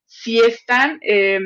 Si 0.08 0.40
están 0.40 1.00
eh, 1.02 1.40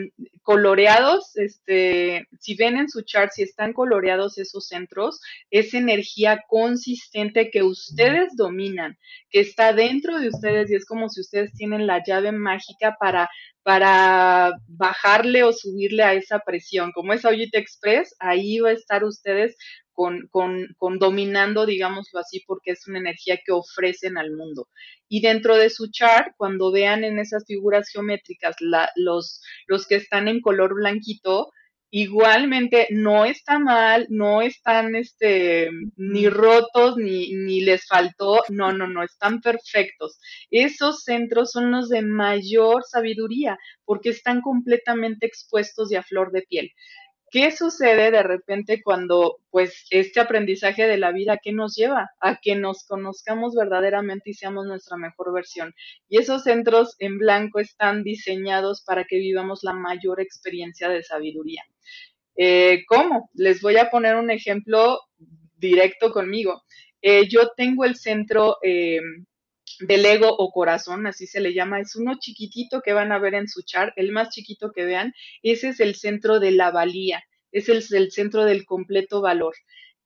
coloreados, 0.43 1.36
este, 1.36 2.28
si 2.39 2.55
ven 2.55 2.78
en 2.78 2.89
su 2.89 3.01
chart, 3.01 3.32
si 3.32 3.43
están 3.43 3.74
coloreados 3.74 4.38
esos 4.38 4.68
centros, 4.68 5.22
es 5.49 5.74
energía 5.74 6.43
consistente 6.47 7.51
que 7.51 7.64
ustedes 7.64 8.36
dominan, 8.36 8.97
que 9.30 9.39
está 9.41 9.74
dentro 9.74 10.20
de 10.20 10.30
ustedes 10.30 10.70
y 10.72 10.76
es 10.76 10.86
como 10.86 11.10
si 11.10 11.22
ustedes 11.22 11.53
tienen 11.53 11.88
la 11.88 12.03
llave 12.05 12.32
mágica 12.32 12.97
para 12.99 13.30
para 13.62 14.53
bajarle 14.68 15.43
o 15.43 15.53
subirle 15.53 16.01
a 16.01 16.14
esa 16.14 16.39
presión. 16.39 16.91
Como 16.91 17.14
es 17.14 17.24
Audit 17.24 17.53
Express, 17.53 18.16
ahí 18.20 18.60
va 18.60 18.70
a 18.70 18.74
estar 18.74 19.03
ustedes 19.03 19.57
con, 20.00 20.30
con, 20.32 20.66
con, 20.78 20.97
dominando, 20.97 21.66
digámoslo 21.66 22.22
así, 22.22 22.41
porque 22.47 22.72
es 22.72 22.88
una 22.88 23.00
energía 23.00 23.38
que 23.45 23.52
ofrecen 23.52 24.18
al 24.18 24.32
mundo. 24.32 24.70
Y 25.10 25.20
dentro 25.20 25.58
de 25.58 25.70
su 25.70 25.91
chart, 25.91 26.34
cuando 26.38 26.72
vean 26.72 27.04
en 27.04 27.20
esas 27.20 27.43
figuras 27.45 27.89
geométricas 27.91 28.56
la, 28.62 28.89
los, 28.95 29.41
los 29.68 29.86
que 29.88 29.95
están 29.95 30.30
en 30.30 30.39
color 30.39 30.76
blanquito, 30.76 31.52
igualmente 31.91 32.88
no 32.91 33.26
está 33.26 33.60
mal, 33.60 34.08
no 34.10 34.41
están 34.41 34.95
este, 34.95 35.70
ni 35.97 36.30
rotos, 36.30 36.95
ni, 36.95 37.34
ni 37.34 37.60
les 37.60 37.86
faltó, 37.86 38.41
no, 38.47 38.72
no, 38.72 38.88
no, 38.88 39.04
están 39.04 39.41
perfectos. 39.41 40.18
Esos 40.50 41.04
centros 41.04 41.52
son 41.52 41.72
los 41.72 41.89
de 41.89 42.04
mayor 42.04 42.84
sabiduría 42.89 43.58
porque 43.84 44.12
están 44.12 44.39
completamente 44.39 45.26
expuestos 45.26 45.91
y 45.91 45.97
a 45.97 46.04
flor 46.04 46.32
de 46.32 46.43
piel. 46.43 46.72
¿Qué 47.32 47.51
sucede 47.51 48.11
de 48.11 48.23
repente 48.23 48.82
cuando, 48.82 49.38
pues, 49.51 49.86
este 49.91 50.19
aprendizaje 50.19 50.88
de 50.88 50.97
la 50.97 51.11
vida, 51.11 51.39
¿qué 51.41 51.51
nos 51.51 51.75
lleva? 51.75 52.09
A 52.19 52.39
que 52.41 52.55
nos 52.55 52.84
conozcamos 52.86 53.55
verdaderamente 53.55 54.32
y 54.32 54.34
seamos 54.34 54.65
nuestra 54.65 54.97
mejor 54.97 55.32
versión. 55.34 55.73
Y 56.07 56.17
esos 56.17 56.43
centros 56.43 56.95
en 56.99 57.19
blanco 57.19 57.59
están 57.59 58.03
diseñados 58.03 58.84
para 58.84 59.03
que 59.03 59.17
vivamos 59.17 59.59
la 59.63 59.73
mayor 59.73 60.19
experiencia 60.19 60.89
de 60.89 61.03
sabiduría. 61.03 61.63
Eh, 62.36 62.84
¿Cómo? 62.88 63.30
Les 63.34 63.61
voy 63.61 63.77
a 63.77 63.89
poner 63.89 64.15
un 64.15 64.32
ejemplo 64.32 64.99
directo 65.57 66.11
conmigo. 66.11 66.63
Eh, 67.01 67.27
yo 67.27 67.51
tengo 67.55 67.86
el 67.86 67.95
centro 67.95 68.57
eh, 68.63 68.99
del 69.80 70.05
ego 70.05 70.30
o 70.30 70.51
corazón, 70.51 71.07
así 71.07 71.27
se 71.27 71.39
le 71.39 71.53
llama, 71.53 71.80
es 71.80 71.95
uno 71.95 72.15
chiquitito 72.19 72.82
que 72.82 72.93
van 72.93 73.11
a 73.11 73.19
ver 73.19 73.34
en 73.34 73.47
su 73.47 73.61
chart, 73.63 73.93
el 73.95 74.11
más 74.11 74.30
chiquito 74.30 74.71
que 74.71 74.86
vean, 74.86 75.13
ese 75.41 75.69
es 75.69 75.80
el 75.80 75.95
centro 75.95 76.39
de 76.39 76.51
la 76.51 76.71
valía, 76.71 77.23
es 77.51 77.69
el, 77.69 78.11
centro 78.11 78.45
del 78.45 78.65
completo 78.65 79.21
valor. 79.21 79.55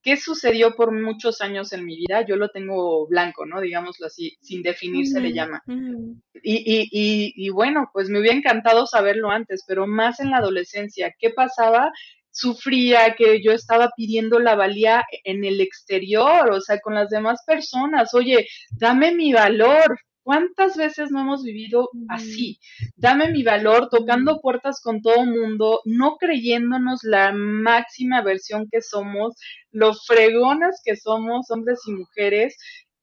¿Qué 0.02 0.18
sucedió 0.18 0.76
por 0.76 0.92
muchos 0.92 1.40
años 1.40 1.72
en 1.72 1.86
mi 1.86 1.96
vida? 1.96 2.26
Yo 2.26 2.36
lo 2.36 2.50
tengo 2.50 3.08
blanco, 3.08 3.46
¿no? 3.46 3.62
Digámoslo 3.62 4.08
así, 4.08 4.38
sin 4.42 4.62
definir 4.62 5.08
se 5.08 5.22
le 5.22 5.32
llama. 5.32 5.64
y, 5.66 6.56
y, 6.56 6.90
y, 6.92 7.34
y, 7.36 7.50
bueno, 7.50 7.90
pues 7.94 8.10
me 8.10 8.20
hubiera 8.20 8.36
encantado 8.36 8.86
saberlo 8.86 9.30
antes, 9.30 9.64
pero 9.66 9.88
más 9.88 10.20
en 10.20 10.32
la 10.32 10.38
adolescencia. 10.38 11.16
¿Qué 11.18 11.30
pasaba? 11.30 11.90
Sufría, 12.34 13.16
que 13.16 13.42
yo 13.42 13.52
estaba 13.54 13.90
pidiendo 13.96 14.40
la 14.40 14.56
valía 14.56 15.06
en 15.24 15.46
el 15.46 15.62
exterior, 15.62 16.52
o 16.52 16.60
sea, 16.60 16.80
con 16.80 16.96
las 16.96 17.10
demás 17.10 17.40
personas. 17.46 18.14
Oye, 18.14 18.48
dame 18.72 19.14
mi 19.14 19.32
valor. 19.34 20.00
¿Cuántas 20.24 20.78
veces 20.78 21.12
no 21.12 21.20
hemos 21.20 21.44
vivido 21.44 21.90
así? 22.08 22.58
Dame 22.96 23.30
mi 23.30 23.44
valor, 23.44 23.90
tocando 23.90 24.40
puertas 24.40 24.80
con 24.82 25.02
todo 25.02 25.26
mundo, 25.26 25.82
no 25.84 26.16
creyéndonos 26.16 27.04
la 27.04 27.34
máxima 27.34 28.22
versión 28.22 28.70
que 28.72 28.82
somos, 28.82 29.36
lo 29.72 29.94
fregonas 29.94 30.82
que 30.86 30.96
somos, 30.96 31.52
hombres 31.52 31.82
y 31.88 31.92
mujeres, 31.92 32.56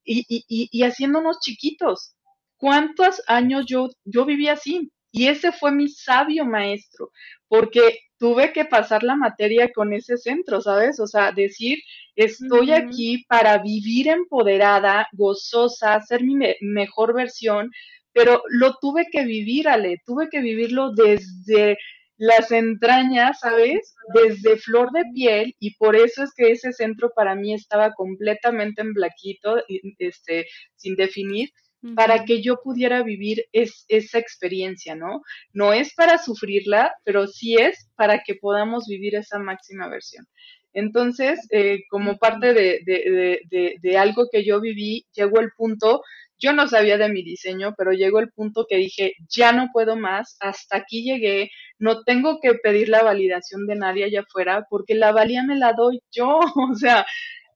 y, 0.03 0.25
y, 0.27 0.45
y, 0.47 0.69
y 0.71 0.83
haciéndonos 0.83 1.39
chiquitos. 1.41 2.15
¿Cuántos 2.57 3.21
años 3.27 3.65
yo, 3.67 3.89
yo 4.03 4.25
viví 4.25 4.47
así? 4.47 4.91
Y 5.11 5.27
ese 5.27 5.51
fue 5.51 5.71
mi 5.71 5.89
sabio 5.89 6.45
maestro, 6.45 7.11
porque 7.47 7.99
tuve 8.21 8.53
que 8.53 8.65
pasar 8.65 9.01
la 9.01 9.15
materia 9.15 9.71
con 9.73 9.93
ese 9.93 10.15
centro, 10.15 10.61
¿sabes? 10.61 10.99
O 10.99 11.07
sea, 11.07 11.31
decir, 11.31 11.79
estoy 12.15 12.71
aquí 12.71 13.25
para 13.27 13.57
vivir 13.57 14.09
empoderada, 14.09 15.07
gozosa, 15.13 15.99
ser 16.01 16.23
mi 16.23 16.35
mejor 16.61 17.15
versión, 17.15 17.71
pero 18.13 18.43
lo 18.49 18.75
tuve 18.79 19.07
que 19.11 19.25
vivir, 19.25 19.67
Ale, 19.67 20.03
tuve 20.05 20.29
que 20.29 20.39
vivirlo 20.39 20.91
desde 20.91 21.79
las 22.15 22.51
entrañas, 22.51 23.39
¿sabes? 23.39 23.95
Desde 24.13 24.57
flor 24.57 24.91
de 24.91 25.05
piel 25.15 25.55
y 25.59 25.73
por 25.77 25.95
eso 25.95 26.21
es 26.21 26.31
que 26.37 26.51
ese 26.51 26.73
centro 26.73 27.11
para 27.15 27.33
mí 27.33 27.55
estaba 27.55 27.91
completamente 27.93 28.83
en 28.83 28.93
blaquito, 28.93 29.63
este, 29.97 30.45
sin 30.75 30.95
definir, 30.95 31.49
para 31.95 32.25
que 32.25 32.41
yo 32.41 32.61
pudiera 32.63 33.01
vivir 33.03 33.45
esa 33.51 34.19
experiencia, 34.19 34.95
¿no? 34.95 35.21
No 35.53 35.73
es 35.73 35.93
para 35.93 36.17
sufrirla, 36.17 36.93
pero 37.03 37.27
sí 37.27 37.55
es 37.55 37.89
para 37.95 38.21
que 38.23 38.35
podamos 38.35 38.85
vivir 38.87 39.15
esa 39.15 39.39
máxima 39.39 39.87
versión. 39.87 40.27
Entonces, 40.73 41.39
eh, 41.51 41.83
como 41.89 42.17
parte 42.17 42.53
de, 42.53 42.79
de, 42.85 43.75
de, 43.81 43.97
algo 43.97 44.27
que 44.31 44.45
yo 44.45 44.61
viví, 44.61 45.05
llegó 45.13 45.41
el 45.41 45.51
punto 45.57 46.01
yo 46.41 46.53
no 46.53 46.67
sabía 46.67 46.97
de 46.97 47.07
mi 47.07 47.21
diseño, 47.21 47.75
pero 47.77 47.91
llegó 47.91 48.19
el 48.19 48.31
punto 48.31 48.65
que 48.67 48.77
dije, 48.77 49.13
ya 49.29 49.51
no 49.51 49.69
puedo 49.71 49.95
más, 49.95 50.37
hasta 50.39 50.77
aquí 50.77 51.03
llegué, 51.03 51.51
no 51.77 52.03
tengo 52.03 52.39
que 52.41 52.55
pedir 52.55 52.89
la 52.89 53.03
validación 53.03 53.67
de 53.67 53.75
nadie 53.75 54.05
allá 54.05 54.21
afuera, 54.21 54.65
porque 54.69 54.95
la 54.95 55.11
valía 55.11 55.43
me 55.43 55.55
la 55.55 55.73
doy 55.73 56.01
yo, 56.11 56.39
o 56.55 56.75
sea, 56.75 57.05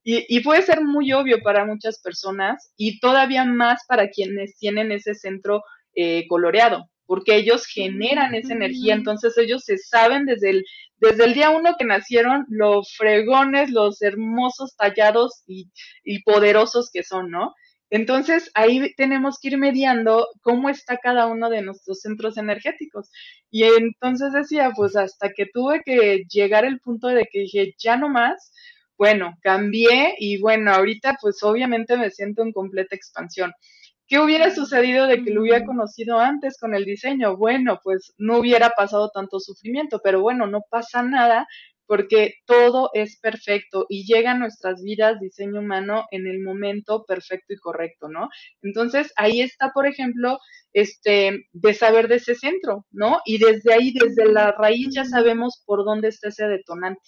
y, 0.08 0.39
puede 0.41 0.62
ser 0.62 0.84
muy 0.84 1.12
obvio 1.14 1.41
para 1.41 1.66
muchas 1.66 1.99
personas 1.99 2.72
y 2.78 2.99
todavía 2.99 3.43
más 3.43 3.82
para 3.88 4.10
quienes 4.10 4.56
tienen 4.56 4.91
ese 4.91 5.16
centro 5.16 5.64
eh, 5.95 6.28
coloreado, 6.28 6.91
porque 7.08 7.36
ellos 7.36 7.66
generan 7.66 8.36
esa 8.36 8.53
energía, 8.53 8.93
entonces 8.93 9.36
ellos 9.39 9.64
se 9.64 9.80
saben 9.80 10.28
desde 10.28 10.51
el, 10.51 10.66
desde 10.97 11.26
el 11.26 11.34
día 11.34 11.49
uno 11.49 11.76
que 11.80 11.86
nacieron 11.86 12.45
los 12.49 12.95
fregones, 12.95 13.72
los 13.72 13.99
hermosos 14.03 14.76
tallados 14.78 15.43
y, 15.47 15.72
y 16.03 16.22
poderosos 16.22 16.91
que 16.93 17.01
son, 17.01 17.32
¿no? 17.32 17.56
Entonces, 17.89 18.51
ahí 18.56 18.93
tenemos 18.95 19.39
que 19.39 19.49
ir 19.49 19.58
mediando 19.58 20.28
cómo 20.41 20.70
está 20.70 20.97
cada 20.97 21.28
uno 21.28 21.49
de 21.49 21.62
nuestros 21.62 22.01
centros 22.01 22.38
energéticos. 22.38 23.10
Y 23.49 23.64
entonces 23.64 24.34
decía, 24.34 24.72
pues 24.76 24.95
hasta 24.95 25.30
que 25.32 25.45
tuve 25.45 25.82
que 25.86 26.24
llegar 26.30 26.66
al 26.66 26.80
punto 26.80 27.08
de 27.08 27.26
que 27.32 27.41
dije, 27.41 27.76
ya 27.78 27.95
no 27.95 28.10
más, 28.10 28.51
bueno, 28.98 29.36
cambié 29.41 30.16
y 30.20 30.39
bueno, 30.39 30.74
ahorita 30.74 31.18
pues 31.22 31.41
obviamente 31.43 31.98
me 31.98 32.12
siento 32.12 32.43
en 32.43 32.52
completa 32.52 32.96
expansión. 32.96 33.52
¿Qué 34.08 34.20
hubiera 34.20 34.54
sucedido 34.54 35.08
de 35.08 35.24
que 35.24 35.32
lo 35.32 35.41
hubiera 35.41 35.66
conocido 35.66 36.20
antes 36.20 36.58
con 36.60 36.76
el 36.76 36.86
diseño? 36.86 37.38
Bueno, 37.38 37.80
pues 37.84 38.14
no 38.18 38.38
hubiera 38.38 38.70
pasado 38.70 39.10
tanto 39.12 39.39
sufrimiento, 39.39 40.00
pero 40.04 40.22
bueno, 40.22 40.46
no 40.46 40.62
pasa 40.70 41.02
nada 41.02 41.48
porque 41.88 42.36
todo 42.46 42.89
es 42.93 43.20
perfecto 43.20 43.86
y 43.89 44.06
llega 44.06 44.32
a 44.32 44.38
nuestras 44.38 44.82
vidas 44.84 45.20
diseño 45.20 45.60
humano 45.60 46.06
en 46.12 46.28
el 46.28 46.41
momento 46.41 47.04
perfecto 47.06 47.54
y 47.54 47.58
correcto, 47.58 48.08
¿no? 48.10 48.30
Entonces, 48.62 49.12
ahí 49.18 49.41
está, 49.41 49.72
por 49.74 49.88
ejemplo, 49.88 50.39
este, 50.74 51.46
de 51.54 51.74
saber 51.74 52.08
de 52.08 52.16
ese 52.16 52.36
centro, 52.36 52.86
¿no? 52.91 53.20
Y 53.26 53.38
desde 53.38 53.74
ahí, 53.74 53.93
desde 53.93 54.32
la 54.32 54.52
raíz, 54.52 54.89
ya 54.93 55.06
sabemos 55.06 55.64
por 55.66 55.86
dónde 55.86 56.10
está 56.10 56.30
ese 56.30 56.48
detonante. 56.48 57.02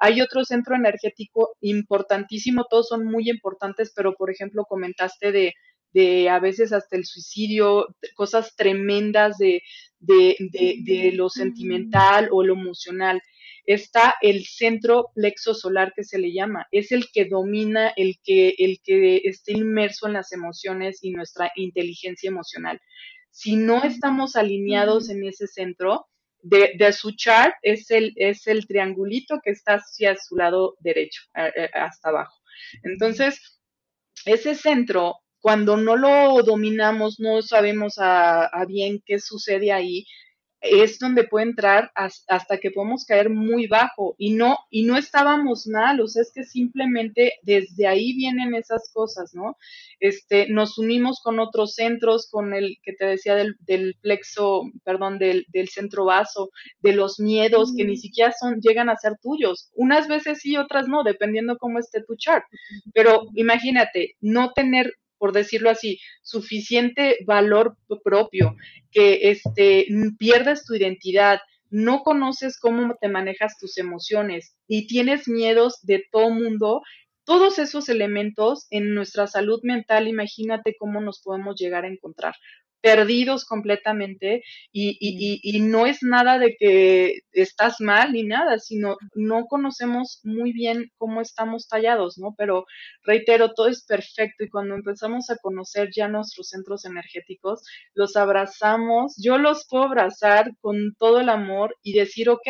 Hay 0.00 0.20
otro 0.20 0.44
centro 0.44 0.74
energético 0.74 1.56
importantísimo, 1.60 2.66
todos 2.68 2.88
son 2.88 3.04
muy 3.04 3.28
importantes, 3.30 3.92
pero 3.94 4.14
por 4.14 4.30
ejemplo, 4.30 4.64
comentaste 4.64 5.30
de, 5.30 5.54
de 5.92 6.28
a 6.28 6.38
veces 6.38 6.72
hasta 6.72 6.96
el 6.96 7.04
suicidio, 7.04 7.86
cosas 8.14 8.56
tremendas 8.56 9.38
de, 9.38 9.62
de, 9.98 10.36
de, 10.52 10.76
de 10.82 11.12
lo 11.12 11.28
sentimental 11.28 12.28
o 12.32 12.42
lo 12.42 12.54
emocional 12.54 13.20
está 13.66 14.14
el 14.20 14.46
centro 14.46 15.10
plexo 15.14 15.54
solar 15.54 15.92
que 15.94 16.04
se 16.04 16.18
le 16.18 16.32
llama. 16.32 16.66
Es 16.70 16.92
el 16.92 17.10
que 17.12 17.26
domina, 17.26 17.92
el 17.96 18.16
que, 18.22 18.54
el 18.58 18.80
que 18.82 19.18
esté 19.24 19.52
inmerso 19.52 20.06
en 20.06 20.14
las 20.14 20.32
emociones 20.32 20.98
y 21.02 21.10
nuestra 21.10 21.52
inteligencia 21.56 22.28
emocional. 22.28 22.80
Si 23.30 23.56
no 23.56 23.84
estamos 23.84 24.34
alineados 24.34 25.08
en 25.08 25.24
ese 25.24 25.46
centro, 25.46 26.08
de, 26.42 26.92
su 26.92 27.12
chart 27.12 27.54
es 27.62 27.90
el, 27.90 28.12
es 28.16 28.46
el 28.46 28.66
triangulito 28.66 29.40
que 29.42 29.50
está 29.50 29.74
hacia 29.74 30.16
su 30.16 30.36
lado 30.36 30.76
derecho, 30.80 31.22
hasta 31.34 32.08
abajo. 32.08 32.36
Entonces, 32.82 33.60
ese 34.24 34.54
centro, 34.54 35.16
cuando 35.40 35.76
no 35.76 35.96
lo 35.96 36.42
dominamos, 36.42 37.20
no 37.20 37.42
sabemos 37.42 37.94
a 37.98 38.64
bien 38.66 39.02
qué 39.04 39.18
sucede 39.18 39.72
ahí, 39.72 40.06
es 40.60 40.98
donde 40.98 41.24
puede 41.24 41.46
entrar 41.46 41.90
hasta 41.94 42.58
que 42.58 42.70
podemos 42.70 43.04
caer 43.06 43.30
muy 43.30 43.66
bajo 43.66 44.14
y 44.18 44.34
no 44.34 44.58
y 44.70 44.84
no 44.84 44.96
estábamos 44.96 45.66
mal, 45.66 46.00
o 46.00 46.06
sea, 46.06 46.22
es 46.22 46.32
que 46.34 46.44
simplemente 46.44 47.34
desde 47.42 47.86
ahí 47.86 48.14
vienen 48.14 48.54
esas 48.54 48.90
cosas, 48.92 49.34
¿no? 49.34 49.56
Este, 50.00 50.48
nos 50.48 50.78
unimos 50.78 51.20
con 51.22 51.38
otros 51.38 51.74
centros, 51.74 52.28
con 52.30 52.54
el 52.54 52.76
que 52.82 52.92
te 52.92 53.06
decía 53.06 53.34
del, 53.34 53.56
del 53.60 53.96
plexo, 54.00 54.62
perdón, 54.84 55.18
del, 55.18 55.46
del, 55.48 55.68
centro 55.68 56.04
vaso, 56.04 56.50
de 56.80 56.92
los 56.92 57.20
miedos 57.20 57.74
que 57.76 57.84
ni 57.84 57.96
siquiera 57.96 58.32
son 58.38 58.60
llegan 58.60 58.88
a 58.88 58.96
ser 58.96 59.18
tuyos. 59.22 59.70
Unas 59.74 60.08
veces 60.08 60.40
sí, 60.40 60.56
otras 60.56 60.88
no, 60.88 61.04
dependiendo 61.04 61.58
cómo 61.58 61.78
esté 61.78 62.02
tu 62.02 62.16
chart. 62.16 62.44
Pero 62.92 63.26
imagínate, 63.34 64.16
no 64.20 64.52
tener 64.52 64.94
por 65.20 65.32
decirlo 65.32 65.68
así, 65.68 66.00
suficiente 66.22 67.18
valor 67.26 67.76
propio, 68.02 68.56
que 68.90 69.30
este, 69.30 69.86
pierdas 70.18 70.64
tu 70.64 70.74
identidad, 70.74 71.40
no 71.68 72.02
conoces 72.02 72.58
cómo 72.58 72.96
te 72.98 73.08
manejas 73.08 73.58
tus 73.58 73.76
emociones 73.76 74.56
y 74.66 74.86
tienes 74.86 75.28
miedos 75.28 75.78
de 75.82 76.04
todo 76.10 76.30
mundo, 76.30 76.80
todos 77.24 77.58
esos 77.58 77.90
elementos 77.90 78.66
en 78.70 78.94
nuestra 78.94 79.26
salud 79.26 79.60
mental, 79.62 80.08
imagínate 80.08 80.74
cómo 80.78 81.02
nos 81.02 81.20
podemos 81.20 81.54
llegar 81.60 81.84
a 81.84 81.88
encontrar 81.88 82.34
perdidos 82.80 83.44
completamente 83.44 84.42
y, 84.72 84.96
y, 85.00 85.40
y, 85.42 85.60
no 85.60 85.86
es 85.86 86.02
nada 86.02 86.38
de 86.38 86.56
que 86.58 87.20
estás 87.32 87.80
mal 87.80 88.12
ni 88.12 88.24
nada, 88.24 88.58
sino 88.58 88.96
no 89.14 89.46
conocemos 89.46 90.20
muy 90.24 90.52
bien 90.52 90.90
cómo 90.96 91.20
estamos 91.20 91.68
tallados, 91.68 92.18
¿no? 92.18 92.34
Pero 92.36 92.64
reitero, 93.04 93.52
todo 93.52 93.68
es 93.68 93.84
perfecto 93.84 94.44
y 94.44 94.48
cuando 94.48 94.74
empezamos 94.74 95.30
a 95.30 95.36
conocer 95.36 95.90
ya 95.94 96.08
nuestros 96.08 96.48
centros 96.48 96.84
energéticos, 96.84 97.62
los 97.94 98.16
abrazamos, 98.16 99.14
yo 99.16 99.38
los 99.38 99.66
puedo 99.68 99.84
abrazar 99.84 100.52
con 100.60 100.94
todo 100.98 101.20
el 101.20 101.28
amor 101.28 101.76
y 101.82 101.92
decir, 101.92 102.28
ok, 102.30 102.48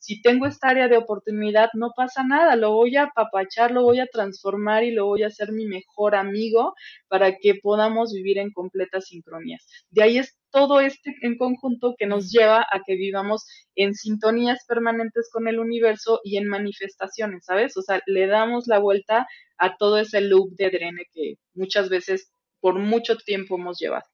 si 0.00 0.22
tengo 0.22 0.46
esta 0.46 0.68
área 0.68 0.88
de 0.88 0.96
oportunidad, 0.96 1.70
no 1.74 1.92
pasa 1.94 2.24
nada, 2.24 2.56
lo 2.56 2.72
voy 2.72 2.96
a 2.96 3.04
apapachar, 3.04 3.70
lo 3.70 3.82
voy 3.82 4.00
a 4.00 4.06
transformar 4.06 4.82
y 4.82 4.92
lo 4.92 5.06
voy 5.06 5.22
a 5.22 5.26
hacer 5.28 5.52
mi 5.52 5.66
mejor 5.66 6.14
amigo 6.14 6.74
para 7.06 7.36
que 7.36 7.56
podamos 7.56 8.12
vivir 8.12 8.38
en 8.38 8.50
completa 8.50 9.00
sincronía. 9.02 9.58
De 9.90 10.02
ahí 10.02 10.18
es 10.18 10.38
todo 10.50 10.80
este 10.80 11.14
en 11.20 11.36
conjunto 11.36 11.94
que 11.98 12.06
nos 12.06 12.32
lleva 12.32 12.62
a 12.62 12.80
que 12.84 12.96
vivamos 12.96 13.46
en 13.74 13.94
sintonías 13.94 14.64
permanentes 14.66 15.28
con 15.30 15.48
el 15.48 15.60
universo 15.60 16.20
y 16.24 16.38
en 16.38 16.48
manifestaciones, 16.48 17.44
¿sabes? 17.44 17.76
O 17.76 17.82
sea, 17.82 18.00
le 18.06 18.26
damos 18.26 18.66
la 18.66 18.78
vuelta 18.78 19.26
a 19.58 19.76
todo 19.76 19.98
ese 19.98 20.22
loop 20.22 20.56
de 20.56 20.70
drene 20.70 21.04
que 21.12 21.34
muchas 21.54 21.90
veces 21.90 22.32
por 22.60 22.78
mucho 22.78 23.16
tiempo 23.18 23.56
hemos 23.56 23.78
llevado. 23.78 24.04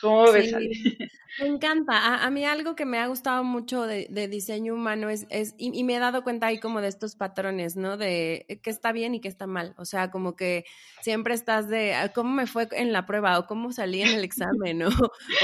¿Cómo 0.00 0.30
ves, 0.32 0.52
Me 1.40 1.46
encanta. 1.46 2.24
A, 2.24 2.30
mí 2.30 2.44
algo 2.44 2.74
que 2.74 2.84
me 2.84 2.98
ha 2.98 3.06
gustado 3.06 3.44
mucho 3.44 3.82
de, 3.82 4.08
diseño 4.28 4.74
humano 4.74 5.08
es, 5.08 5.26
es 5.30 5.54
y, 5.56 5.84
me 5.84 5.94
he 5.94 5.98
dado 5.98 6.24
cuenta 6.24 6.46
ahí 6.46 6.58
como 6.58 6.80
de 6.80 6.88
estos 6.88 7.14
patrones, 7.14 7.76
¿no? 7.76 7.96
De 7.96 8.60
qué 8.62 8.70
está 8.70 8.90
bien 8.92 9.14
y 9.14 9.20
qué 9.20 9.28
está 9.28 9.46
mal. 9.46 9.74
O 9.78 9.84
sea, 9.84 10.10
como 10.10 10.34
que 10.34 10.64
siempre 11.00 11.34
estás 11.34 11.68
de 11.68 11.94
ah, 11.94 12.12
cómo 12.12 12.30
me 12.32 12.46
fue 12.46 12.68
en 12.72 12.92
la 12.92 13.06
prueba 13.06 13.38
o 13.38 13.46
cómo 13.46 13.72
salí 13.72 14.02
en 14.02 14.08
el 14.08 14.24
examen 14.24 14.82
o, 14.82 14.90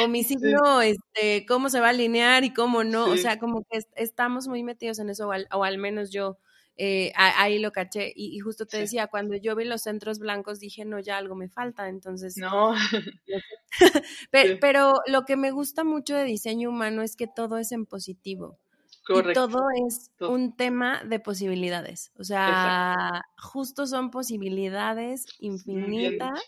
o 0.02 0.08
mi 0.08 0.24
signo, 0.24 0.82
este, 0.82 1.46
cómo 1.46 1.68
se 1.68 1.80
va 1.80 1.86
a 1.86 1.90
alinear 1.90 2.42
y 2.44 2.52
cómo 2.52 2.82
no. 2.82 3.06
O 3.06 3.16
sea, 3.16 3.38
como 3.38 3.62
que 3.70 3.78
estamos 3.94 4.48
muy 4.48 4.64
metidos 4.64 4.98
en 4.98 5.10
eso, 5.10 5.28
o 5.28 5.64
al 5.64 5.78
menos 5.78 6.10
yo. 6.10 6.38
Eh, 6.76 7.12
ahí 7.14 7.58
lo 7.58 7.70
caché. 7.70 8.12
Y, 8.14 8.38
justo 8.40 8.66
te 8.66 8.78
decía, 8.78 9.06
cuando 9.06 9.36
yo 9.36 9.54
vi 9.54 9.64
los 9.64 9.82
centros 9.82 10.18
blancos 10.18 10.58
dije, 10.58 10.84
no, 10.84 10.98
ya 10.98 11.18
algo 11.18 11.34
me 11.34 11.48
falta. 11.48 11.88
Entonces. 11.88 12.36
No. 12.36 12.74
pero, 14.60 14.94
lo 15.06 15.24
que 15.24 15.36
me 15.36 15.50
gusta 15.50 15.84
mucho 15.84 16.16
de 16.16 16.24
diseño 16.24 16.70
humano 16.70 17.02
es 17.02 17.16
que 17.16 17.26
todo 17.26 17.58
es 17.58 17.72
en 17.72 17.86
positivo. 17.86 18.58
Correcto. 19.06 19.30
Y 19.30 19.34
todo 19.34 19.62
es 19.86 20.10
un 20.20 20.56
tema 20.56 21.04
de 21.04 21.20
posibilidades. 21.20 22.10
O 22.16 22.24
sea, 22.24 22.94
justo 23.36 23.86
son 23.86 24.10
posibilidades 24.10 25.26
infinitas 25.38 26.40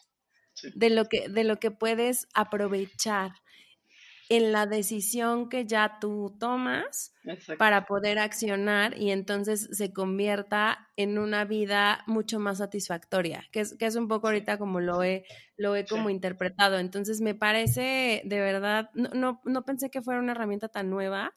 de 0.75 0.91
lo 0.91 1.05
que, 1.05 1.29
de 1.29 1.45
lo 1.45 1.59
que 1.59 1.71
puedes 1.71 2.27
aprovechar. 2.35 3.33
En 4.29 4.53
la 4.53 4.67
decisión 4.67 5.49
que 5.49 5.67
ya 5.67 5.99
tú 6.01 6.37
tomas 6.39 7.15
para 7.59 7.87
poder 7.87 8.19
accionar 8.19 8.99
y 8.99 9.11
entonces 9.11 9.69
se 9.73 9.93
convierta 9.93 10.89
en 10.97 11.19
una 11.19 11.45
vida 11.45 12.03
mucho 12.07 12.41
más 12.41 12.59
satisfactoria, 12.59 13.45
que 13.53 13.61
es, 13.61 13.77
que 13.77 13.87
es 13.87 13.95
un 13.97 14.09
poco 14.09 14.27
ahorita 14.27 14.59
como 14.59 14.81
lo 14.81 15.03
he, 15.03 15.25
lo 15.57 15.77
he 15.77 15.87
como 15.87 16.11
interpretado. 16.11 16.79
Entonces 16.79 17.21
me 17.21 17.35
parece 17.35 18.23
de 18.25 18.41
verdad, 18.41 18.91
no, 18.95 19.11
no, 19.11 19.41
no, 19.45 19.65
pensé 19.65 19.91
que 19.91 20.03
fuera 20.03 20.21
una 20.21 20.33
herramienta 20.33 20.69
tan 20.69 20.91
nueva, 20.91 21.35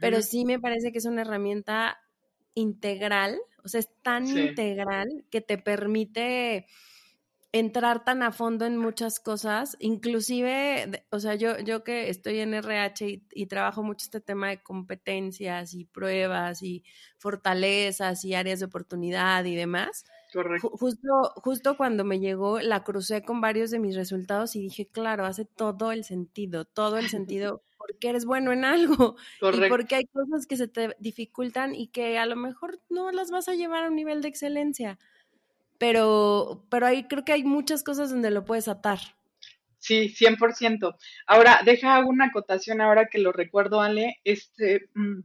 pero 0.00 0.20
sí 0.20 0.44
me 0.44 0.58
parece 0.58 0.92
que 0.92 0.98
es 0.98 1.06
una 1.06 1.22
herramienta 1.22 1.98
integral, 2.54 3.38
o 3.64 3.68
sea, 3.68 3.80
es 3.80 3.90
tan 4.02 4.26
integral 4.26 5.24
que 5.30 5.40
te 5.40 5.56
permite 5.56 6.66
entrar 7.52 8.04
tan 8.04 8.22
a 8.22 8.30
fondo 8.30 8.66
en 8.66 8.76
muchas 8.76 9.20
cosas, 9.20 9.76
inclusive, 9.80 11.04
o 11.10 11.18
sea, 11.18 11.34
yo, 11.34 11.58
yo 11.58 11.82
que 11.82 12.10
estoy 12.10 12.40
en 12.40 12.52
RH 12.52 13.22
y, 13.30 13.46
trabajo 13.46 13.82
mucho 13.82 14.04
este 14.04 14.20
tema 14.20 14.48
de 14.48 14.62
competencias 14.62 15.72
y 15.72 15.86
pruebas 15.86 16.62
y 16.62 16.84
fortalezas 17.16 18.24
y 18.24 18.34
áreas 18.34 18.60
de 18.60 18.66
oportunidad 18.66 19.44
y 19.46 19.56
demás. 19.56 20.04
Correcto. 20.32 20.70
Justo, 20.74 21.32
justo 21.36 21.76
cuando 21.78 22.04
me 22.04 22.20
llegó, 22.20 22.60
la 22.60 22.84
crucé 22.84 23.22
con 23.22 23.40
varios 23.40 23.70
de 23.70 23.78
mis 23.78 23.96
resultados 23.96 24.54
y 24.54 24.60
dije, 24.60 24.86
claro, 24.86 25.24
hace 25.24 25.46
todo 25.46 25.90
el 25.90 26.04
sentido, 26.04 26.66
todo 26.66 26.98
el 26.98 27.08
sentido, 27.26 27.62
porque 27.78 28.10
eres 28.10 28.26
bueno 28.26 28.52
en 28.52 28.66
algo 28.66 29.16
Correcto. 29.40 29.66
y 29.66 29.68
porque 29.70 29.94
hay 29.94 30.06
cosas 30.06 30.46
que 30.46 30.58
se 30.58 30.68
te 30.68 30.94
dificultan 30.98 31.74
y 31.74 31.88
que 31.88 32.18
a 32.18 32.26
lo 32.26 32.36
mejor 32.36 32.78
no 32.90 33.10
las 33.10 33.30
vas 33.30 33.48
a 33.48 33.54
llevar 33.54 33.84
a 33.84 33.88
un 33.88 33.96
nivel 33.96 34.20
de 34.20 34.28
excelencia 34.28 34.98
pero, 35.78 36.64
pero 36.70 36.86
ahí 36.86 37.04
creo 37.04 37.24
que 37.24 37.32
hay 37.32 37.44
muchas 37.44 37.82
cosas 37.82 38.10
donde 38.10 38.30
lo 38.30 38.44
puedes 38.44 38.68
atar. 38.68 38.98
Sí, 39.78 40.12
100%. 40.14 40.96
Ahora, 41.26 41.60
deja 41.64 42.04
una 42.04 42.26
acotación 42.26 42.80
ahora 42.80 43.06
que 43.06 43.18
lo 43.18 43.32
recuerdo, 43.32 43.80
Ale, 43.80 44.18
este, 44.24 44.88
mm, 44.94 45.20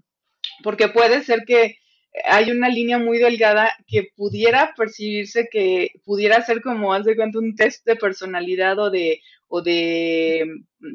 porque 0.63 0.89
puede 0.89 1.23
ser 1.23 1.43
que 1.45 1.77
hay 2.25 2.51
una 2.51 2.69
línea 2.69 2.99
muy 2.99 3.17
delgada 3.17 3.73
que 3.87 4.09
pudiera 4.15 4.73
percibirse 4.77 5.49
que 5.51 5.89
pudiera 6.05 6.41
ser 6.43 6.61
como, 6.61 6.93
haz 6.93 7.05
de 7.05 7.15
cuenta, 7.15 7.39
un 7.39 7.55
test 7.55 7.85
de 7.85 7.95
personalidad 7.95 8.77
o 8.77 8.91
de, 8.91 9.21
o 9.47 9.63
de, 9.63 10.47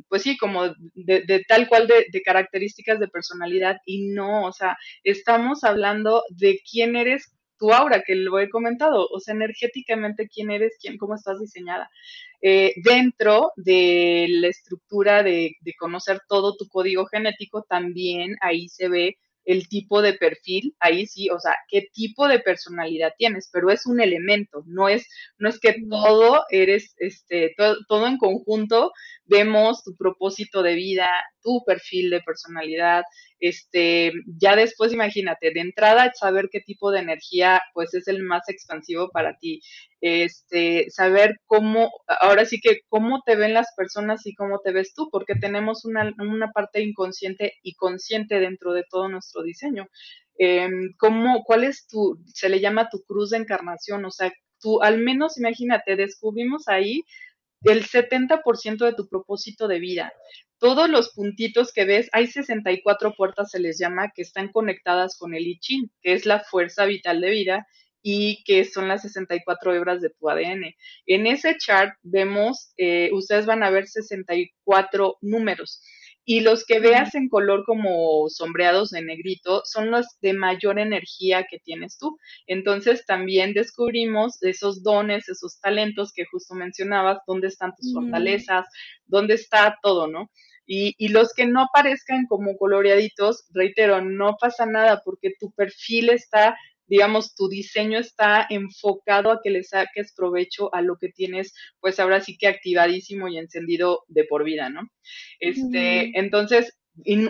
pues 0.09 0.23
sí, 0.23 0.37
como 0.37 0.75
de, 0.95 1.45
tal 1.49 1.69
cual 1.69 1.89
de, 1.89 2.07
de, 2.13 2.23
características 2.23 3.01
de 3.01 3.09
personalidad 3.09 3.79
y 3.85 4.09
no, 4.09 4.45
o 4.45 4.53
sea, 4.53 4.79
estamos 5.03 5.65
hablando 5.65 6.23
de 6.31 6.61
quién 6.71 6.95
eres 6.95 7.33
tu 7.59 7.73
aura, 7.73 8.03
que 8.07 8.15
lo 8.15 8.39
he 8.39 8.49
comentado, 8.49 9.07
o 9.11 9.21
sea, 9.21 9.35
energéticamente 9.35 10.29
quién 10.29 10.51
eres, 10.51 10.77
quién, 10.81 10.99
cómo 10.99 11.15
estás 11.15 11.41
diseñada. 11.41 11.91
Eh, 12.41 12.75
dentro 12.85 13.53
de 13.57 14.27
la 14.29 14.49
estructura 14.49 15.23
de, 15.23 15.57
de 15.61 15.75
conocer 15.75 16.21
todo 16.29 16.57
tu 16.57 16.69
código 16.69 17.07
genético, 17.07 17.65
también 17.69 18.37
ahí 18.41 18.69
se 18.69 18.89
ve 18.89 19.19
el 19.49 19.67
tipo 19.67 20.03
de 20.03 20.13
perfil, 20.13 20.77
ahí 20.79 21.07
sí, 21.07 21.31
o 21.31 21.41
sea, 21.41 21.57
qué 21.69 21.89
tipo 21.91 22.29
de 22.29 22.39
personalidad 22.39 23.15
tienes, 23.17 23.49
pero 23.51 23.71
es 23.71 23.87
un 23.87 23.99
elemento, 23.99 24.63
no 24.67 24.91
es, 24.91 25.09
no 25.39 25.49
es 25.49 25.59
que 25.59 25.75
todo 25.89 26.43
eres, 26.51 26.95
este, 26.99 27.55
todo, 27.57 27.79
todo 27.89 28.07
en 28.07 28.19
conjunto, 28.19 28.93
vemos 29.25 29.83
tu 29.83 29.97
propósito 29.97 30.63
de 30.63 30.75
vida, 30.75 31.09
tu 31.49 31.65
perfil 31.65 32.11
de 32.11 32.21
personalidad, 32.21 33.05
este, 33.41 34.13
ya 34.39 34.55
después 34.55 34.93
imagínate, 34.93 35.51
de 35.51 35.61
entrada 35.61 36.13
saber 36.15 36.51
qué 36.53 36.61
tipo 36.61 36.91
de 36.91 37.01
energía 37.01 37.63
pues 37.73 37.95
es 37.95 38.07
el 38.07 38.23
más 38.23 38.47
expansivo 38.51 39.09
para 39.09 39.39
ti, 39.39 39.63
este, 40.03 40.91
saber 40.91 41.41
cómo, 41.47 41.91
ahora 42.21 42.45
sí 42.45 42.61
que 42.61 42.81
cómo 42.91 43.23
te 43.25 43.35
ven 43.35 43.55
las 43.55 43.69
personas 43.75 44.27
y 44.27 44.35
cómo 44.35 44.61
te 44.61 44.73
ves 44.73 44.93
tú, 44.95 45.09
porque 45.11 45.37
tenemos 45.37 45.87
una, 45.87 46.13
una 46.19 46.53
parte 46.53 46.83
inconsciente 46.83 47.55
y 47.63 47.75
consciente 47.77 48.41
dentro 48.41 48.75
de 48.75 48.85
todo 48.91 49.09
nuestro 49.09 49.43
diseño. 49.43 49.87
Em, 50.37 50.93
¿cómo, 50.99 51.45
¿Cuál 51.45 51.65
es 51.65 51.87
tu, 51.87 52.19
se 52.27 52.51
le 52.51 52.61
llama 52.61 52.91
tu 52.91 53.03
cruz 53.05 53.31
de 53.31 53.39
encarnación? 53.39 54.05
O 54.05 54.11
sea, 54.11 54.31
tú 54.61 54.83
al 54.83 54.99
menos 54.99 55.39
imagínate, 55.39 55.97
descubrimos 55.97 56.69
ahí 56.69 57.05
el 57.65 57.85
70% 57.85 58.85
de 58.85 58.95
tu 58.95 59.09
propósito 59.09 59.69
de 59.69 59.79
vida 59.79 60.13
todos 60.59 60.91
los 60.91 61.11
puntitos 61.11 61.73
que 61.73 61.85
ves, 61.85 62.09
hay 62.13 62.27
64 62.27 63.15
puertas, 63.15 63.51
se 63.51 63.61
les 63.61 63.79
llama, 63.79 64.13
que 64.15 64.23
están 64.23 64.49
conectadas 64.49 65.17
con 65.17 65.35
el 65.35 65.47
I 65.47 65.59
Ching, 65.59 65.91
que 66.03 66.15
es 66.15 66.27
la 66.27 66.41
fuerza 66.41 66.85
vital 66.85 67.21
de 67.21 67.31
vida 67.31 67.67
y 68.03 68.43
que 68.45 68.65
son 68.65 68.89
las 68.89 69.03
64 69.03 69.75
hebras 69.75 70.01
de 70.01 70.11
tu 70.11 70.29
ADN. 70.29 70.75
En 71.07 71.27
ese 71.27 71.57
chart 71.59 71.97
vemos, 72.03 72.73
eh, 72.77 73.11
ustedes 73.13 73.47
van 73.47 73.63
a 73.63 73.71
ver 73.71 73.87
64 73.87 75.19
números. 75.21 75.83
Y 76.31 76.41
los 76.41 76.66
que 76.66 76.79
veas 76.79 77.14
en 77.14 77.31
color 77.31 77.64
como 77.64 78.29
sombreados 78.29 78.91
de 78.91 79.01
negrito 79.01 79.62
son 79.64 79.91
los 79.91 80.07
de 80.20 80.35
mayor 80.35 80.79
energía 80.79 81.47
que 81.51 81.59
tienes 81.59 81.97
tú. 81.97 82.18
Entonces 82.47 83.07
también 83.07 83.55
descubrimos 83.55 84.43
esos 84.43 84.83
dones, 84.83 85.31
esos 85.31 85.59
talentos 85.59 86.12
que 86.12 86.26
justo 86.26 86.55
mencionabas, 86.55 87.20
dónde 87.26 87.47
están 87.47 87.74
tus 87.74 87.95
fortalezas, 87.95 88.66
dónde 89.07 89.37
está 89.37 89.79
todo, 89.83 90.07
¿no? 90.07 90.31
Y, 90.66 91.09
los 91.09 91.33
que 91.33 91.47
no 91.47 91.62
aparezcan 91.62 92.26
como 92.26 92.59
coloreaditos, 92.59 93.47
reitero, 93.55 94.03
no 94.03 94.37
pasa 94.39 94.66
nada 94.66 95.01
porque 95.03 95.33
tu 95.41 95.51
perfil 95.53 96.11
está, 96.11 96.59
digamos, 96.89 97.34
tu 97.34 97.49
diseño 97.49 97.99
está 97.99 98.47
enfocado 98.51 99.30
a 99.30 99.41
que 99.43 99.51
le 99.51 99.62
saques 99.62 100.12
provecho 100.14 100.74
a 100.74 100.82
lo 100.82 100.97
que 100.97 101.09
tienes, 101.09 101.55
pues 101.80 102.01
ahora 102.01 102.20
sí 102.20 102.36
que 102.36 102.49
activadísimo 102.49 103.28
y 103.28 103.39
encendido 103.39 104.05
de 104.09 104.24
por 104.24 104.45
vida, 104.45 104.70
¿no? 104.70 104.82
Este, 105.39 106.18
entonces, 106.18 106.76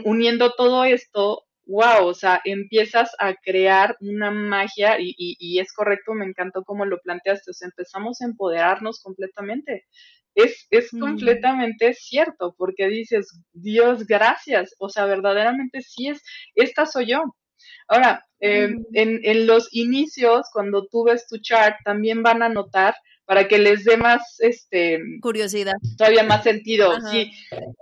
uniendo 0.05 0.55
todo 0.55 0.85
esto, 0.85 1.45
wow, 1.67 2.07
o 2.07 2.15
sea, 2.15 2.41
empiezas 2.45 3.11
a 3.19 3.35
crear 3.35 3.97
una 4.01 4.31
magia 4.31 4.99
y, 4.99 5.15
y, 5.17 5.59
es 5.59 5.73
correcto, 5.75 6.15
me 6.15 6.25
encantó 6.25 6.65
cómo 6.65 6.87
lo 6.87 6.99
planteaste, 7.01 7.51
o 7.51 7.55
sea, 7.55 7.69
empezamos 7.69 8.23
a 8.23 8.25
empoderarnos 8.25 9.01
completamente 9.03 9.85
es, 10.39 10.93
mm. 10.93 11.01
completamente 11.01 11.95
cierto, 11.95 12.55
porque 12.57 12.89
dices, 12.89 13.41
Dios, 13.53 14.07
gracias, 14.07 14.75
o 14.79 14.89
sea, 14.89 15.05
verdaderamente 15.07 15.83
sí 15.83 16.09
es, 16.09 16.23
esta 16.55 16.87
soy 16.87 17.07
yo. 17.07 17.23
Ahora, 17.87 18.25
em, 18.41 18.79
mm. 18.79 18.85
en, 18.95 19.47
los 19.47 19.69
inicios, 19.73 20.47
cuando 20.53 20.87
tú 20.87 21.05
ves 21.05 21.27
tu 21.27 21.39
chart, 21.39 21.77
también 21.85 22.23
van 22.23 22.43
a 22.43 22.49
notar 22.49 22.95
para 23.25 23.47
que 23.47 23.59
les 23.59 23.85
dé 23.85 23.97
más, 23.97 24.37
este, 24.39 25.01
curiosidad, 25.21 25.75
todavía 25.97 26.23
más 26.23 26.45
sentido. 26.45 26.99
Sí, 27.11 27.31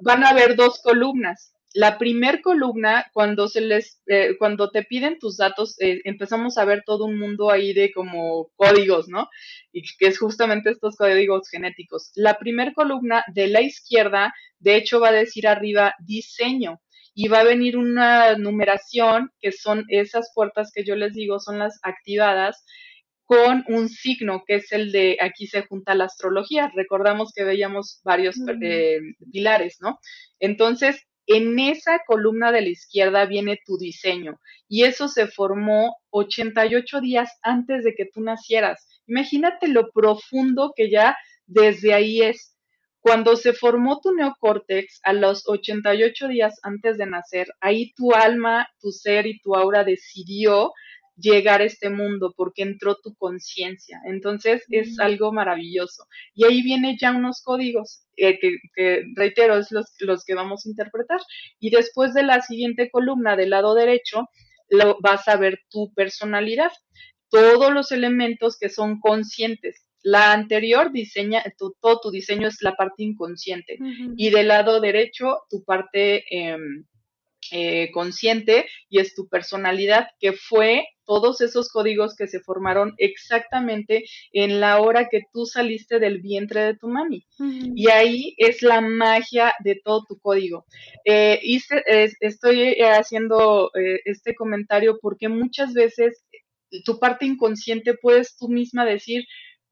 van 0.00 0.24
a 0.24 0.32
ver 0.32 0.56
dos 0.56 0.80
columnas 0.82 1.52
la 1.76 1.98
primer 1.98 2.40
columna, 2.40 3.04
cuando 3.12 3.48
se 3.48 3.60
les, 3.60 4.00
eh, 4.06 4.36
cuando 4.38 4.70
te 4.70 4.82
piden 4.82 5.18
tus 5.18 5.36
datos, 5.36 5.78
eh, 5.78 6.00
empezamos 6.04 6.56
a 6.56 6.64
ver 6.64 6.82
todo 6.86 7.04
un 7.04 7.18
mundo 7.18 7.50
ahí 7.50 7.74
de 7.74 7.92
como 7.92 8.48
códigos, 8.56 9.08
¿no? 9.08 9.28
Y 9.72 9.82
que 9.98 10.06
es 10.06 10.18
justamente 10.18 10.70
estos 10.70 10.96
códigos 10.96 11.50
genéticos. 11.50 12.12
La 12.14 12.38
primer 12.38 12.72
columna 12.72 13.24
de 13.34 13.48
la 13.48 13.60
izquierda, 13.60 14.32
de 14.58 14.76
hecho, 14.76 15.00
va 15.00 15.10
a 15.10 15.12
decir 15.12 15.46
arriba 15.46 15.94
diseño 15.98 16.80
y 17.18 17.28
va 17.28 17.40
a 17.40 17.44
venir 17.44 17.78
una 17.78 18.36
numeración 18.36 19.30
que 19.40 19.50
son 19.50 19.86
esas 19.88 20.30
puertas 20.34 20.70
que 20.72 20.84
yo 20.84 20.94
les 20.96 21.14
digo, 21.14 21.40
son 21.40 21.58
las 21.58 21.80
activadas 21.82 22.62
con 23.24 23.64
un 23.68 23.88
signo 23.88 24.44
que 24.46 24.56
es 24.56 24.70
el 24.70 24.92
de 24.92 25.16
aquí 25.22 25.46
se 25.46 25.62
junta 25.62 25.94
la 25.94 26.04
astrología. 26.04 26.70
Recordamos 26.76 27.32
que 27.32 27.44
veíamos 27.44 28.02
varios 28.04 28.36
eh, 28.60 29.00
pilares, 29.32 29.78
¿no? 29.80 29.98
Entonces, 30.40 31.00
en 31.26 31.58
esa 31.58 32.02
columna 32.06 32.52
de 32.52 32.60
la 32.60 32.68
izquierda 32.68 33.24
viene 33.24 33.58
tu 33.64 33.78
diseño 33.78 34.38
y 34.68 34.84
eso 34.84 35.08
se 35.08 35.26
formó 35.26 35.96
88 36.10 37.00
días 37.00 37.30
antes 37.40 37.82
de 37.82 37.94
que 37.94 38.04
tú 38.04 38.20
nacieras. 38.20 38.86
Imagínate 39.06 39.68
lo 39.68 39.90
profundo 39.90 40.74
que 40.76 40.90
ya 40.90 41.16
desde 41.46 41.94
ahí 41.94 42.20
es. 42.20 42.55
Cuando 43.06 43.36
se 43.36 43.52
formó 43.52 44.00
tu 44.00 44.12
neocórtex 44.12 44.98
a 45.04 45.12
los 45.12 45.48
88 45.48 46.26
días 46.26 46.58
antes 46.64 46.98
de 46.98 47.06
nacer, 47.06 47.46
ahí 47.60 47.92
tu 47.92 48.12
alma, 48.12 48.68
tu 48.80 48.90
ser 48.90 49.28
y 49.28 49.38
tu 49.38 49.54
aura 49.54 49.84
decidió 49.84 50.72
llegar 51.14 51.60
a 51.60 51.66
este 51.66 51.88
mundo 51.88 52.34
porque 52.36 52.62
entró 52.62 52.96
tu 52.96 53.14
conciencia. 53.14 54.00
Entonces 54.06 54.64
es 54.70 54.98
algo 54.98 55.32
maravilloso. 55.32 56.08
Y 56.34 56.46
ahí 56.46 56.62
viene 56.62 56.96
ya 57.00 57.12
unos 57.12 57.42
códigos 57.42 58.02
eh, 58.16 58.40
que, 58.40 59.04
reitero, 59.14 59.56
es 59.56 59.70
los, 59.70 59.94
los 60.00 60.24
que 60.24 60.34
vamos 60.34 60.66
a 60.66 60.68
interpretar. 60.68 61.20
Y 61.60 61.70
después 61.70 62.12
de 62.12 62.24
la 62.24 62.42
siguiente 62.42 62.90
columna 62.90 63.36
del 63.36 63.50
lado 63.50 63.76
derecho, 63.76 64.28
lo, 64.68 64.98
vas 65.00 65.28
a 65.28 65.36
ver 65.36 65.60
tu 65.70 65.94
personalidad, 65.94 66.72
todos 67.30 67.72
los 67.72 67.92
elementos 67.92 68.58
que 68.58 68.68
son 68.68 68.98
conscientes. 68.98 69.85
La 70.02 70.32
anterior 70.32 70.92
diseña, 70.92 71.42
todo 71.58 72.00
tu 72.00 72.10
diseño 72.10 72.48
es 72.48 72.58
la 72.60 72.76
parte 72.76 73.02
inconsciente 73.02 73.78
y 74.16 74.30
del 74.30 74.48
lado 74.48 74.80
derecho 74.80 75.40
tu 75.50 75.64
parte 75.64 76.24
em, 76.30 76.84
eh, 77.52 77.90
consciente 77.92 78.66
y 78.88 78.98
es 78.98 79.14
tu 79.14 79.28
personalidad, 79.28 80.08
que 80.18 80.32
fue 80.32 80.88
todos 81.04 81.40
esos 81.40 81.68
códigos 81.68 82.16
que 82.16 82.26
se 82.26 82.40
formaron 82.40 82.94
exactamente 82.98 84.04
en 84.32 84.60
la 84.60 84.80
hora 84.80 85.08
que 85.08 85.22
tú 85.32 85.46
saliste 85.46 86.00
del 86.00 86.20
vientre 86.20 86.62
de 86.62 86.76
tu 86.76 86.88
mami. 86.88 87.24
Y 87.38 87.88
ahí 87.88 88.34
es 88.38 88.62
la 88.62 88.80
magia 88.80 89.54
de 89.62 89.80
todo 89.82 90.04
tu 90.08 90.18
código. 90.18 90.66
Eh, 91.04 91.40
estoy 92.20 92.74
haciendo 92.80 93.70
eh, 93.74 94.00
este 94.04 94.34
comentario 94.34 94.98
porque 95.00 95.28
muchas 95.28 95.72
veces 95.72 96.24
tu 96.84 96.98
parte 96.98 97.26
inconsciente 97.26 97.94
puedes 97.94 98.36
tú 98.36 98.48
misma 98.48 98.84
decir, 98.84 99.24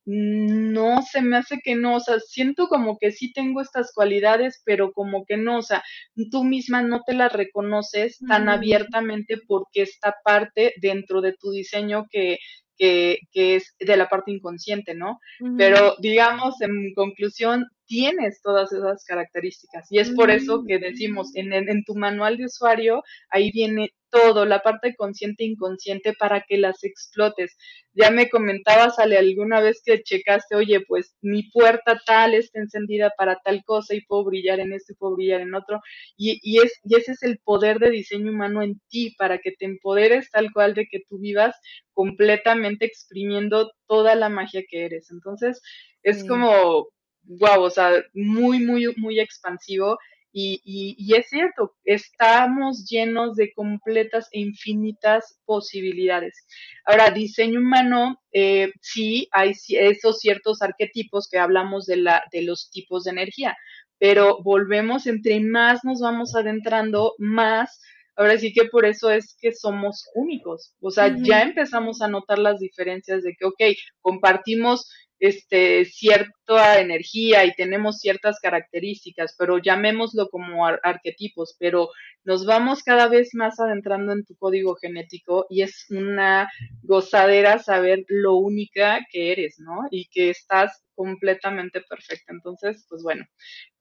no, 0.07 1.03
se 1.03 1.23
me 1.23 1.39
hace 1.39 1.61
que 1.63 1.75
no, 1.77 1.97
o 1.97 2.01
sea, 2.01 2.21
siento 2.21 2.69
como 2.69 2.99
que 2.99 3.11
sí 3.11 3.33
tengo 3.33 3.61
estas 3.61 3.93
cualidades, 3.95 4.63
pero 4.65 4.93
como 4.93 5.25
que 5.25 5.37
no, 5.37 5.59
o 5.59 5.63
sea, 5.63 5.83
tú 6.31 6.45
misma 6.45 6.83
no 6.83 7.03
te 7.07 7.15
las 7.15 7.33
reconoces 7.33 8.19
tan 8.29 8.49
abiertamente 8.49 9.39
porque 9.47 9.83
esta 9.83 10.17
parte 10.23 10.75
dentro 10.81 11.23
de 11.23 11.33
tu 11.33 11.51
diseño 11.51 12.07
que, 12.11 12.39
que, 12.77 13.21
que, 13.33 13.57
es 13.57 13.75
de 13.79 13.97
la 13.97 14.09
parte 14.09 14.31
inconsciente, 14.33 14.95
¿no? 14.95 15.21
Pero 15.57 15.97
digamos, 16.01 16.61
en 16.61 16.93
conclusión, 16.95 17.67
tienes 17.87 18.41
todas 18.43 18.73
esas 18.73 19.05
características 19.05 19.87
y 19.91 19.99
es 19.99 20.11
por 20.11 20.31
eso 20.31 20.63
mm. 20.63 20.67
que 20.67 20.79
decimos, 20.79 21.35
en, 21.35 21.53
en, 21.53 21.85
tu 21.85 21.95
manual 21.95 22.37
de 22.37 22.47
usuario, 22.47 23.03
ahí 23.31 23.51
viene 23.53 23.93
todo, 24.15 24.45
la 24.47 24.61
parte 24.61 24.95
consciente 24.95 25.43
e 25.43 25.49
inconsciente 25.49 26.13
para 26.13 26.43
que 26.43 26.57
las 26.57 26.85
explotes. 26.85 27.57
Ya 27.95 28.11
me 28.13 28.31
comentabas, 28.31 29.01
Ale, 29.01 29.19
alguna 29.19 29.61
vez 29.61 29.83
que 29.85 30.05
checaste, 30.05 30.55
oye, 30.55 30.81
pues 30.87 31.17
mi 31.21 31.51
puerta 31.51 32.01
tal 32.07 32.35
está 32.35 32.61
encendida 32.61 33.13
para 33.19 33.41
tal 33.45 33.65
cosa 33.65 33.93
y 33.95 34.03
puedo 34.03 34.25
brillar 34.27 34.61
en 34.61 34.73
esto 34.73 34.93
y 34.93 34.97
puedo 34.97 35.17
brillar 35.17 35.41
en 35.41 35.57
otro. 35.57 35.81
Y, 36.17 36.39
y, 36.45 36.61
es, 36.61 36.79
y 36.85 36.95
ese 36.95 37.13
es 37.13 37.25
el 37.25 37.39
poder 37.39 37.81
de 37.81 37.91
diseño 37.91 38.31
humano 38.31 38.63
en 38.63 38.81
ti, 38.89 39.17
para 39.19 39.39
que 39.39 39.51
te 39.51 39.65
empoderes 39.65 40.31
tal 40.31 40.53
cual 40.53 40.75
de 40.75 40.87
que 40.87 41.01
tú 41.09 41.19
vivas 41.19 41.57
completamente 41.93 42.87
exprimiendo 42.87 43.73
toda 43.89 44.15
la 44.15 44.29
magia 44.29 44.63
que 44.69 44.85
eres. 44.85 45.11
Entonces, 45.11 45.61
es 46.05 46.25
como, 46.25 46.87
wow, 47.25 47.63
o 47.63 47.71
sea, 47.71 47.91
muy, 48.13 48.61
muy, 48.61 48.95
muy 48.97 49.19
expansivo 49.19 49.99
y, 50.37 51.15
es 51.15 51.29
cierto, 51.29 51.77
estamos 51.85 52.87
llenos 52.89 53.37
de 53.37 53.53
completas 53.53 54.29
e 54.33 54.41
infinitas 54.41 55.39
posibilidades. 55.45 56.45
Ahora, 56.85 57.11
diseño 57.11 57.61
humano, 57.61 58.21
eh, 58.33 58.73
sí 58.81 59.29
hay 59.31 59.53
esos 59.69 60.19
ciertos 60.19 60.61
arquetipos 60.61 61.29
que 61.31 61.39
hablamos 61.39 61.87
de, 61.87 61.99
la, 61.99 62.25
de 62.33 62.43
los 62.43 62.69
tipos 62.71 63.05
de 63.05 63.13
energía, 63.13 63.57
pero 63.99 64.43
volvemos, 64.43 65.07
entre 65.07 65.39
más 65.41 65.85
nos 65.85 66.01
vamos 66.01 66.35
adentrando, 66.35 67.15
más 67.19 67.81
Ahora 68.17 68.39
sí 68.39 68.53
que 68.53 68.67
por 68.67 68.85
eso 68.87 69.11
es 69.11 69.37
que 69.41 69.53
somos 69.53 70.09
únicos. 70.15 70.73
O 70.81 70.91
sea, 70.91 71.17
ya 71.21 71.43
empezamos 71.43 72.01
a 72.01 72.09
notar 72.09 72.39
las 72.39 72.61
diferencias 72.61 73.23
de 73.25 73.35
que, 73.35 73.45
ok, 73.45 73.77
compartimos 74.01 74.89
este, 75.19 75.85
cierta 75.85 76.81
energía 76.81 77.45
y 77.45 77.55
tenemos 77.55 77.99
ciertas 77.99 78.39
características, 78.41 79.35
pero 79.39 79.59
llamémoslo 79.59 80.29
como 80.29 80.67
arquetipos, 80.67 81.57
pero 81.59 81.91
nos 82.25 82.47
vamos 82.47 82.83
cada 82.83 83.09
vez 83.09 83.35
más 83.35 83.61
adentrando 83.61 84.13
en 84.13 84.25
tu 84.25 84.35
código 84.37 84.77
genético 84.77 85.47
y 85.49 85.63
es 85.63 85.87
una 85.91 86.51
gozadera 86.83 87.59
saber 87.59 88.05
lo 88.09 88.37
única 88.37 89.01
que 89.11 89.33
eres, 89.33 89.59
¿no? 89.59 89.87
Y 89.91 90.09
que 90.09 90.31
estás 90.31 90.85
completamente 90.95 91.81
perfecta. 91.83 92.33
Entonces, 92.33 92.87
pues 92.89 93.03
bueno, 93.03 93.27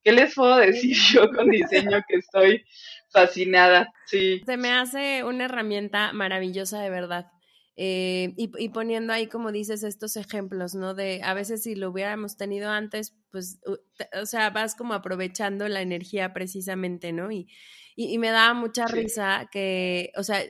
¿qué 0.04 0.12
les 0.12 0.36
puedo 0.36 0.58
decir 0.58 0.96
yo 1.14 1.30
con 1.32 1.50
diseño 1.50 2.02
que 2.08 2.18
estoy 2.18 2.64
fascinada? 3.12 3.92
Sí. 4.06 4.42
Se 4.46 4.58
me 4.58 4.72
hace 4.72 5.24
una 5.24 5.46
herramienta 5.46 6.14
maravillosa 6.14 6.82
de 6.82 6.90
verdad. 6.90 7.28
Eh, 7.76 8.34
y, 8.38 8.70
poniendo 8.70 9.14
ahí, 9.14 9.28
como 9.28 9.52
dices, 9.52 9.84
estos 9.84 10.16
ejemplos, 10.16 10.76
¿no? 10.76 10.94
De 10.94 11.22
a 11.24 11.34
veces 11.34 11.64
si 11.64 11.76
lo 11.76 11.90
hubiéramos 11.90 12.38
tenido 12.38 12.70
antes, 12.70 13.16
pues, 13.32 13.60
o 14.22 14.26
sea, 14.26 14.52
vas 14.52 14.76
como 14.76 14.94
aprovechando 14.94 15.68
la 15.68 15.82
energía 15.82 16.34
precisamente, 16.34 17.12
¿no? 17.14 17.32
Y, 17.32 17.48
y, 17.96 18.18
me 18.20 18.30
da 18.30 18.54
mucha 18.54 18.86
risa 18.86 19.50
que, 19.52 20.12
o 20.16 20.24
sea, 20.24 20.44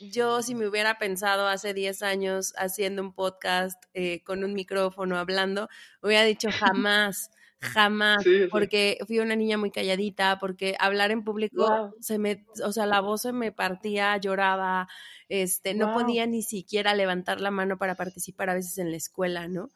yo 0.00 0.42
si 0.42 0.54
me 0.54 0.66
hubiera 0.66 0.98
pensado 0.98 1.46
hace 1.46 1.72
10 1.72 2.02
años 2.02 2.52
haciendo 2.56 3.02
un 3.02 3.14
podcast 3.14 3.82
eh, 3.94 4.22
con 4.24 4.42
un 4.44 4.52
micrófono 4.52 5.18
hablando, 5.18 5.68
hubiera 6.02 6.24
dicho 6.24 6.48
jamás 6.74 7.30
jamás, 7.60 8.24
porque 8.50 8.98
fui 9.06 9.18
una 9.18 9.36
niña 9.36 9.56
muy 9.56 9.70
calladita, 9.70 10.38
porque 10.38 10.76
hablar 10.78 11.10
en 11.10 11.24
público 11.24 11.94
se 12.00 12.18
me, 12.18 12.44
o 12.64 12.72
sea, 12.72 12.86
la 12.86 13.00
voz 13.00 13.22
se 13.22 13.32
me 13.32 13.52
partía, 13.52 14.16
lloraba, 14.18 14.88
este, 15.28 15.74
no 15.74 15.92
podía 15.94 16.26
ni 16.26 16.42
siquiera 16.42 16.94
levantar 16.94 17.40
la 17.40 17.50
mano 17.50 17.78
para 17.78 17.94
participar 17.94 18.50
a 18.50 18.54
veces 18.54 18.78
en 18.78 18.90
la 18.90 18.96
escuela, 18.96 19.48
¿no? 19.48 19.70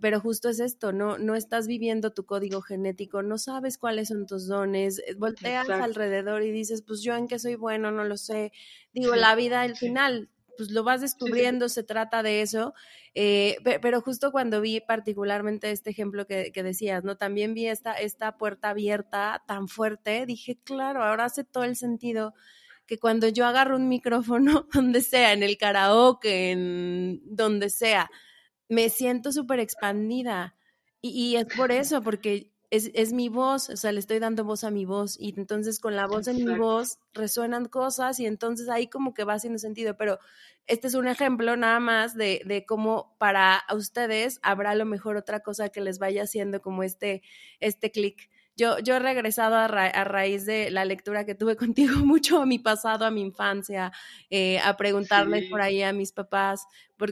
Pero 0.00 0.20
justo 0.20 0.50
es 0.50 0.60
esto, 0.60 0.92
no, 0.92 1.16
no 1.18 1.34
estás 1.34 1.66
viviendo 1.66 2.12
tu 2.12 2.26
código 2.26 2.60
genético, 2.60 3.22
no 3.22 3.38
sabes 3.38 3.78
cuáles 3.78 4.08
son 4.08 4.26
tus 4.26 4.46
dones, 4.46 4.98
eh, 4.98 5.14
volteas 5.14 5.68
alrededor 5.70 6.42
y 6.42 6.50
dices, 6.50 6.82
pues 6.82 7.02
yo 7.02 7.14
en 7.16 7.26
qué 7.26 7.38
soy 7.38 7.54
bueno, 7.54 7.90
no 7.90 8.04
lo 8.04 8.16
sé. 8.18 8.52
Digo, 8.92 9.16
la 9.16 9.34
vida 9.34 9.62
al 9.62 9.76
final 9.76 10.28
pues 10.58 10.72
lo 10.72 10.82
vas 10.82 11.00
descubriendo, 11.00 11.68
se 11.68 11.84
trata 11.84 12.24
de 12.24 12.42
eso, 12.42 12.74
eh, 13.14 13.58
pero 13.80 14.00
justo 14.00 14.32
cuando 14.32 14.60
vi 14.60 14.80
particularmente 14.80 15.70
este 15.70 15.90
ejemplo 15.90 16.26
que, 16.26 16.50
decías, 16.52 17.04
¿no? 17.04 17.16
También 17.16 17.54
vi 17.54 17.68
esta, 17.68 17.92
esta 17.92 18.36
puerta 18.36 18.70
abierta 18.70 19.44
tan 19.46 19.68
fuerte, 19.68 20.26
dije, 20.26 20.58
claro, 20.64 21.04
ahora 21.04 21.26
hace 21.26 21.44
todo 21.44 21.62
el 21.62 21.76
sentido 21.76 22.34
que 22.88 22.98
cuando 22.98 23.28
yo 23.28 23.46
agarro 23.46 23.76
un 23.76 23.88
micrófono, 23.88 24.66
donde 24.74 25.02
sea, 25.02 25.32
en 25.32 25.44
el 25.44 25.56
karaoke, 25.56 26.50
en 26.50 27.20
donde 27.24 27.70
sea, 27.70 28.10
me 28.68 28.88
siento 28.88 29.30
súper 29.30 29.60
expandida. 29.60 30.56
Y, 31.00 31.10
y, 31.10 31.36
es 31.36 31.46
por 31.54 31.70
eso, 31.70 32.02
porque 32.02 32.50
es, 32.70 32.90
es, 32.94 33.12
mi 33.12 33.28
voz, 33.28 33.68
o 33.70 33.76
sea, 33.76 33.92
le 33.92 34.00
estoy 34.00 34.18
dando 34.18 34.42
voz 34.42 34.64
a 34.64 34.70
mi 34.70 34.84
voz 34.84 35.16
y 35.20 35.32
entonces 35.38 35.78
con 35.78 35.94
la 35.94 36.06
voz 36.06 36.26
en 36.26 36.44
mi 36.44 36.58
voz 36.58 36.98
resuenan 37.12 37.66
cosas 37.66 38.18
y 38.18 38.26
entonces 38.26 38.68
ahí 38.68 38.88
como 38.88 39.14
que 39.14 39.24
va 39.24 39.34
haciendo 39.34 39.58
sentido, 39.58 39.96
pero 39.96 40.18
este 40.66 40.88
es 40.88 40.94
un 40.94 41.06
ejemplo 41.06 41.56
nada 41.56 41.78
más 41.78 42.14
de, 42.14 42.42
de 42.44 42.66
cómo 42.66 43.16
para 43.18 43.62
ustedes 43.74 44.40
habrá 44.42 44.70
a 44.70 44.74
lo 44.74 44.86
mejor 44.86 45.16
otra 45.16 45.40
cosa 45.40 45.68
que 45.68 45.80
les 45.80 45.98
vaya 45.98 46.24
haciendo 46.24 46.60
como 46.60 46.82
este, 46.82 47.22
este 47.60 47.90
clic 47.90 48.28
yo, 48.58 48.80
yo 48.80 48.96
he 48.96 48.98
regresado 48.98 49.54
a, 49.54 49.68
raíz 49.68 50.44
de 50.44 50.70
la 50.70 50.84
lectura 50.84 51.24
que 51.24 51.36
tuve 51.36 51.56
contigo 51.74 51.96
mucho 52.04 52.42
a 52.42 52.46
mi 52.46 52.58
pasado, 52.58 53.04
a 53.04 53.10
mi 53.10 53.22
infancia, 53.22 53.92
eh, 54.30 54.58
a 54.58 54.76
preguntarle 54.76 55.48
por 55.48 55.62
ahí 55.62 55.82
a 55.82 55.92
mis 55.92 56.12
papás, 56.12 56.66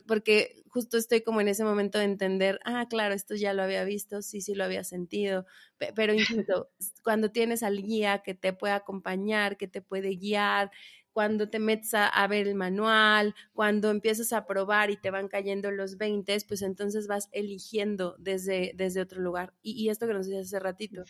porque 0.06 0.64
justo 0.68 0.98
estoy 0.98 1.22
como 1.22 1.40
en 1.40 1.48
ese 1.48 1.64
momento 1.64 1.98
de 1.98 2.04
entender, 2.04 2.58
ah, 2.64 2.86
claro, 2.90 3.14
esto 3.14 3.36
ya 3.36 3.54
lo 3.54 3.62
había 3.62 3.84
visto, 3.84 4.20
sí, 4.20 4.40
sí 4.40 4.54
lo 4.54 4.64
había 4.64 4.82
sentido, 4.82 5.46
pero 5.94 6.12
incluso 6.12 6.68
cuando 7.04 7.30
tienes 7.30 7.62
al 7.62 7.80
guía 7.80 8.22
que 8.24 8.34
te 8.34 8.52
puede 8.52 8.74
acompañar, 8.74 9.56
que 9.56 9.68
te 9.68 9.80
puede 9.80 10.16
guiar, 10.16 10.72
cuando 11.12 11.48
te 11.48 11.60
metes 11.60 11.94
a, 11.94 12.26
ver 12.26 12.46
el 12.46 12.56
manual, 12.56 13.34
cuando 13.54 13.90
empiezas 13.90 14.34
a 14.34 14.44
probar 14.44 14.90
y 14.90 14.98
te 14.98 15.10
van 15.10 15.28
cayendo 15.28 15.70
los 15.70 15.96
20, 15.96 16.36
pues 16.46 16.60
entonces 16.60 17.06
vas 17.06 17.30
eligiendo 17.32 18.16
desde, 18.18 18.72
desde 18.74 19.00
otro 19.00 19.22
lugar. 19.22 19.54
Y, 19.62 19.88
esto 19.88 20.06
que 20.06 20.12
nos 20.12 20.26
decías 20.26 20.48
hace 20.48 20.60
ratito. 20.60 21.04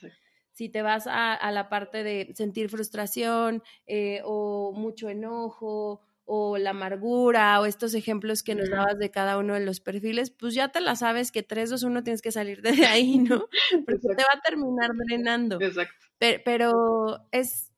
Si 0.57 0.71
te 0.71 0.81
vas 0.81 1.07
a, 1.07 1.51
la 1.53 1.69
parte 1.69 2.03
de 2.03 2.33
sentir 2.35 2.71
frustración 2.71 3.63
eh, 3.87 4.23
o 4.25 4.73
mucho 4.73 5.11
enojo 5.11 6.01
o 6.25 6.57
la 6.57 6.71
amargura 6.71 7.61
o 7.61 7.67
estos 7.67 7.93
ejemplos 7.93 8.43
que 8.43 8.55
nos 8.55 8.71
dabas 8.71 8.99
de 8.99 9.11
cada 9.11 9.37
uno 9.37 9.53
de 9.53 9.61
los 9.61 9.81
perfiles, 9.81 10.31
pues 10.31 10.55
ya 10.55 10.69
te 10.69 10.81
la 10.81 10.97
sabes 10.97 11.31
que 11.31 11.43
3, 11.43 11.69
2, 11.69 11.83
1 11.83 12.05
tienes 12.05 12.23
que 12.23 12.33
salir 12.33 12.63
de 12.63 12.71
ahí, 12.87 13.19
¿no? 13.19 13.51
Porque 13.85 14.09
te 14.17 14.23
va 14.23 14.33
a 14.33 14.41
terminar 14.41 14.93
drenando. 15.07 15.61
Exacto. 15.61 16.07
pero 16.19 17.29
es 17.33 17.71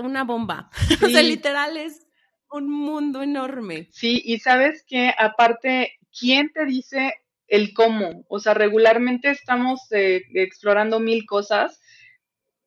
una 0.00 0.22
bomba. 0.22 0.70
o 1.04 1.08
sea, 1.08 1.24
literal 1.24 1.76
es 1.76 2.06
un 2.48 2.70
mundo 2.70 3.24
enorme. 3.24 3.88
Sí, 3.90 4.22
y 4.24 4.38
sabes 4.38 4.84
que 4.86 5.12
aparte, 5.18 5.98
¿quién 6.16 6.52
te 6.52 6.64
dice 6.64 7.14
el 7.48 7.74
cómo? 7.74 8.24
O 8.28 8.38
sea, 8.38 8.54
regularmente 8.54 9.30
estamos 9.30 9.80
eh, 9.90 10.22
explorando 10.34 11.00
mil 11.00 11.26
cosas, 11.26 11.80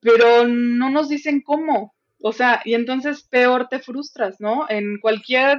pero 0.04 0.46
no 0.46 0.90
nos 0.90 1.08
dicen 1.08 1.40
cómo. 1.40 1.94
O 2.20 2.32
sea, 2.32 2.60
y 2.64 2.74
entonces 2.74 3.26
peor 3.26 3.68
te 3.68 3.78
frustras, 3.80 4.36
¿no? 4.38 4.66
En 4.68 4.98
cualquier 5.00 5.58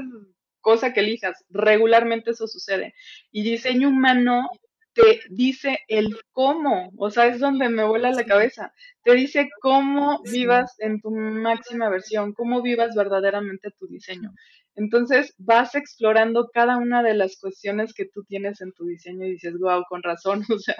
cosa 0.61 0.93
que 0.93 0.99
elijas, 0.99 1.43
regularmente 1.49 2.31
eso 2.31 2.47
sucede. 2.47 2.93
Y 3.31 3.41
diseño 3.41 3.89
humano 3.89 4.47
te 4.93 5.21
dice 5.29 5.79
el 5.87 6.15
cómo, 6.31 6.91
o 6.95 7.09
sea, 7.09 7.25
es 7.25 7.39
donde 7.39 7.69
me 7.69 7.83
vuela 7.85 8.11
la 8.11 8.23
cabeza. 8.23 8.71
Te 9.03 9.15
dice 9.15 9.49
cómo 9.61 10.21
vivas 10.31 10.75
en 10.77 11.01
tu 11.01 11.09
máxima 11.09 11.89
versión, 11.89 12.33
cómo 12.33 12.61
vivas 12.61 12.95
verdaderamente 12.95 13.71
tu 13.79 13.87
diseño. 13.87 14.31
Entonces 14.75 15.33
vas 15.39 15.73
explorando 15.73 16.49
cada 16.53 16.77
una 16.77 17.01
de 17.01 17.15
las 17.15 17.37
cuestiones 17.37 17.93
que 17.95 18.05
tú 18.05 18.23
tienes 18.25 18.61
en 18.61 18.73
tu 18.73 18.85
diseño 18.85 19.25
y 19.25 19.31
dices, 19.31 19.57
wow, 19.57 19.83
con 19.89 20.03
razón, 20.03 20.43
o 20.53 20.59
sea, 20.59 20.75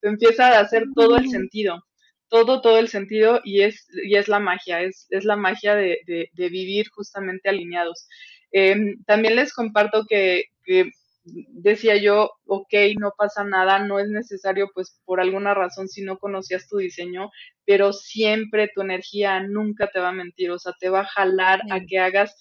te 0.00 0.08
empieza 0.08 0.48
a 0.48 0.60
hacer 0.60 0.84
todo 0.94 1.16
el 1.16 1.30
sentido. 1.30 1.82
Todo, 2.28 2.60
todo 2.60 2.78
el 2.78 2.88
sentido 2.88 3.40
y 3.44 3.62
es, 3.62 3.86
y 4.04 4.16
es 4.16 4.28
la 4.28 4.40
magia, 4.40 4.82
es, 4.82 5.06
es 5.10 5.24
la 5.24 5.36
magia 5.36 5.74
de, 5.74 6.00
de, 6.06 6.48
vivir 6.48 6.88
justamente 6.90 7.48
alineados. 7.48 8.08
Em, 8.52 9.02
también 9.04 9.36
les 9.36 9.52
comparto 9.52 10.04
que, 10.08 10.44
que 10.64 10.90
decía 11.24 11.96
yo, 11.96 12.30
ok, 12.46 12.72
no 12.98 13.12
pasa 13.16 13.44
nada, 13.44 13.80
no 13.80 13.98
es 13.98 14.08
necesario, 14.08 14.70
pues 14.74 15.00
por 15.04 15.20
alguna 15.20 15.54
razón, 15.54 15.88
si 15.88 16.02
no 16.02 16.18
conocías 16.18 16.68
tu 16.68 16.78
diseño, 16.78 17.30
pero 17.64 17.92
siempre 17.92 18.70
tu 18.74 18.82
energía 18.82 19.40
nunca 19.40 19.88
te 19.88 20.00
va 20.00 20.08
a 20.08 20.12
mentir, 20.12 20.50
o 20.50 20.58
sea, 20.58 20.72
te 20.78 20.88
va 20.88 21.00
a 21.00 21.06
jalar 21.06 21.62
a 21.70 21.80
que 21.80 21.98
hagas 21.98 22.36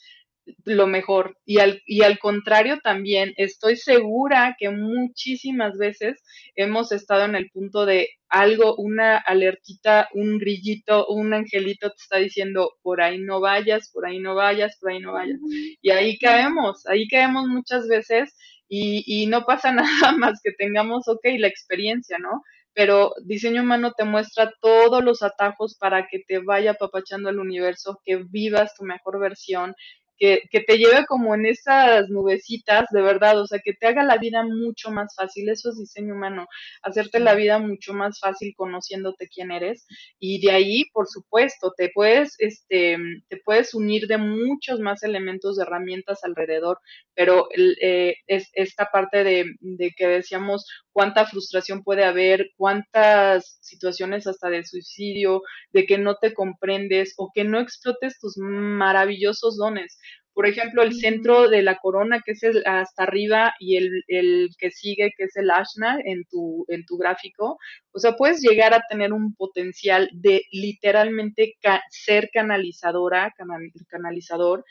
lo 0.63 0.87
mejor. 0.87 1.37
Y 1.45 1.59
al, 1.59 1.81
y 1.85 2.03
al 2.03 2.19
contrario 2.19 2.79
también, 2.83 3.33
estoy 3.37 3.77
segura 3.77 4.55
que 4.59 4.69
muchísimas 4.69 5.77
veces 5.77 6.23
hemos 6.55 6.91
estado 6.91 7.25
en 7.25 7.35
el 7.35 7.49
punto 7.49 7.85
de 7.85 8.09
algo, 8.29 8.75
una 8.75 9.17
alertita, 9.17 10.09
un 10.13 10.37
grillito, 10.37 11.07
un 11.07 11.33
angelito 11.33 11.89
te 11.89 11.95
está 11.97 12.17
diciendo, 12.17 12.73
por 12.81 13.01
ahí 13.01 13.17
no 13.17 13.39
vayas, 13.39 13.89
por 13.91 14.05
ahí 14.05 14.19
no 14.19 14.35
vayas, 14.35 14.77
por 14.79 14.91
ahí 14.91 14.99
no 14.99 15.13
vayas. 15.13 15.39
Y 15.81 15.89
ahí 15.91 16.17
caemos, 16.17 16.85
ahí 16.87 17.07
caemos 17.07 17.47
muchas 17.47 17.87
veces 17.87 18.35
y, 18.67 19.03
y 19.05 19.27
no 19.27 19.45
pasa 19.45 19.71
nada 20.11 20.11
más 20.17 20.41
que 20.43 20.51
tengamos, 20.51 21.07
ok, 21.07 21.25
la 21.37 21.47
experiencia, 21.47 22.17
¿no? 22.19 22.43
Pero 22.73 23.13
diseño 23.23 23.61
humano 23.61 23.93
te 23.97 24.03
muestra 24.03 24.51
todos 24.59 25.01
los 25.01 25.23
atajos 25.23 25.77
para 25.79 26.07
que 26.07 26.19
te 26.27 26.39
vaya 26.39 26.73
papachando 26.73 27.29
el 27.29 27.39
universo, 27.39 28.01
que 28.03 28.17
vivas 28.17 28.75
tu 28.75 28.83
mejor 28.83 29.19
versión, 29.19 29.73
que, 30.18 30.41
que, 30.49 30.61
te 30.61 30.78
lleve 30.78 31.05
como 31.05 31.36
en 31.36 31.45
esas 31.45 32.09
nubecitas, 32.09 32.86
de 32.91 33.01
verdad, 33.01 33.39
o 33.39 33.47
sea, 33.47 33.59
que 33.59 33.74
te 33.74 33.88
haga 33.88 34.03
la 34.03 34.18
vida 34.18 34.43
mucho 34.43 34.91
más 34.91 35.13
fácil. 35.16 35.49
Eso 35.49 35.70
es 35.70 35.78
diseño 35.78 36.13
humano, 36.16 36.47
hacerte 36.82 37.20
la 37.20 37.36
vida 37.36 37.59
mucho 37.59 37.93
más 37.93 38.20
fácil 38.20 38.53
conociéndote 38.55 39.28
quién 39.28 39.51
eres. 39.51 39.86
Y 40.20 40.41
de 40.45 40.51
ahí, 40.51 40.86
por 40.93 41.07
supuesto, 41.07 41.74
te 41.76 41.89
puedes, 41.93 42.36
este, 42.39 42.97
te 43.30 43.38
puedes 43.38 43.74
unir 43.74 44.07
de 44.07 44.18
muchos 44.18 44.80
más 44.80 45.03
elementos 45.03 45.57
de 45.57 45.63
herramientas 45.63 46.24
alrededor, 46.24 46.80
pero 47.13 47.47
eh, 47.82 48.16
es 48.28 48.49
esta 48.53 48.89
parte 48.91 49.24
de, 49.24 49.45
de 49.59 49.91
que 49.91 50.07
decíamos 50.07 50.66
cuánta 50.91 51.26
frustración 51.26 51.84
puede 51.84 52.05
haber, 52.05 52.51
cuántas 52.55 53.57
situaciones 53.61 54.28
hasta 54.28 54.49
de 54.49 54.63
suicidio, 54.63 55.41
de 55.74 55.86
que 55.86 55.97
no 55.97 56.16
te 56.16 56.34
comprendes 56.34 57.13
o 57.18 57.32
que 57.34 57.43
no 57.43 57.59
explotes 57.59 58.18
tus 58.20 58.38
maravillosos 58.38 59.57
dones. 59.57 59.99
Por 60.36 60.45
ejemplo, 60.45 60.83
el 60.83 60.93
centro 60.93 61.49
de 61.49 61.63
la 61.63 61.77
corona, 61.77 62.21
que 62.23 62.33
es 62.33 62.43
el 62.43 62.61
hasta 62.65 63.03
arriba, 63.03 63.53
y 63.57 63.77
el, 63.77 64.03
el, 64.09 64.49
que 64.59 64.69
sigue, 64.69 65.13
que 65.17 65.23
es 65.23 65.36
el 65.38 65.49
ashna 65.49 65.97
en 66.03 66.25
tu, 66.25 66.65
en 66.67 66.86
tu 66.86 66.97
gráfico. 66.97 67.57
O 67.93 67.99
sea, 67.99 68.17
puedes 68.17 68.41
llegar 68.41 68.73
a 68.73 68.83
tener 68.89 69.13
un 69.13 69.33
potencial 69.33 70.09
de 70.11 70.43
literalmente 70.51 71.55
ser 71.89 72.29
canalizadora, 72.33 73.33
canalizador, 73.88 74.65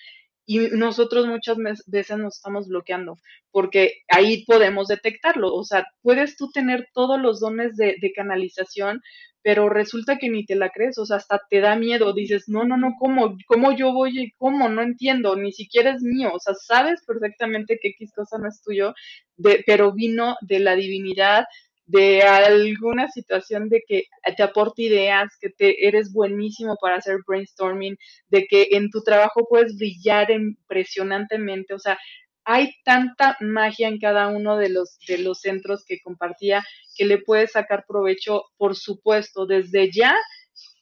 y 0.46 0.58
nosotros 0.72 1.26
muchas 1.26 1.56
veces 1.86 2.18
nos 2.18 2.36
estamos 2.36 2.68
bloqueando 2.68 3.18
porque 3.50 4.02
ahí 4.08 4.44
podemos 4.44 4.88
detectarlo. 4.88 5.54
O 5.54 5.64
sea, 5.64 5.86
puedes 6.02 6.36
tú 6.36 6.50
tener 6.50 6.88
todos 6.92 7.20
los 7.20 7.40
dones 7.40 7.76
de, 7.76 8.12
canalización, 8.14 9.00
pero 9.42 9.68
resulta 9.68 10.18
que 10.18 10.28
ni 10.28 10.44
te 10.44 10.56
la 10.56 10.70
crees, 10.70 10.98
o 10.98 11.06
sea, 11.06 11.18
hasta 11.18 11.40
te 11.48 11.60
da 11.60 11.76
miedo, 11.76 12.12
dices, 12.12 12.48
no, 12.48 12.64
no, 12.64 12.76
no, 12.76 12.94
¿cómo, 12.98 13.36
cómo 13.46 13.76
yo 13.76 13.92
voy 13.92 14.18
y 14.18 14.32
cómo? 14.38 14.68
No 14.68 14.82
entiendo, 14.82 15.36
ni 15.36 15.52
siquiera 15.52 15.90
es 15.92 16.02
mío, 16.02 16.32
o 16.32 16.40
sea, 16.40 16.54
sabes 16.54 17.04
perfectamente 17.06 17.78
que 17.80 17.88
X 17.88 18.12
cosa 18.14 18.38
no 18.38 18.48
es 18.48 18.62
tuyo, 18.62 18.94
de, 19.36 19.62
pero 19.66 19.92
vino 19.92 20.36
de 20.40 20.60
la 20.60 20.74
divinidad, 20.74 21.44
de 21.86 22.22
alguna 22.22 23.08
situación 23.08 23.68
de 23.68 23.82
que 23.86 24.04
te 24.36 24.42
aporte 24.42 24.82
ideas, 24.82 25.30
que 25.40 25.50
te 25.50 25.86
eres 25.86 26.12
buenísimo 26.12 26.76
para 26.80 26.96
hacer 26.96 27.18
brainstorming, 27.26 27.96
de 28.28 28.46
que 28.46 28.68
en 28.72 28.90
tu 28.90 29.02
trabajo 29.02 29.46
puedes 29.48 29.76
brillar 29.76 30.30
impresionantemente, 30.30 31.74
o 31.74 31.78
sea, 31.78 31.98
hay 32.46 32.72
tanta 32.84 33.36
magia 33.40 33.88
en 33.88 33.98
cada 33.98 34.28
uno 34.28 34.58
de 34.58 34.68
los 34.68 34.98
de 35.08 35.18
los 35.18 35.40
centros 35.40 35.84
que 35.86 36.00
compartía 36.02 36.62
que 36.94 37.06
le 37.06 37.18
puedes 37.18 37.52
sacar 37.52 37.84
provecho, 37.88 38.42
por 38.58 38.76
supuesto, 38.76 39.46
desde 39.46 39.90
ya 39.90 40.14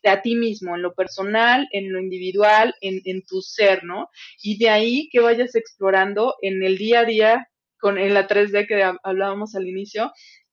a 0.04 0.20
ti 0.20 0.34
mismo, 0.34 0.74
en 0.74 0.82
lo 0.82 0.94
personal, 0.94 1.68
en 1.72 1.92
lo 1.92 2.00
individual, 2.00 2.74
en, 2.80 3.00
en 3.04 3.22
tu 3.22 3.40
ser, 3.40 3.84
¿no? 3.84 4.08
Y 4.42 4.58
de 4.58 4.68
ahí 4.70 5.08
que 5.10 5.20
vayas 5.20 5.54
explorando 5.54 6.34
en 6.42 6.62
el 6.62 6.76
día 6.76 7.00
a 7.00 7.04
día, 7.04 7.48
con 7.78 7.98
en 7.98 8.14
la 8.14 8.28
3D 8.28 8.66
que 8.66 8.82
hablábamos 9.02 9.54
al 9.54 9.68
inicio, 9.68 10.12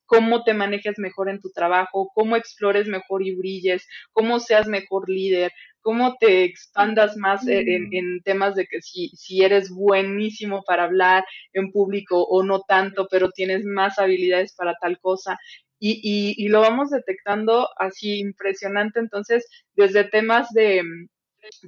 cómo 0.10 0.44
te 0.44 0.56
manejes 0.56 0.98
mejor 0.98 1.30
en 1.30 1.40
tu 1.40 1.52
trabajo, 1.52 2.12
cómo 2.16 2.36
explores 2.36 2.88
mejor 2.88 3.22
y 3.24 3.36
brilles, 3.36 3.88
cómo 4.12 4.40
seas 4.40 4.68
mejor 4.68 5.08
líder, 5.08 5.52
cómo 5.82 6.18
te 6.20 6.44
expandas 6.46 7.16
más 7.16 7.48
en, 7.48 7.94
en, 7.94 8.22
temas 8.24 8.56
de 8.56 8.66
que 8.66 8.82
si, 8.82 9.10
si 9.10 9.44
eres 9.44 9.70
buenísimo 9.70 10.64
para 10.66 10.86
hablar 10.86 11.26
en 11.54 11.72
público 11.72 12.24
o 12.24 12.44
no 12.44 12.62
tanto, 12.62 13.08
pero 13.10 13.30
tienes 13.30 13.64
más 13.66 14.00
habilidades 14.00 14.56
para 14.56 14.74
tal 14.82 15.00
cosa. 15.00 15.38
Y, 15.78 16.02
y, 16.04 16.44
y 16.44 16.50
lo 16.50 16.62
vamos 16.62 16.90
detectando 16.90 17.70
así 17.78 18.20
impresionante. 18.20 19.00
Entonces, 19.00 19.48
desde 19.76 20.06
temas 20.06 20.50
de, 20.54 20.82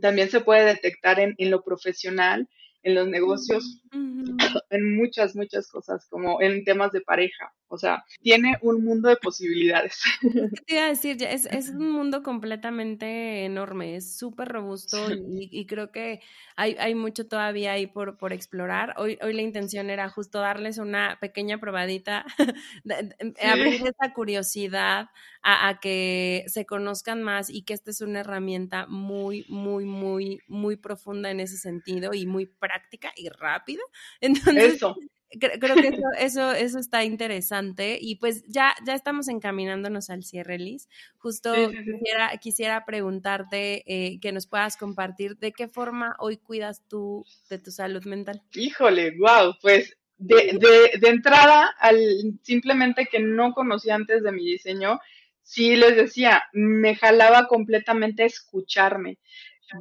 también 0.01 0.31
se 0.31 0.41
puede 0.41 0.65
detectar 0.65 1.19
en, 1.19 1.35
en 1.37 1.51
lo 1.51 1.61
profesional, 1.63 2.49
en 2.81 2.95
los 2.95 3.07
negocios, 3.07 3.83
en 3.93 4.95
muchas, 4.95 5.35
muchas 5.35 5.69
cosas, 5.69 6.07
como 6.09 6.41
en 6.41 6.63
temas 6.63 6.91
de 6.91 7.01
pareja. 7.01 7.53
O 7.73 7.77
sea, 7.77 8.03
tiene 8.21 8.57
un 8.61 8.83
mundo 8.83 9.07
de 9.07 9.15
posibilidades. 9.15 10.01
te 10.67 10.73
iba 10.73 10.83
a 10.83 10.89
decir? 10.89 11.23
Es, 11.23 11.45
es 11.45 11.69
un 11.69 11.89
mundo 11.89 12.21
completamente 12.21 13.45
enorme, 13.45 13.95
es 13.95 14.17
súper 14.17 14.49
robusto 14.49 14.97
y, 15.09 15.47
y, 15.49 15.65
creo 15.67 15.89
que 15.89 16.19
hay, 16.57 16.75
hay 16.79 16.95
mucho 16.95 17.27
todavía 17.27 17.71
ahí 17.71 17.87
por, 17.87 18.17
por 18.17 18.33
explorar. 18.33 18.93
Hoy, 18.97 19.17
hoy 19.21 19.31
la 19.31 19.41
intención 19.41 19.89
era 19.89 20.09
justo 20.09 20.39
darles 20.39 20.79
una 20.79 21.17
pequeña 21.21 21.59
probadita, 21.61 22.25
abrir 23.41 23.81
esa 23.87 24.13
curiosidad 24.13 25.07
a, 25.41 25.69
a, 25.69 25.79
que 25.79 26.43
se 26.47 26.65
conozcan 26.65 27.23
más 27.23 27.49
y 27.49 27.61
que 27.61 27.73
esta 27.73 27.91
es 27.91 28.01
una 28.01 28.19
herramienta 28.19 28.85
muy, 28.87 29.45
muy, 29.47 29.85
muy, 29.85 30.41
muy 30.49 30.75
profunda 30.75 31.31
en 31.31 31.39
ese 31.39 31.55
sentido 31.55 32.13
y 32.13 32.25
muy 32.25 32.47
práctica 32.47 33.13
y 33.15 33.29
rápida. 33.29 33.81
Entonces, 34.19 34.73
eso. 34.73 34.97
Creo, 35.39 35.75
que 35.75 35.87
eso, 35.87 36.03
eso, 36.17 36.51
eso, 36.51 36.79
está 36.79 37.03
interesante 37.05 37.97
y 37.99 38.15
pues 38.15 38.43
ya, 38.47 38.75
ya 38.85 38.93
estamos 38.93 39.29
encaminándonos 39.29 40.09
al 40.09 40.23
cierre, 40.23 40.57
Liz. 40.57 40.89
Justo 41.17 41.53
Quisiera, 41.53 42.37
quisiera 42.41 42.85
preguntarte 42.85 43.83
eh, 43.85 44.19
que 44.19 44.31
nos 44.31 44.47
puedas 44.47 44.75
compartir 44.75 45.37
de 45.37 45.53
qué 45.53 45.67
forma 45.67 46.15
hoy 46.19 46.37
cuidas 46.37 46.83
tú 46.89 47.25
de 47.49 47.59
tu 47.59 47.71
salud 47.71 48.03
mental. 48.05 48.41
Híjole, 48.53 49.15
wow, 49.17 49.55
pues 49.61 49.97
de, 50.17 50.57
de, 50.59 50.99
de 50.99 51.07
entrada, 51.07 51.73
al 51.79 51.99
simplemente 52.43 53.07
que 53.09 53.19
no 53.19 53.53
conocía 53.53 53.95
antes 53.95 54.23
de 54.23 54.31
mi 54.31 54.45
diseño, 54.45 54.99
sí 55.43 55.75
les 55.75 55.95
decía, 55.95 56.43
me 56.53 56.95
jalaba 56.95 57.47
completamente 57.47 58.25
escucharme 58.25 59.17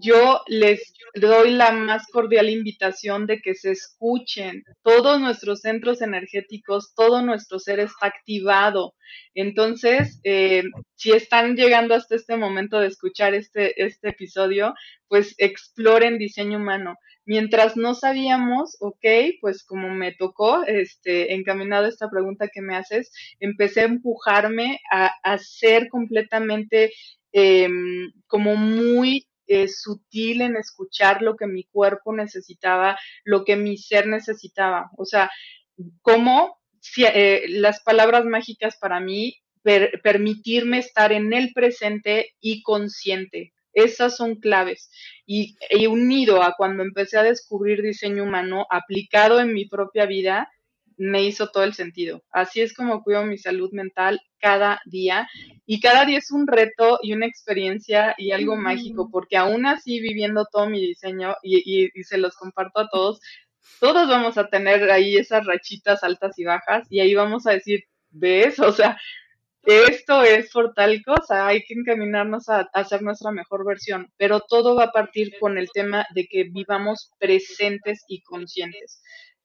yo 0.01 0.41
les 0.47 0.93
doy 1.15 1.51
la 1.51 1.73
más 1.73 2.07
cordial 2.09 2.49
invitación 2.49 3.27
de 3.27 3.41
que 3.41 3.55
se 3.55 3.73
escuchen. 3.73 4.63
Todos 4.83 5.21
nuestros 5.21 5.61
centros 5.61 6.01
energéticos, 6.03 6.95
todo 6.95 7.23
nuestro 7.23 7.59
ser 7.59 7.81
está 7.81 8.07
activado. 8.07 8.95
Entonces, 9.35 10.21
eh, 10.25 10.63
si 10.95 11.13
están 11.13 11.57
llegando 11.57 11.95
hasta 11.95 12.15
este 12.15 12.37
momento 12.37 12.79
de 12.79 12.89
escuchar 12.89 13.35
este, 13.35 13.83
este 13.83 14.11
episodio, 14.11 14.75
pues 15.09 15.35
exploren 15.39 16.19
diseño 16.19 16.59
humano. 16.59 16.97
Mientras 17.25 17.77
no 17.77 17.95
sabíamos, 17.95 18.77
ok, 18.81 19.07
pues 19.41 19.65
como 19.65 19.91
me 19.91 20.13
tocó, 20.13 20.65
este, 20.65 21.35
encaminado 21.35 21.87
a 21.87 21.89
esta 21.89 22.09
pregunta 22.09 22.49
que 22.49 22.63
me 22.63 22.77
haces, 22.77 23.13
empecé 23.41 23.83
a 23.83 23.85
empujarme 23.85 24.81
a, 24.91 25.39
ser 25.39 25.89
completamente 25.89 26.93
eh, 27.33 27.69
como 28.27 28.57
muy 28.57 29.30
eh, 29.51 29.67
sutil 29.67 30.43
en 30.43 30.57
escuchar 30.57 31.23
lo 31.23 31.35
que 31.37 31.49
mi 31.49 31.65
cuerpo 31.65 32.15
necesitaba, 32.15 32.97
lo 33.25 33.45
que 33.45 33.57
mi 33.57 33.77
ser 33.77 34.07
necesitaba. 34.07 34.91
O 34.97 35.05
sea, 35.05 35.29
cómo 36.03 36.61
eh, 36.97 37.47
las 37.49 37.83
palabras 37.83 38.25
mágicas 38.25 38.77
para 38.81 39.01
mí, 39.01 39.35
permitirme 39.65 40.79
estar 40.79 41.11
en 41.11 41.33
el 41.33 41.53
presente 41.53 42.31
y 42.41 42.63
consciente. 42.63 43.53
Esas 43.73 44.17
son 44.17 44.37
claves. 44.37 44.89
Y, 45.27 45.57
y 45.69 45.89
unido 45.89 46.45
a 46.45 46.55
cuando 46.57 46.85
empecé 46.85 47.19
a 47.19 47.25
descubrir 47.25 47.83
diseño 47.83 48.23
humano 48.23 48.67
aplicado 48.71 49.41
en 49.41 49.53
mi 49.53 49.65
propia 49.67 50.07
vida, 50.07 50.49
me 51.01 51.23
hizo 51.25 51.49
todo 51.49 51.65
el 51.65 51.73
sentido. 51.73 52.23
Así 52.31 52.61
es 52.61 52.75
como 52.75 53.03
cuido 53.03 53.25
mi 53.25 53.39
salud 53.39 53.71
mental 53.73 54.21
cada 54.39 54.81
día 54.85 55.27
y 55.65 55.81
cada 55.81 56.05
día 56.05 56.19
es 56.19 56.31
un 56.31 56.47
reto 56.47 56.99
y 57.03 57.15
una 57.15 57.25
experiencia 57.25 58.15
y 58.19 58.33
algo 58.33 58.55
mágico 58.57 59.09
porque 59.11 59.39
aún 59.39 59.65
así 59.65 59.99
viviendo 60.01 60.47
todo 60.53 60.69
mi 60.69 60.79
diseño 60.79 61.35
y, 61.43 61.89
y, 61.95 62.05
se 62.05 62.19
los 62.19 62.37
comparto 62.37 62.81
a 62.81 62.89
todos, 62.89 63.21
todos 63.81 64.09
vamos 64.09 64.37
a 64.37 64.49
tener 64.49 64.91
ahí 64.91 65.17
esas 65.17 65.47
rachitas 65.47 66.05
altas 66.05 66.39
y 66.39 66.45
bajas 66.45 66.87
y 66.91 67.01
ahí 67.01 67.15
vamos 67.15 67.47
a 67.47 67.53
decir, 67.53 67.85
¿ves? 68.11 68.59
O 68.61 68.71
sea, 68.71 68.99
esto 69.63 70.23
es 70.23 70.51
por 70.53 70.75
tal 70.75 71.03
cosa, 71.03 71.47
hay 71.47 71.63
que 71.63 71.75
encaminarnos 71.75 72.49
a, 72.51 72.69
hacer 72.75 73.01
nuestra 73.01 73.31
mejor 73.31 73.65
versión, 73.65 74.13
pero 74.19 74.41
todo 74.41 74.75
va 74.75 74.85
a 74.85 74.93
partir 74.93 75.33
con 75.41 75.57
el 75.57 75.71
tema 75.73 76.07
de 76.15 76.27
que 76.27 76.45
vivamos 76.45 77.11
presentes 77.19 78.05
y 78.07 78.23
conscientes. 78.23 79.03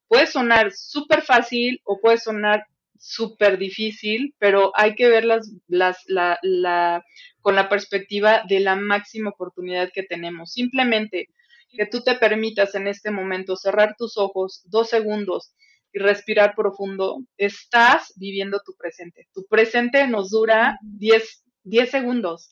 Puede 0.08 0.28
sonar 0.28 0.72
súper 0.72 1.22
fácil 1.22 1.82
o 1.84 2.00
puede 2.00 2.18
sonar 2.18 2.66
súper 2.98 3.58
difícil, 3.58 4.34
pero 4.40 4.72
hay 4.76 4.96
que 4.96 5.08
ver 5.08 5.26
las, 5.26 5.52
las, 5.68 5.98
la, 6.08 6.40
la, 6.42 7.04
con 7.42 7.56
la 7.56 7.70
perspectiva 7.70 8.44
de 8.48 8.60
la 8.60 8.76
máxima 8.76 9.30
oportunidad 9.30 9.92
que 9.94 10.04
tenemos. 10.04 10.54
Simplemente 10.54 11.30
que 11.76 11.86
tú 11.86 12.02
te 12.02 12.16
permitas 12.16 12.76
en 12.76 12.88
este 12.88 13.12
momento 13.12 13.56
cerrar 13.56 13.96
tus 13.98 14.18
ojos 14.18 14.64
dos 14.66 14.90
segundos 14.90 15.54
y 15.94 16.00
respirar 16.00 16.56
profundo, 16.56 17.20
estás 17.38 18.14
viviendo 18.18 18.62
tu 18.66 18.76
presente. 18.76 19.28
Tu 19.34 19.46
presente 19.46 20.08
nos 20.08 20.30
dura 20.30 20.78
10, 20.82 21.46
10 21.64 21.90
segundos 21.90 22.52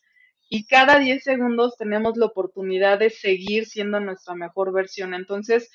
y 0.50 0.66
cada 0.66 1.00
10 1.00 1.24
segundos 1.24 1.76
tenemos 1.78 2.16
la 2.16 2.28
oportunidad 2.28 3.00
de 3.00 3.10
seguir 3.10 3.66
siendo 3.66 4.00
nuestra 4.00 4.36
mejor 4.36 4.72
versión. 4.72 5.14
Entonces, 5.14 5.70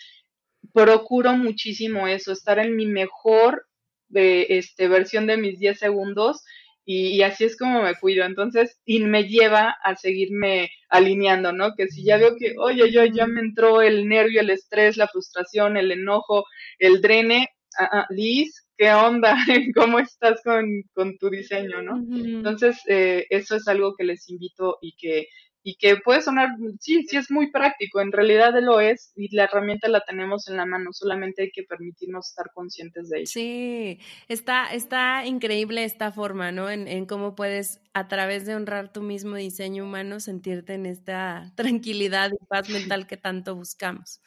procuro 0.73 1.33
muchísimo 1.37 2.09
eso, 2.09 2.33
estar 2.33 2.59
en 2.59 2.77
mi 2.77 2.87
mejor 2.87 3.67
de, 4.09 4.47
este, 4.51 4.89
versión 4.89 5.27
de 5.27 5.37
mis 5.37 5.59
10 5.59 5.79
segundos 5.79 6.45
y, 6.91 7.21
así 7.21 7.45
es 7.45 7.59
como 7.59 7.83
me 7.83 7.95
cuido. 7.97 8.25
Entonces, 8.25 8.81
y 8.87 9.01
me 9.01 9.25
lleva 9.25 9.77
a 9.85 9.95
seguirme 9.95 10.71
alineando, 10.89 11.53
¿no? 11.53 11.75
Que 11.77 11.89
si 11.89 12.03
ya 12.03 12.17
veo 12.17 12.35
que, 12.39 12.55
oye, 12.59 12.91
yo 12.91 13.05
ya 13.05 13.27
me 13.27 13.43
entró 13.43 13.83
el 13.83 14.09
nervio, 14.09 14.41
el 14.41 14.49
estrés, 14.49 14.97
la 14.97 15.07
frustración, 15.07 15.77
el 15.77 15.93
enojo, 15.93 16.47
el 16.79 17.03
drene, 17.03 17.51
ah, 17.79 17.91
ah, 17.93 18.07
Liz, 18.09 18.67
¿qué 18.79 18.91
onda? 18.91 19.37
¿Cómo 19.77 19.99
estás 19.99 20.41
con, 20.43 20.83
con 20.95 21.19
tu 21.19 21.29
diseño, 21.29 21.83
no? 21.83 21.99
Entonces, 22.11 22.79
eh, 22.87 23.27
eso 23.29 23.57
es 23.57 23.69
algo 23.69 23.95
que 23.95 24.05
les 24.05 24.27
invito 24.31 24.79
y 24.81 24.97
que 24.97 25.29
y 25.63 25.77
que 25.77 25.97
puede 25.97 26.23
sonar, 26.23 26.49
sí, 26.81 27.05
sí 27.09 27.17
es 27.17 27.31
muy 27.31 27.51
práctico, 27.51 28.01
en 28.01 28.13
realidad 28.13 28.55
lo 28.61 28.81
es 28.81 29.13
y 29.17 29.35
la 29.35 29.45
herramienta 29.45 29.89
la 29.89 30.01
tenemos 30.01 30.49
en 30.49 30.57
la 30.57 30.67
mano, 30.67 30.93
solamente 30.93 31.43
hay 31.43 31.51
que 31.51 31.65
permitirnos 31.65 32.29
estar 32.29 32.51
conscientes 32.55 33.09
de 33.09 33.19
ello. 33.19 33.27
Sí, 33.27 34.01
está, 34.29 34.73
está 34.73 35.27
increíble 35.27 35.85
esta 35.85 36.13
forma, 36.13 36.53
¿no? 36.53 36.71
En, 36.71 36.89
en 36.89 37.07
cómo 37.07 37.35
puedes 37.35 37.81
a 37.93 38.09
través 38.09 38.47
de 38.47 38.55
honrar 38.55 38.93
tu 38.93 39.03
mismo 39.03 39.37
diseño 39.37 39.85
humano 39.85 40.21
sentirte 40.21 40.75
en 40.75 40.87
esta 40.87 41.53
tranquilidad 41.57 42.31
y 42.33 42.47
paz 42.47 42.69
mental 42.69 43.07
que 43.07 43.17
tanto 43.17 43.55
buscamos. 43.55 44.21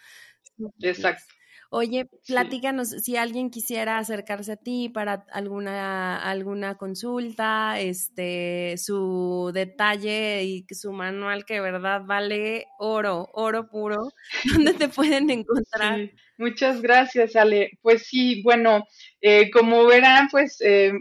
Exacto. 0.81 1.40
Oye, 1.73 2.09
platícanos 2.27 2.89
si 2.89 3.15
alguien 3.15 3.49
quisiera 3.49 3.97
acercarse 3.97 4.51
a 4.51 4.55
ti 4.57 4.89
para 4.89 5.25
alguna, 5.31 6.21
alguna 6.21 6.75
consulta, 6.75 7.79
este, 7.79 8.75
su 8.77 9.51
detalle 9.53 10.43
y 10.43 10.65
su 10.71 10.91
manual 10.91 11.45
que 11.45 11.53
de 11.53 11.61
verdad 11.61 12.01
vale 12.05 12.65
oro, 12.77 13.29
oro 13.31 13.69
puro, 13.69 14.11
¿dónde 14.53 14.73
te 14.73 14.89
pueden 14.89 15.29
encontrar? 15.29 16.11
Muchas 16.37 16.81
gracias, 16.81 17.37
Ale. 17.37 17.79
Pues 17.81 18.03
sí, 18.05 18.41
bueno, 18.43 18.83
eh, 19.23 19.51
como 19.51 19.85
verán, 19.85 20.29
pues 20.31 20.59
eh, 20.61 20.93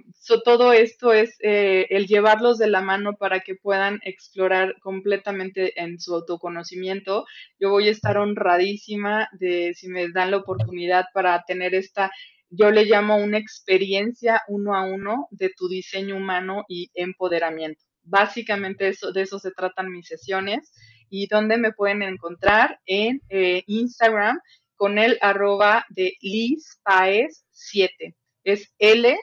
todo 0.44 0.74
esto 0.74 1.14
es 1.14 1.38
eh, 1.40 1.86
el 1.88 2.06
llevarlos 2.06 2.58
de 2.58 2.68
la 2.68 2.82
mano 2.82 3.16
para 3.16 3.40
que 3.40 3.54
puedan 3.54 3.98
explorar 4.04 4.78
completamente 4.80 5.80
en 5.80 5.98
su 5.98 6.14
autoconocimiento. 6.14 7.24
Yo 7.58 7.70
voy 7.70 7.88
a 7.88 7.92
estar 7.92 8.18
honradísima 8.18 9.30
de 9.32 9.72
si 9.74 9.88
me 9.88 10.10
dan 10.10 10.32
la 10.32 10.36
oportunidad 10.36 11.06
para 11.14 11.42
tener 11.46 11.74
esta, 11.74 12.10
yo 12.50 12.70
le 12.70 12.84
llamo 12.84 13.16
una 13.16 13.38
experiencia 13.38 14.42
uno 14.48 14.74
a 14.74 14.82
uno 14.84 15.28
de 15.30 15.50
tu 15.56 15.68
diseño 15.68 16.16
humano 16.16 16.64
y 16.68 16.90
empoderamiento. 16.92 17.82
Básicamente 18.02 18.88
eso, 18.88 19.12
de 19.12 19.22
eso 19.22 19.38
se 19.38 19.52
tratan 19.52 19.90
mis 19.90 20.06
sesiones 20.06 20.72
y 21.08 21.26
donde 21.26 21.56
me 21.56 21.72
pueden 21.72 22.02
encontrar 22.02 22.80
en 22.84 23.22
Instagram 23.66 24.38
con 24.80 24.96
el 24.96 25.18
arroba 25.20 25.84
de 25.90 26.16
Liz 26.22 26.80
Paez 26.82 27.44
7. 27.50 28.16
Es 28.44 28.72
L, 28.78 29.14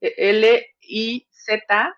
L, 0.00 0.66
I, 0.80 1.26
Z, 1.30 1.94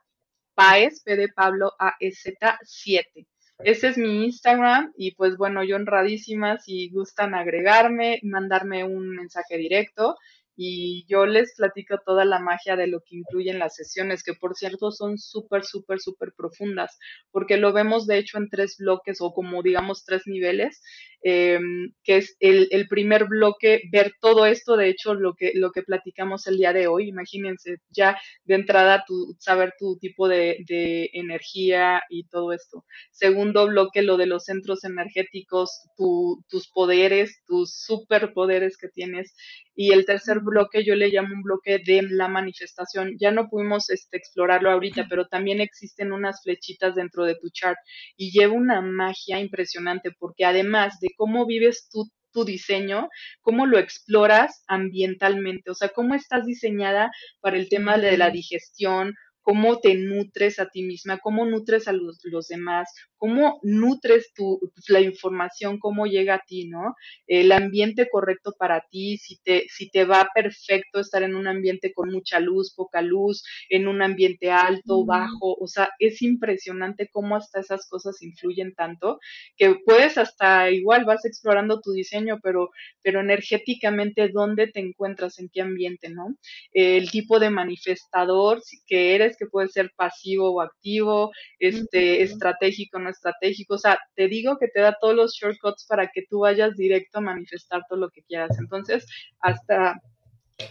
Paez, 0.57 1.01
P 1.05 1.15
de 1.15 1.29
Pablo, 1.29 1.73
A, 1.79 1.95
E, 2.01 2.11
Z, 2.11 2.59
7. 2.65 3.29
Ese 3.61 3.87
es 3.87 3.97
mi 3.97 4.25
Instagram 4.25 4.93
y 4.97 5.15
pues 5.15 5.37
bueno, 5.37 5.63
yo 5.63 5.77
honradísima 5.77 6.59
si 6.59 6.91
gustan 6.91 7.37
agregarme, 7.37 8.19
mandarme 8.25 8.83
un 8.83 9.11
mensaje 9.11 9.57
directo 9.57 10.17
y 10.63 11.07
yo 11.09 11.25
les 11.25 11.55
platico 11.57 11.97
toda 12.05 12.27
la 12.27 12.39
magia 12.39 12.77
de 12.77 12.87
lo 12.87 13.01
que 13.01 13.17
incluyen 13.17 13.59
las 13.59 13.77
sesiones, 13.77 14.23
que 14.23 14.35
por 14.35 14.55
cierto 14.55 14.91
son 14.91 15.17
súper, 15.17 15.65
súper, 15.65 16.01
súper 16.01 16.35
profundas, 16.37 16.99
porque 17.33 17.57
lo 17.57 17.73
vemos 17.73 18.07
de 18.07 18.19
hecho 18.19 18.37
en 18.37 18.51
tres 18.51 18.77
bloques 18.79 19.23
o 19.23 19.33
como 19.33 19.63
digamos 19.63 20.05
tres 20.05 20.25
niveles, 20.27 20.83
em, 21.23 21.95
que 22.05 22.19
es 22.19 22.37
el, 22.41 22.69
el, 22.73 22.89
primer 22.89 23.25
bloque, 23.25 23.83
ver 23.91 24.13
todo 24.21 24.45
esto, 24.45 24.77
de 24.77 24.91
hecho 24.91 25.15
lo 25.15 25.35
que, 25.35 25.53
lo 25.55 25.71
que 25.71 25.83
platicamos 25.83 26.47
el 26.47 26.59
día 26.59 26.75
de 26.75 26.89
hoy, 26.89 27.09
imagínense 27.09 27.77
ya 27.89 28.19
de 28.45 28.55
entrada 28.57 29.05
tu, 29.07 29.35
saber 29.39 29.73
tu 29.79 29.97
tipo 29.99 30.29
de, 30.29 30.59
de 30.69 31.09
energía 31.15 32.03
y 32.11 32.25
todo 32.29 32.53
esto. 32.53 32.85
Segundo 33.13 33.67
bloque, 33.67 34.03
lo 34.03 34.19
de 34.19 34.27
los 34.27 34.45
centros 34.45 34.85
energéticos, 34.85 35.89
tu, 35.97 36.45
tus 36.51 36.69
poderes, 36.69 37.43
tus 37.47 37.73
superpoderes 37.75 38.77
que 38.77 38.89
tienes. 38.89 39.35
Y 39.75 39.93
el 39.93 40.05
tercer 40.05 40.41
bloque 40.41 40.50
yo 40.85 40.95
le 40.95 41.09
llamo 41.09 41.35
un 41.35 41.43
bloque 41.43 41.79
de 41.85 42.03
la 42.03 42.29
manifestación. 42.29 43.17
Ya 43.19 43.31
no 43.31 43.49
pudimos 43.49 43.91
este, 43.91 44.17
explorarlo 44.17 44.71
ahorita, 44.71 45.07
pero 45.09 45.27
también 45.27 45.61
existen 45.61 46.13
unas 46.13 46.43
flechitas 46.43 46.95
dentro 46.95 47.25
de 47.25 47.37
tu 47.37 47.51
chart 47.51 47.79
y 48.17 48.31
lleva 48.31 48.55
una 48.55 48.81
magia 48.81 49.41
impresionante 49.41 50.11
porque 50.19 50.45
además 50.45 51.01
de 51.01 51.09
cómo 51.17 51.47
vives 51.47 51.89
tú 51.91 52.09
tu 52.33 52.45
diseño, 52.45 53.09
cómo 53.41 53.67
lo 53.67 53.79
exploras 53.79 54.63
ambientalmente, 54.69 55.71
o 55.71 55.75
sea, 55.75 55.89
cómo 55.89 56.15
estás 56.15 56.47
diseñada 56.47 57.11
para 57.41 57.57
el 57.57 57.69
tema 57.69 57.99
de 57.99 58.17
la 58.17 58.31
digestión, 58.31 59.15
cómo 59.51 59.81
te 59.81 59.97
nutres 59.97 60.61
a 60.61 60.67
ti 60.67 60.85
misma, 60.85 61.19
cómo 61.19 61.45
nutres 61.45 61.89
a 61.89 61.93
los, 61.93 62.21
los 62.23 62.47
demás, 62.47 62.89
cómo 63.17 63.59
nutres 63.65 64.33
tu, 64.33 64.61
la 64.87 65.01
información, 65.01 65.81
cómo 65.81 66.07
llega 66.07 66.37
a 66.37 66.45
ti, 66.47 66.69
¿no? 66.69 66.95
El 67.27 67.51
ambiente 67.51 68.09
correcto 68.09 68.55
para 68.57 68.87
ti, 68.89 69.19
si 69.19 69.39
te, 69.43 69.65
si 69.69 69.91
te 69.91 70.05
va 70.05 70.29
perfecto 70.33 71.01
estar 71.01 71.25
en 71.25 71.35
un 71.35 71.49
ambiente 71.49 71.93
con 71.93 72.13
mucha 72.13 72.39
luz, 72.39 72.73
poca 72.77 73.03
luz, 73.03 73.43
en 73.69 73.89
un 73.89 74.03
ambiente 74.03 74.53
alto, 74.53 75.05
bajo, 75.05 75.57
o 75.59 75.67
sea, 75.67 75.91
es 75.99 76.23
impresionante 76.23 77.09
cómo 77.11 77.35
hasta 77.35 77.59
esas 77.59 77.89
cosas 77.89 78.23
influyen 78.23 78.73
tanto, 78.75 79.19
que 79.57 79.75
puedes 79.85 80.17
hasta 80.17 80.71
igual 80.71 81.05
vas 81.05 81.25
explorando 81.25 81.81
tu 81.81 81.91
diseño, 81.91 82.39
pero, 82.41 82.71
pero 83.03 83.19
energéticamente, 83.19 84.29
¿dónde 84.29 84.69
te 84.69 84.79
encuentras? 84.79 85.41
¿En 85.41 85.49
qué 85.49 85.61
ambiente, 85.61 86.09
no? 86.09 86.37
El 86.71 87.11
tipo 87.11 87.41
de 87.41 87.51
manifestador 87.51 88.63
que 88.87 89.17
eres, 89.17 89.37
que 89.41 89.47
puede 89.47 89.69
ser 89.69 89.91
pasivo 89.97 90.53
o 90.53 90.61
activo, 90.61 91.33
este, 91.59 92.23
estratégico, 92.23 92.99
¿no? 92.99 93.09
estratégico, 93.11 93.75
o 93.75 93.79
sea, 93.79 93.99
te 94.15 94.29
digo 94.29 94.59
que 94.59 94.69
te 94.69 94.81
da 94.81 94.97
todos 95.01 95.17
los 95.17 95.33
shortcuts 95.35 95.87
para 95.87 96.09
que 96.09 96.27
tú 96.29 96.41
vayas 96.41 96.77
directo 96.77 97.19
a 97.19 97.23
manifestar 97.23 97.83
todo 97.89 97.99
lo 97.99 98.11
que 98.11 98.23
quieras. 98.23 98.59
Entonces, 98.59 99.07
hasta 99.41 100.01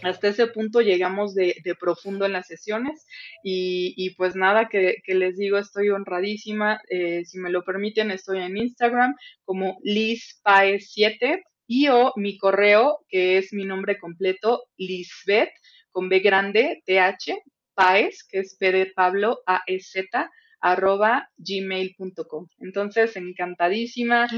hasta 0.02 0.28
ese 0.28 0.46
punto 0.46 0.80
llegamos 0.80 1.34
de, 1.34 1.54
profundo 1.78 2.26
en 2.26 2.32
las 2.32 2.46
sesiones 2.46 3.06
y, 3.42 4.10
pues 4.16 4.36
nada, 4.36 4.68
que, 4.68 5.02
les 5.06 5.36
digo, 5.36 5.58
estoy 5.58 5.90
honradísima. 5.90 6.80
Eh, 6.88 7.24
si 7.24 7.38
me 7.38 7.50
lo 7.50 7.64
permiten, 7.64 8.10
estoy 8.10 8.38
en 8.38 8.56
Instagram 8.56 9.14
como 9.44 9.78
LizPaez7 9.84 11.42
y 11.66 11.88
o 11.88 12.12
mi 12.16 12.36
correo, 12.38 13.04
que 13.08 13.38
es 13.38 13.52
mi 13.52 13.64
nombre 13.64 13.98
completo, 13.98 14.64
Lisbeth, 14.76 15.52
con 15.92 16.08
B 16.08 16.20
grande, 16.20 16.82
TH, 16.86 17.34
Paez, 17.80 18.24
que 18.24 18.40
es 18.40 18.56
P 18.56 18.72
de 18.72 18.86
Pablo, 18.86 19.40
A-E-Z, 19.46 20.30
arroba 20.60 21.30
gmail.com. 21.38 22.46
Entonces, 22.60 23.16
encantadísima. 23.16 24.28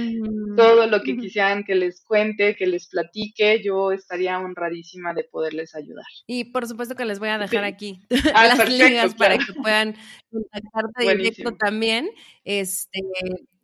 Todo 0.56 0.86
lo 0.86 1.02
que 1.02 1.16
quisieran 1.18 1.64
que 1.64 1.74
les 1.74 2.04
cuente, 2.04 2.54
que 2.54 2.68
les 2.68 2.86
platique, 2.86 3.60
yo 3.64 3.90
estaría 3.90 4.38
honradísima 4.38 5.12
de 5.12 5.24
poderles 5.24 5.74
ayudar. 5.74 6.06
Y 6.28 6.44
por 6.52 6.68
supuesto 6.68 6.94
que 6.94 7.04
les 7.04 7.18
voy 7.18 7.30
a 7.30 7.38
dejar 7.38 7.64
aquí 7.64 8.00
ah, 8.34 8.46
las 8.46 8.68
ligas 8.70 9.14
para 9.16 9.36
que 9.38 9.52
puedan 9.54 9.96
contactarte 10.30 11.16
directo 11.16 11.56
también. 11.56 12.10
Este, 12.44 13.00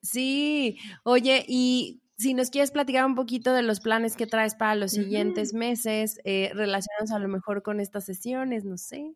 sí, 0.03 0.79
oye, 1.05 1.45
y 1.47 2.01
si 2.19 2.35
nos 2.35 2.51
quieres 2.51 2.73
platicar 2.73 3.07
un 3.07 3.15
poquito 3.15 3.53
de 3.53 3.63
los 3.63 3.79
planes 3.79 4.17
que 4.17 4.27
traes 4.27 4.57
para 4.57 4.75
los 4.75 4.91
siguientes 4.91 5.55
meses, 5.55 6.21
eh, 6.25 6.51
relacionados 6.53 7.13
a 7.13 7.21
lo 7.21 7.29
mejor 7.29 7.63
con 7.63 7.79
estas 7.79 8.05
sesiones, 8.07 8.65
no 8.65 8.77
sé. 8.77 9.15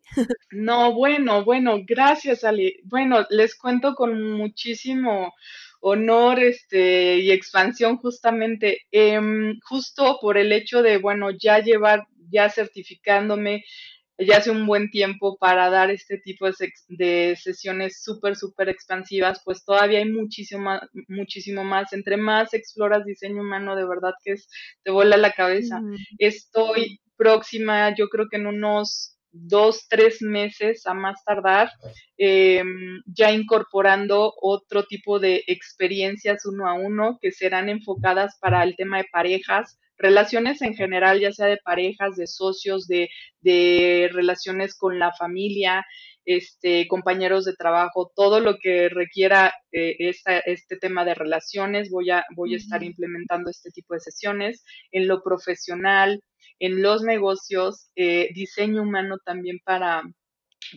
No, 0.52 0.92
bueno, 0.92 1.44
bueno, 1.44 1.78
gracias, 1.84 2.44
Ali. 2.44 2.76
Bueno, 2.84 3.26
les 3.30 3.56
cuento 3.56 3.94
con 3.94 4.32
muchísimo 4.32 5.34
honor 5.80 6.38
este, 6.38 7.18
y 7.18 7.32
expansión 7.32 7.96
justamente, 7.96 8.82
em, 8.92 9.58
justo 9.68 10.18
por 10.20 10.38
el 10.38 10.52
hecho 10.52 10.82
de, 10.82 10.98
bueno, 10.98 11.30
ya 11.32 11.58
llevar, 11.58 12.06
ya 12.30 12.50
certificándome, 12.50 13.64
ya 14.18 14.36
hace 14.36 14.50
un 14.50 14.66
buen 14.66 14.90
tiempo 14.90 15.36
para 15.38 15.70
dar 15.70 15.90
este 15.90 16.18
tipo 16.18 16.46
de, 16.88 17.36
sesiones 17.36 18.02
súper, 18.02 18.36
súper 18.36 18.68
expansivas, 18.68 19.40
pues 19.44 19.64
todavía 19.64 19.98
hay 19.98 20.10
muchísimo 20.10 20.62
más, 20.62 20.82
muchísimo 21.08 21.64
más. 21.64 21.92
Entre 21.92 22.16
más 22.16 22.54
exploras 22.54 23.04
diseño 23.04 23.40
humano, 23.40 23.76
de 23.76 23.86
verdad 23.86 24.12
que 24.24 24.32
es, 24.32 24.48
te 24.82 24.90
vuela 24.90 25.16
la 25.16 25.32
cabeza. 25.32 25.80
Estoy 26.18 27.00
próxima, 27.16 27.94
yo 27.94 28.08
creo 28.08 28.28
que 28.28 28.36
en 28.36 28.46
unos 28.46 29.12
dos, 29.32 29.86
tres 29.88 30.20
meses 30.20 30.86
a 30.86 30.94
más 30.94 31.24
tardar, 31.24 31.70
em, 32.18 33.02
ya 33.06 33.32
incorporando 33.32 34.32
otro 34.40 34.84
tipo 34.84 35.18
de 35.18 35.42
experiencias 35.46 36.44
uno 36.44 36.68
a 36.68 36.74
uno 36.74 37.18
que 37.20 37.32
serán 37.32 37.68
enfocadas 37.68 38.36
para 38.40 38.62
el 38.62 38.76
tema 38.76 38.98
de 38.98 39.08
parejas, 39.10 39.78
relaciones 40.02 40.60
en 40.62 40.74
general, 40.74 41.20
ya 41.20 41.32
sea 41.32 41.46
de 41.46 41.58
parejas, 41.64 42.16
de 42.16 42.26
socios, 42.26 42.86
de, 42.88 43.08
de 43.40 44.10
relaciones 44.12 44.74
con 44.74 44.98
la 44.98 45.12
familia, 45.12 45.86
este, 46.24 46.86
compañeros 46.88 47.44
de 47.44 47.54
trabajo, 47.54 48.12
todo 48.14 48.40
lo 48.40 48.58
que 48.58 48.88
requiera 48.88 49.54
eh, 49.72 49.96
este 50.46 50.76
tema 50.76 51.04
de 51.04 51.14
relaciones, 51.14 51.90
voy 51.90 52.10
a, 52.10 52.24
voy 52.36 52.54
a 52.54 52.58
estar 52.58 52.82
implementando 52.82 53.50
este 53.50 53.70
tipo 53.70 53.94
de 53.94 54.00
sesiones. 54.00 54.64
En 54.90 55.08
lo 55.08 55.22
profesional, 55.22 56.20
en 56.58 56.82
los 56.82 57.02
negocios, 57.02 57.90
eh, 57.96 58.30
diseño 58.34 58.82
humano 58.82 59.18
también 59.24 59.58
para, 59.64 60.02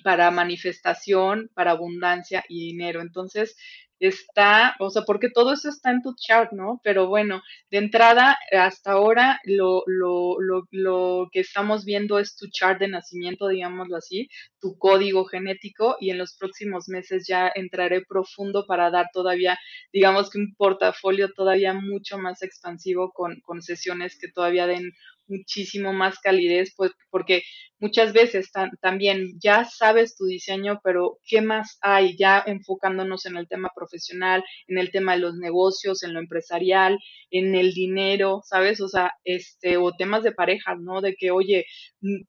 para 0.03 0.31
manifestación, 0.31 1.49
para 1.53 1.71
abundancia 1.71 2.43
y 2.49 2.71
dinero. 2.71 3.01
Entonces, 3.01 3.55
está, 3.99 4.75
o 4.79 4.89
sea, 4.89 5.03
porque 5.03 5.29
todo 5.29 5.53
eso 5.53 5.69
está 5.69 5.91
en 5.91 6.01
tu 6.01 6.13
chart, 6.15 6.51
¿no? 6.51 6.81
Pero 6.83 7.07
bueno, 7.07 7.41
de 7.71 7.77
entrada, 7.77 8.37
hasta 8.51 8.91
ahora, 8.93 9.39
lo, 9.45 9.83
lo, 9.87 10.39
lo, 10.39 10.63
lo 10.71 11.29
que 11.31 11.39
estamos 11.41 11.85
viendo 11.85 12.19
es 12.19 12.35
tu 12.35 12.47
chart 12.49 12.79
de 12.79 12.87
nacimiento, 12.87 13.47
digámoslo 13.47 13.97
así, 13.97 14.29
tu 14.59 14.77
código 14.77 15.25
genético, 15.25 15.95
y 15.99 16.09
en 16.09 16.17
los 16.17 16.35
próximos 16.37 16.87
meses 16.89 17.25
ya 17.27 17.51
entraré 17.53 18.01
profundo 18.05 18.65
para 18.67 18.91
dar 18.91 19.07
todavía, 19.13 19.57
digamos 19.93 20.29
que 20.29 20.39
un 20.39 20.55
portafolio 20.55 21.31
todavía 21.33 21.73
mucho 21.73 22.17
más 22.17 22.41
expansivo 22.41 23.11
con, 23.13 23.39
con 23.41 23.61
sesiones 23.61 24.17
que 24.19 24.31
todavía 24.31 24.67
den 24.67 24.91
muchísimo 25.27 25.93
más 25.93 26.19
calidez, 26.19 26.73
pues 26.75 26.91
porque 27.09 27.43
muchas 27.79 28.13
veces 28.13 28.49
también 28.81 29.37
ya 29.41 29.65
sabes 29.65 30.15
tu 30.15 30.25
diseño, 30.25 30.79
pero 30.83 31.19
¿qué 31.27 31.41
más 31.41 31.77
hay? 31.81 32.15
Ya 32.17 32.43
enfocándonos 32.45 33.25
en 33.25 33.37
el 33.37 33.47
tema 33.47 33.69
profesional, 33.75 34.43
en 34.67 34.77
el 34.77 34.91
tema 34.91 35.13
de 35.13 35.19
los 35.19 35.35
negocios, 35.35 36.03
en 36.03 36.13
lo 36.13 36.19
empresarial, 36.19 36.97
en 37.31 37.55
el 37.55 37.73
dinero, 37.73 38.41
¿sabes? 38.43 38.81
O 38.81 38.87
sea, 38.87 39.11
este, 39.23 39.77
o 39.77 39.91
temas 39.91 40.23
de 40.23 40.31
pareja, 40.31 40.75
¿no? 40.75 41.01
De 41.01 41.15
que, 41.15 41.31
oye, 41.31 41.65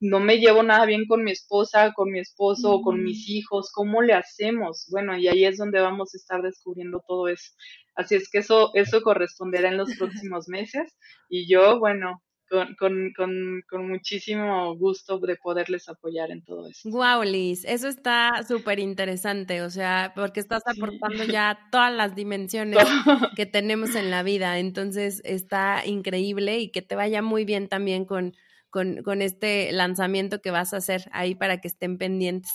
no 0.01 0.21
me 0.21 0.39
llevo 0.39 0.63
nada 0.63 0.87
bien 0.87 1.07
con 1.07 1.25
mi 1.25 1.33
esposa, 1.33 1.93
con 1.95 2.11
mi 2.11 2.21
esposo, 2.21 2.73
o 2.73 2.83
con 2.83 3.03
mis 3.03 3.29
hijos, 3.29 3.71
¿cómo 3.73 4.03
le 4.03 4.15
hacemos? 4.15 4.87
Bueno, 4.91 5.17
y 5.17 5.29
ahí 5.29 5.45
es 5.45 5.59
donde 5.59 5.81
vamos 5.81 6.15
a 6.15 6.19
estar 6.19 6.43
descubriendo 6.43 7.03
todo 7.07 7.29
eso. 7.29 7.53
Así 7.95 8.15
es 8.15 8.29
que 8.31 8.39
eso, 8.39 8.73
eso 8.75 9.03
corresponderá 9.03 9.69
en 9.69 9.79
los 9.79 9.89
próximos 10.29 10.49
meses. 10.49 10.97
Y 11.29 11.51
yo, 11.51 11.79
bueno, 11.79 12.23
con, 12.49 12.75
con, 12.75 13.13
con, 13.17 13.63
con, 13.69 13.89
muchísimo 13.89 14.77
gusto 14.77 15.19
de 15.19 15.37
poderles 15.37 15.89
apoyar 15.89 16.31
en 16.31 16.43
todo 16.43 16.69
eso. 16.69 16.89
Guau, 16.91 17.23
Liz, 17.25 17.65
eso 17.65 17.89
está 17.89 18.43
súper 18.47 18.79
interesante, 18.79 19.63
o 19.63 19.71
sea, 19.71 20.13
porque 20.15 20.41
estás 20.41 20.63
aportando 20.67 21.25
ya 21.25 21.59
todas 21.71 21.93
las 21.93 22.15
dimensiones 22.15 22.79
que 23.37 23.47
tenemos 23.47 23.95
en 23.95 24.11
la 24.11 24.23
vida, 24.23 24.59
entonces 24.59 25.21
está 25.25 25.85
increíble 25.85 26.59
y 26.59 26.71
que 26.71 26.83
te 26.83 26.95
vaya 26.95 27.23
muy 27.23 27.45
bien 27.45 27.69
también 27.69 28.05
con, 28.05 28.35
con, 28.71 29.03
con 29.03 29.23
este 29.23 29.73
lanzamiento 29.73 30.41
que 30.41 30.51
vas 30.51 30.73
a 30.75 30.79
hacer 30.79 31.03
ahí 31.13 31.35
para 31.35 31.61
que 31.61 31.69
estén 31.69 31.99
pendientes. 31.99 32.53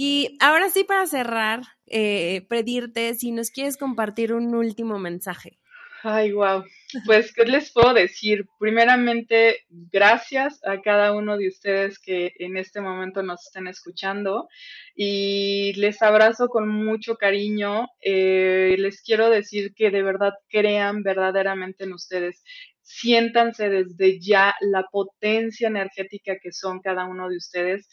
Y 0.00 0.36
ahora 0.40 0.70
sí, 0.70 0.84
para 0.84 1.06
cerrar, 1.06 1.62
eh, 1.86 2.46
pedirte 2.48 3.14
si 3.14 3.32
nos 3.32 3.50
quieres 3.50 3.76
compartir 3.76 4.32
un 4.32 4.54
último 4.54 4.98
mensaje. 5.00 5.58
Ay, 6.04 6.30
wow. 6.32 6.62
Pues, 7.04 7.34
¿qué 7.34 7.44
les 7.44 7.70
puedo 7.70 7.92
decir? 7.92 8.46
Primeramente, 8.58 9.66
gracias 9.68 10.58
a 10.64 10.80
cada 10.80 11.12
uno 11.12 11.36
de 11.36 11.48
ustedes 11.48 11.98
que 11.98 12.32
en 12.38 12.56
este 12.56 12.80
momento 12.80 13.22
nos 13.22 13.46
estén 13.46 13.66
escuchando 13.66 14.48
y 14.94 15.74
les 15.74 16.00
abrazo 16.00 16.48
con 16.48 16.66
mucho 16.66 17.16
cariño. 17.16 17.88
Eh, 18.00 18.74
les 18.78 19.02
quiero 19.02 19.28
decir 19.28 19.74
que 19.74 19.90
de 19.90 20.02
verdad 20.02 20.32
crean 20.48 21.02
verdaderamente 21.02 21.84
en 21.84 21.92
ustedes 21.92 22.42
siéntanse 22.88 23.68
desde 23.68 24.18
ya 24.18 24.54
la 24.60 24.82
potencia 24.90 25.68
energética 25.68 26.38
que 26.42 26.52
son 26.52 26.80
cada 26.80 27.04
uno 27.04 27.28
de 27.28 27.36
ustedes. 27.36 27.88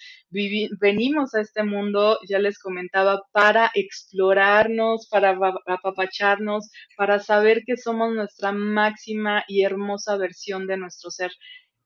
venimos 0.80 1.36
a 1.36 1.42
este 1.42 1.64
mundo, 1.64 2.18
ya 2.28 2.40
les 2.40 2.58
comentaba, 2.60 3.22
para 3.32 3.72
explorarnos, 3.76 5.08
para 5.10 5.38
apapacharnos, 5.68 6.72
para 6.98 7.20
saber 7.20 7.64
que 7.66 7.78
somos 7.78 8.14
nuestra 8.16 8.52
máxima 8.54 9.44
y 9.48 9.64
hermosa 9.64 10.18
versión 10.18 10.66
de 10.68 10.78
nuestro 10.78 11.12
ser. 11.12 11.32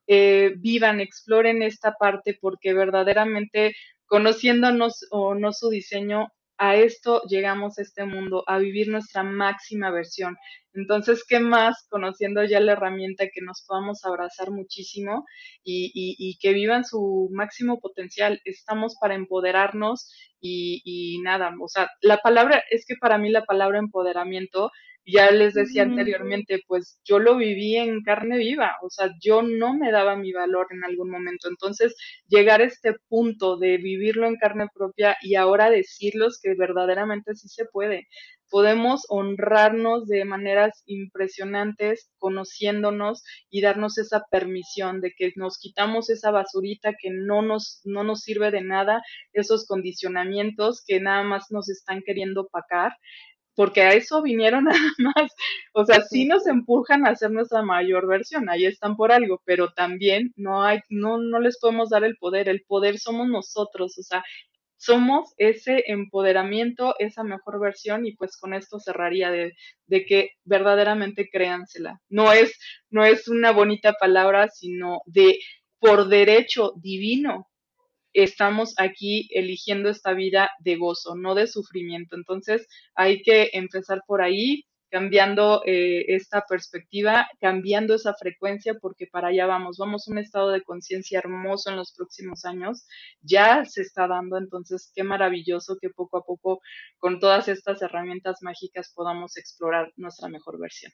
Eh, 0.07 0.53
vivan, 0.57 0.99
exploren 0.99 1.63
esta 1.63 1.93
parte 1.93 2.37
porque 2.39 2.73
verdaderamente 2.73 3.73
conociéndonos 4.05 5.05
o 5.11 5.35
no 5.35 5.53
su 5.53 5.69
diseño, 5.69 6.29
a 6.59 6.75
esto 6.75 7.21
llegamos 7.29 7.79
a 7.79 7.81
este 7.81 8.03
mundo, 8.03 8.43
a 8.45 8.59
vivir 8.59 8.89
nuestra 8.89 9.23
máxima 9.23 9.91
versión. 9.91 10.37
Entonces, 10.73 11.23
¿qué 11.27 11.39
más 11.39 11.87
conociendo 11.89 12.43
ya 12.43 12.59
la 12.59 12.73
herramienta 12.73 13.29
que 13.33 13.41
nos 13.41 13.63
podamos 13.65 14.03
abrazar 14.03 14.51
muchísimo 14.51 15.25
y, 15.63 15.91
y, 15.93 16.37
que 16.39 16.53
vivan 16.53 16.83
su 16.83 17.29
máximo 17.31 17.79
potencial? 17.79 18.41
Estamos 18.43 18.97
para 18.99 19.15
empoderarnos 19.15 20.11
y, 20.41 20.81
y, 20.83 21.21
nada, 21.21 21.55
o 21.61 21.67
sea, 21.69 21.89
la 22.01 22.17
palabra, 22.17 22.61
es 22.69 22.85
que 22.85 22.95
para 22.99 23.17
mí 23.17 23.29
la 23.29 23.45
palabra 23.45 23.79
empoderamiento 23.79 24.69
ya 25.11 25.31
les 25.31 25.53
decía 25.53 25.83
anteriormente, 25.83 26.63
pues 26.67 26.99
yo 27.03 27.19
lo 27.19 27.37
viví 27.37 27.75
en 27.75 28.01
carne 28.03 28.37
viva, 28.37 28.75
o 28.81 28.89
sea, 28.89 29.11
yo 29.21 29.41
no 29.41 29.73
me 29.73 29.91
daba 29.91 30.15
mi 30.15 30.31
valor 30.31 30.67
en 30.71 30.83
algún 30.83 31.09
momento. 31.09 31.47
Entonces, 31.49 31.95
llegar 32.27 32.61
a 32.61 32.65
este 32.65 32.93
punto 33.07 33.57
de 33.57 33.77
vivirlo 33.77 34.27
en 34.27 34.37
carne 34.37 34.67
propia 34.73 35.17
y 35.21 35.35
ahora 35.35 35.69
decirlos 35.69 36.39
que 36.41 36.55
verdaderamente 36.55 37.35
sí 37.35 37.47
se 37.47 37.65
puede. 37.65 38.07
Podemos 38.49 39.05
honrarnos 39.09 40.07
de 40.07 40.25
maneras 40.25 40.81
impresionantes, 40.87 42.09
conociéndonos 42.17 43.23
y 43.51 43.61
darnos 43.61 43.99
esa 43.99 44.23
permisión 44.31 45.01
de 45.01 45.13
que 45.15 45.31
nos 45.35 45.59
quitamos 45.59 46.09
esa 46.09 46.31
basurita 46.31 46.93
que 46.99 47.11
no 47.11 47.43
nos, 47.43 47.81
no 47.83 48.03
nos 48.03 48.21
sirve 48.21 48.49
de 48.49 48.61
nada, 48.61 49.03
esos 49.33 49.67
condicionamientos 49.67 50.83
que 50.85 50.99
nada 50.99 51.23
más 51.23 51.51
nos 51.51 51.69
están 51.69 52.01
queriendo 52.03 52.47
pacar 52.47 52.93
porque 53.59 53.81
a 53.81 53.91
eso 53.91 54.21
vinieron 54.21 54.63
nada 54.63 54.79
más. 54.99 55.33
O 55.73 55.83
sea, 55.85 56.01
sí 56.03 56.23
nos 56.25 56.47
empujan 56.47 57.05
a 57.05 57.09
hacer 57.09 57.29
nuestra 57.29 57.61
mayor 57.61 58.07
versión, 58.07 58.47
ahí 58.49 58.63
están 58.63 58.95
por 58.95 59.11
algo, 59.11 59.41
pero 59.43 59.73
también 59.73 60.31
no 60.37 60.63
hay, 60.63 60.79
no, 60.89 61.17
no 61.17 61.41
les 61.41 61.59
podemos 61.59 61.89
dar 61.89 62.05
el 62.05 62.15
poder, 62.15 62.47
el 62.47 62.61
poder 62.65 62.99
somos 62.99 63.27
nosotros, 63.27 63.97
o 63.99 64.01
sea, 64.01 64.23
somos 64.77 65.33
ese 65.37 65.83
empoderamiento, 65.87 66.95
esa 66.99 67.25
mejor 67.25 67.59
versión, 67.59 68.05
y 68.05 68.15
pues 68.15 68.37
con 68.37 68.53
esto 68.53 68.79
cerraría 68.79 69.29
de, 69.29 69.51
de 69.87 70.05
que 70.05 70.29
verdaderamente 70.45 71.27
créansela. 71.29 71.99
No 72.07 72.31
es, 72.31 72.57
no 72.89 73.03
es 73.03 73.27
una 73.27 73.51
bonita 73.51 73.91
palabra, 73.99 74.47
sino 74.47 75.01
de 75.05 75.37
por 75.79 76.07
derecho 76.07 76.71
divino, 76.77 77.48
estamos 78.13 78.73
aquí 78.77 79.27
eligiendo 79.31 79.89
esta 79.89 80.13
vida 80.13 80.51
de 80.59 80.77
gozo, 80.77 81.15
no 81.15 81.35
de 81.35 81.47
sufrimiento. 81.47 82.15
Entonces 82.15 82.67
hay 82.95 83.21
que 83.21 83.49
empezar 83.53 84.01
por 84.07 84.21
ahí, 84.21 84.65
cambiando 84.89 85.61
eh, 85.65 86.05
esta 86.15 86.43
perspectiva, 86.47 87.27
cambiando 87.39 87.93
esa 87.95 88.13
frecuencia, 88.15 88.73
porque 88.81 89.07
para 89.07 89.29
allá 89.29 89.45
vamos, 89.45 89.77
vamos 89.77 90.07
a 90.07 90.11
un 90.11 90.17
estado 90.17 90.49
de 90.51 90.63
conciencia 90.63 91.19
hermoso 91.19 91.69
en 91.69 91.77
los 91.77 91.93
próximos 91.95 92.45
años, 92.45 92.87
ya 93.21 93.65
se 93.65 93.81
está 93.81 94.07
dando, 94.07 94.37
entonces 94.37 94.91
qué 94.95 95.03
maravilloso 95.03 95.77
que 95.79 95.89
poco 95.89 96.17
a 96.17 96.23
poco 96.25 96.61
con 96.97 97.19
todas 97.19 97.47
estas 97.47 97.81
herramientas 97.81 98.37
mágicas 98.41 98.91
podamos 98.95 99.37
explorar 99.37 99.91
nuestra 99.95 100.27
mejor 100.29 100.59
versión. 100.59 100.91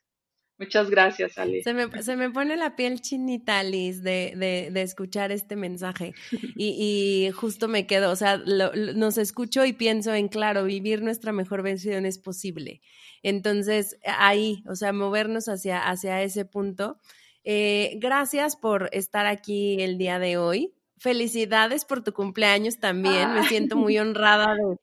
Muchas 0.58 0.90
gracias, 0.90 1.38
Ali. 1.38 1.62
Se 1.64 1.74
me, 1.74 2.02
se 2.02 2.16
me 2.16 2.30
pone 2.30 2.56
la 2.56 2.78
piel 2.78 3.02
chinita, 3.02 3.62
Liz, 3.64 4.04
de, 4.04 4.34
de, 4.38 4.70
de 4.72 4.82
escuchar 4.82 5.32
este 5.32 5.56
mensaje. 5.56 6.14
Y, 6.58 7.28
y, 7.28 7.32
justo 7.32 7.68
me 7.68 7.86
quedo, 7.86 8.12
o 8.12 8.16
sea, 8.16 8.38
nos 8.38 9.18
escucho 9.18 9.66
y 9.66 9.74
pienso 9.74 10.14
en, 10.14 10.30
claro, 10.30 10.64
vivir 10.64 11.02
nuestra 11.02 11.34
mejor 11.34 11.64
versión 11.64 12.06
es 12.06 12.18
posible. 12.18 12.82
Entonces, 13.24 13.98
ahí, 14.06 14.64
o 14.68 14.76
sea, 14.76 14.94
movernos 14.94 15.50
hacia, 15.50 15.80
hacia 15.80 16.22
ese 16.22 16.46
punto. 16.46 17.00
Eh, 17.44 17.98
gracias 17.98 18.56
por 18.56 18.90
estar 18.94 19.26
aquí 19.26 19.82
el 19.82 19.98
día 19.98 20.18
de 20.20 20.38
hoy. 20.38 20.74
Felicidades 20.98 21.84
por 21.84 22.04
tu 22.04 22.14
cumpleaños 22.14 22.80
también. 22.80 23.34
Me 23.34 23.44
siento 23.48 23.76
muy 23.76 23.98
honrada 23.98 24.54
de, 24.56 24.78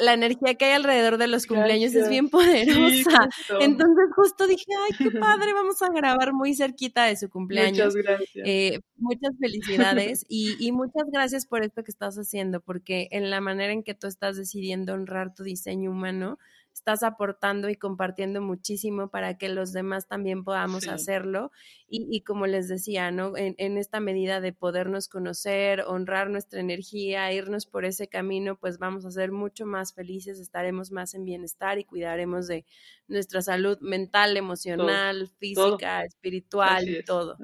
la, 0.00 0.12
energía 0.12 0.54
que 0.54 0.66
hay 0.66 0.72
alrededor 0.72 1.18
de 1.18 1.28
los 1.28 1.46
cumpleaños 1.46 1.94
es 1.94 2.08
bien 2.08 2.28
poderosa. 2.28 3.28
Entonces 3.60 4.06
justo 4.14 4.46
dije, 4.46 4.64
ay, 4.84 4.96
qué 4.98 5.10
padre, 5.20 5.52
vamos 5.52 5.80
a 5.82 5.88
grabar 5.88 6.32
muy 6.32 6.54
cerquita 6.54 7.04
de 7.04 7.16
su 7.16 7.28
cumpleaños. 7.30 7.94
Muchas 7.94 7.94
gracias. 7.94 8.46
Eh, 8.46 8.80
muchas 8.96 9.32
felicidades 9.40 10.26
y, 10.28 10.56
y, 10.58 10.72
muchas 10.72 11.04
gracias 11.12 11.46
por 11.46 11.62
esto 11.62 11.84
que 11.84 11.90
estás 11.90 12.16
haciendo, 12.16 12.60
porque 12.60 13.08
en 13.10 13.30
la 13.30 13.40
manera 13.40 13.72
en 13.72 13.82
que 13.82 13.94
tú 13.94 14.06
estás 14.06 14.36
decidiendo 14.36 14.94
honrar 14.94 15.34
tu 15.34 15.44
diseño 15.44 15.90
humano, 15.90 16.38
estás 16.78 17.02
aportando 17.02 17.68
y 17.68 17.76
compartiendo 17.76 18.40
muchísimo 18.40 19.10
para 19.10 19.36
que 19.36 19.48
los 19.48 19.72
demás 19.72 20.06
también 20.06 20.44
podamos 20.44 20.86
hacerlo. 20.88 21.50
Y, 21.90 22.20
como 22.20 22.46
les 22.46 22.68
decía, 22.68 23.10
¿no? 23.10 23.36
En, 23.36 23.54
en, 23.56 23.78
esta 23.78 23.98
medida 23.98 24.40
de 24.40 24.52
podernos 24.52 25.08
conocer, 25.08 25.80
honrar 25.86 26.28
nuestra 26.28 26.60
energía, 26.60 27.32
irnos 27.32 27.64
por 27.66 27.86
ese 27.86 28.08
camino, 28.08 28.56
pues 28.56 28.78
vamos 28.78 29.06
a 29.06 29.10
ser 29.10 29.32
mucho 29.32 29.64
más 29.64 29.94
felices, 29.94 30.38
estaremos 30.38 30.92
más 30.92 31.14
en 31.14 31.24
bienestar 31.24 31.78
y 31.78 31.84
cuidaremos 31.84 32.46
de 32.46 32.66
nuestra 33.08 33.40
salud 33.40 33.78
mental, 33.80 34.36
emocional, 34.36 35.28
física, 35.38 36.04
espiritual 36.04 36.88
y 36.88 37.02
todo. 37.04 37.38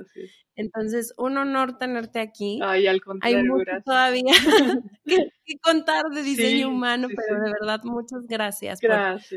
Entonces, 0.56 1.12
un 1.16 1.36
honor 1.36 1.78
tenerte 1.78 2.20
aquí. 2.20 2.60
Ay, 2.62 2.86
al 2.86 3.00
contrario, 3.00 3.38
Hay 3.38 3.44
mucho 3.44 3.72
todavía 3.84 4.32
que, 5.04 5.58
contar 5.60 6.04
de 6.14 6.22
diseño 6.22 6.68
humano, 6.68 7.08
pero 7.08 7.40
de 7.40 7.52
verdad 7.60 7.80
muchas 7.82 8.26
gracias, 8.28 8.80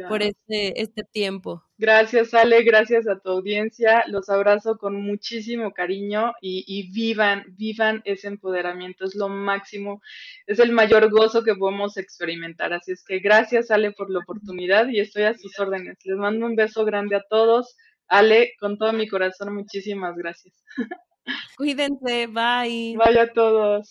Por, 0.07 0.21
este, 0.21 0.79
este 0.81 1.03
tiempo. 1.03 1.63
Gracias, 1.79 2.33
Ale, 2.33 2.63
gracias 2.63 3.07
a 3.07 3.19
tu 3.19 3.29
audiencia. 3.29 4.03
Los 4.07 4.29
abrazo 4.29 4.77
con 4.77 5.01
muchísimo 5.01 5.71
cariño 5.73 6.33
y, 6.39 6.63
y, 6.67 6.91
vivan, 6.91 7.45
vivan 7.57 8.01
ese 8.05 8.27
empoderamiento. 8.27 9.05
Es 9.05 9.15
lo 9.15 9.27
máximo, 9.27 10.01
es 10.45 10.59
el 10.59 10.71
mayor 10.71 11.09
gozo 11.09 11.43
que 11.43 11.55
podemos 11.55 11.97
experimentar. 11.97 12.73
Así 12.73 12.91
es 12.91 13.03
que 13.03 13.19
gracias, 13.19 13.71
Ale, 13.71 13.91
por 13.91 14.11
la 14.11 14.19
oportunidad 14.19 14.87
y 14.87 14.99
estoy 14.99 15.23
a 15.23 15.33
sus 15.33 15.57
órdenes. 15.59 15.97
Les 16.03 16.17
mando 16.17 16.45
un 16.45 16.55
beso 16.55 16.85
grande 16.85 17.15
a 17.15 17.23
todos. 17.27 17.75
Ale, 18.07 18.53
con 18.59 18.77
todo 18.77 18.93
mi 18.93 19.07
corazón, 19.07 19.53
muchísimas 19.53 20.15
gracias. 20.15 20.53
Cuídense, 21.55 22.27
bye. 22.27 22.99
Bye 22.99 23.19
a 23.21 23.27
todos. 23.33 23.87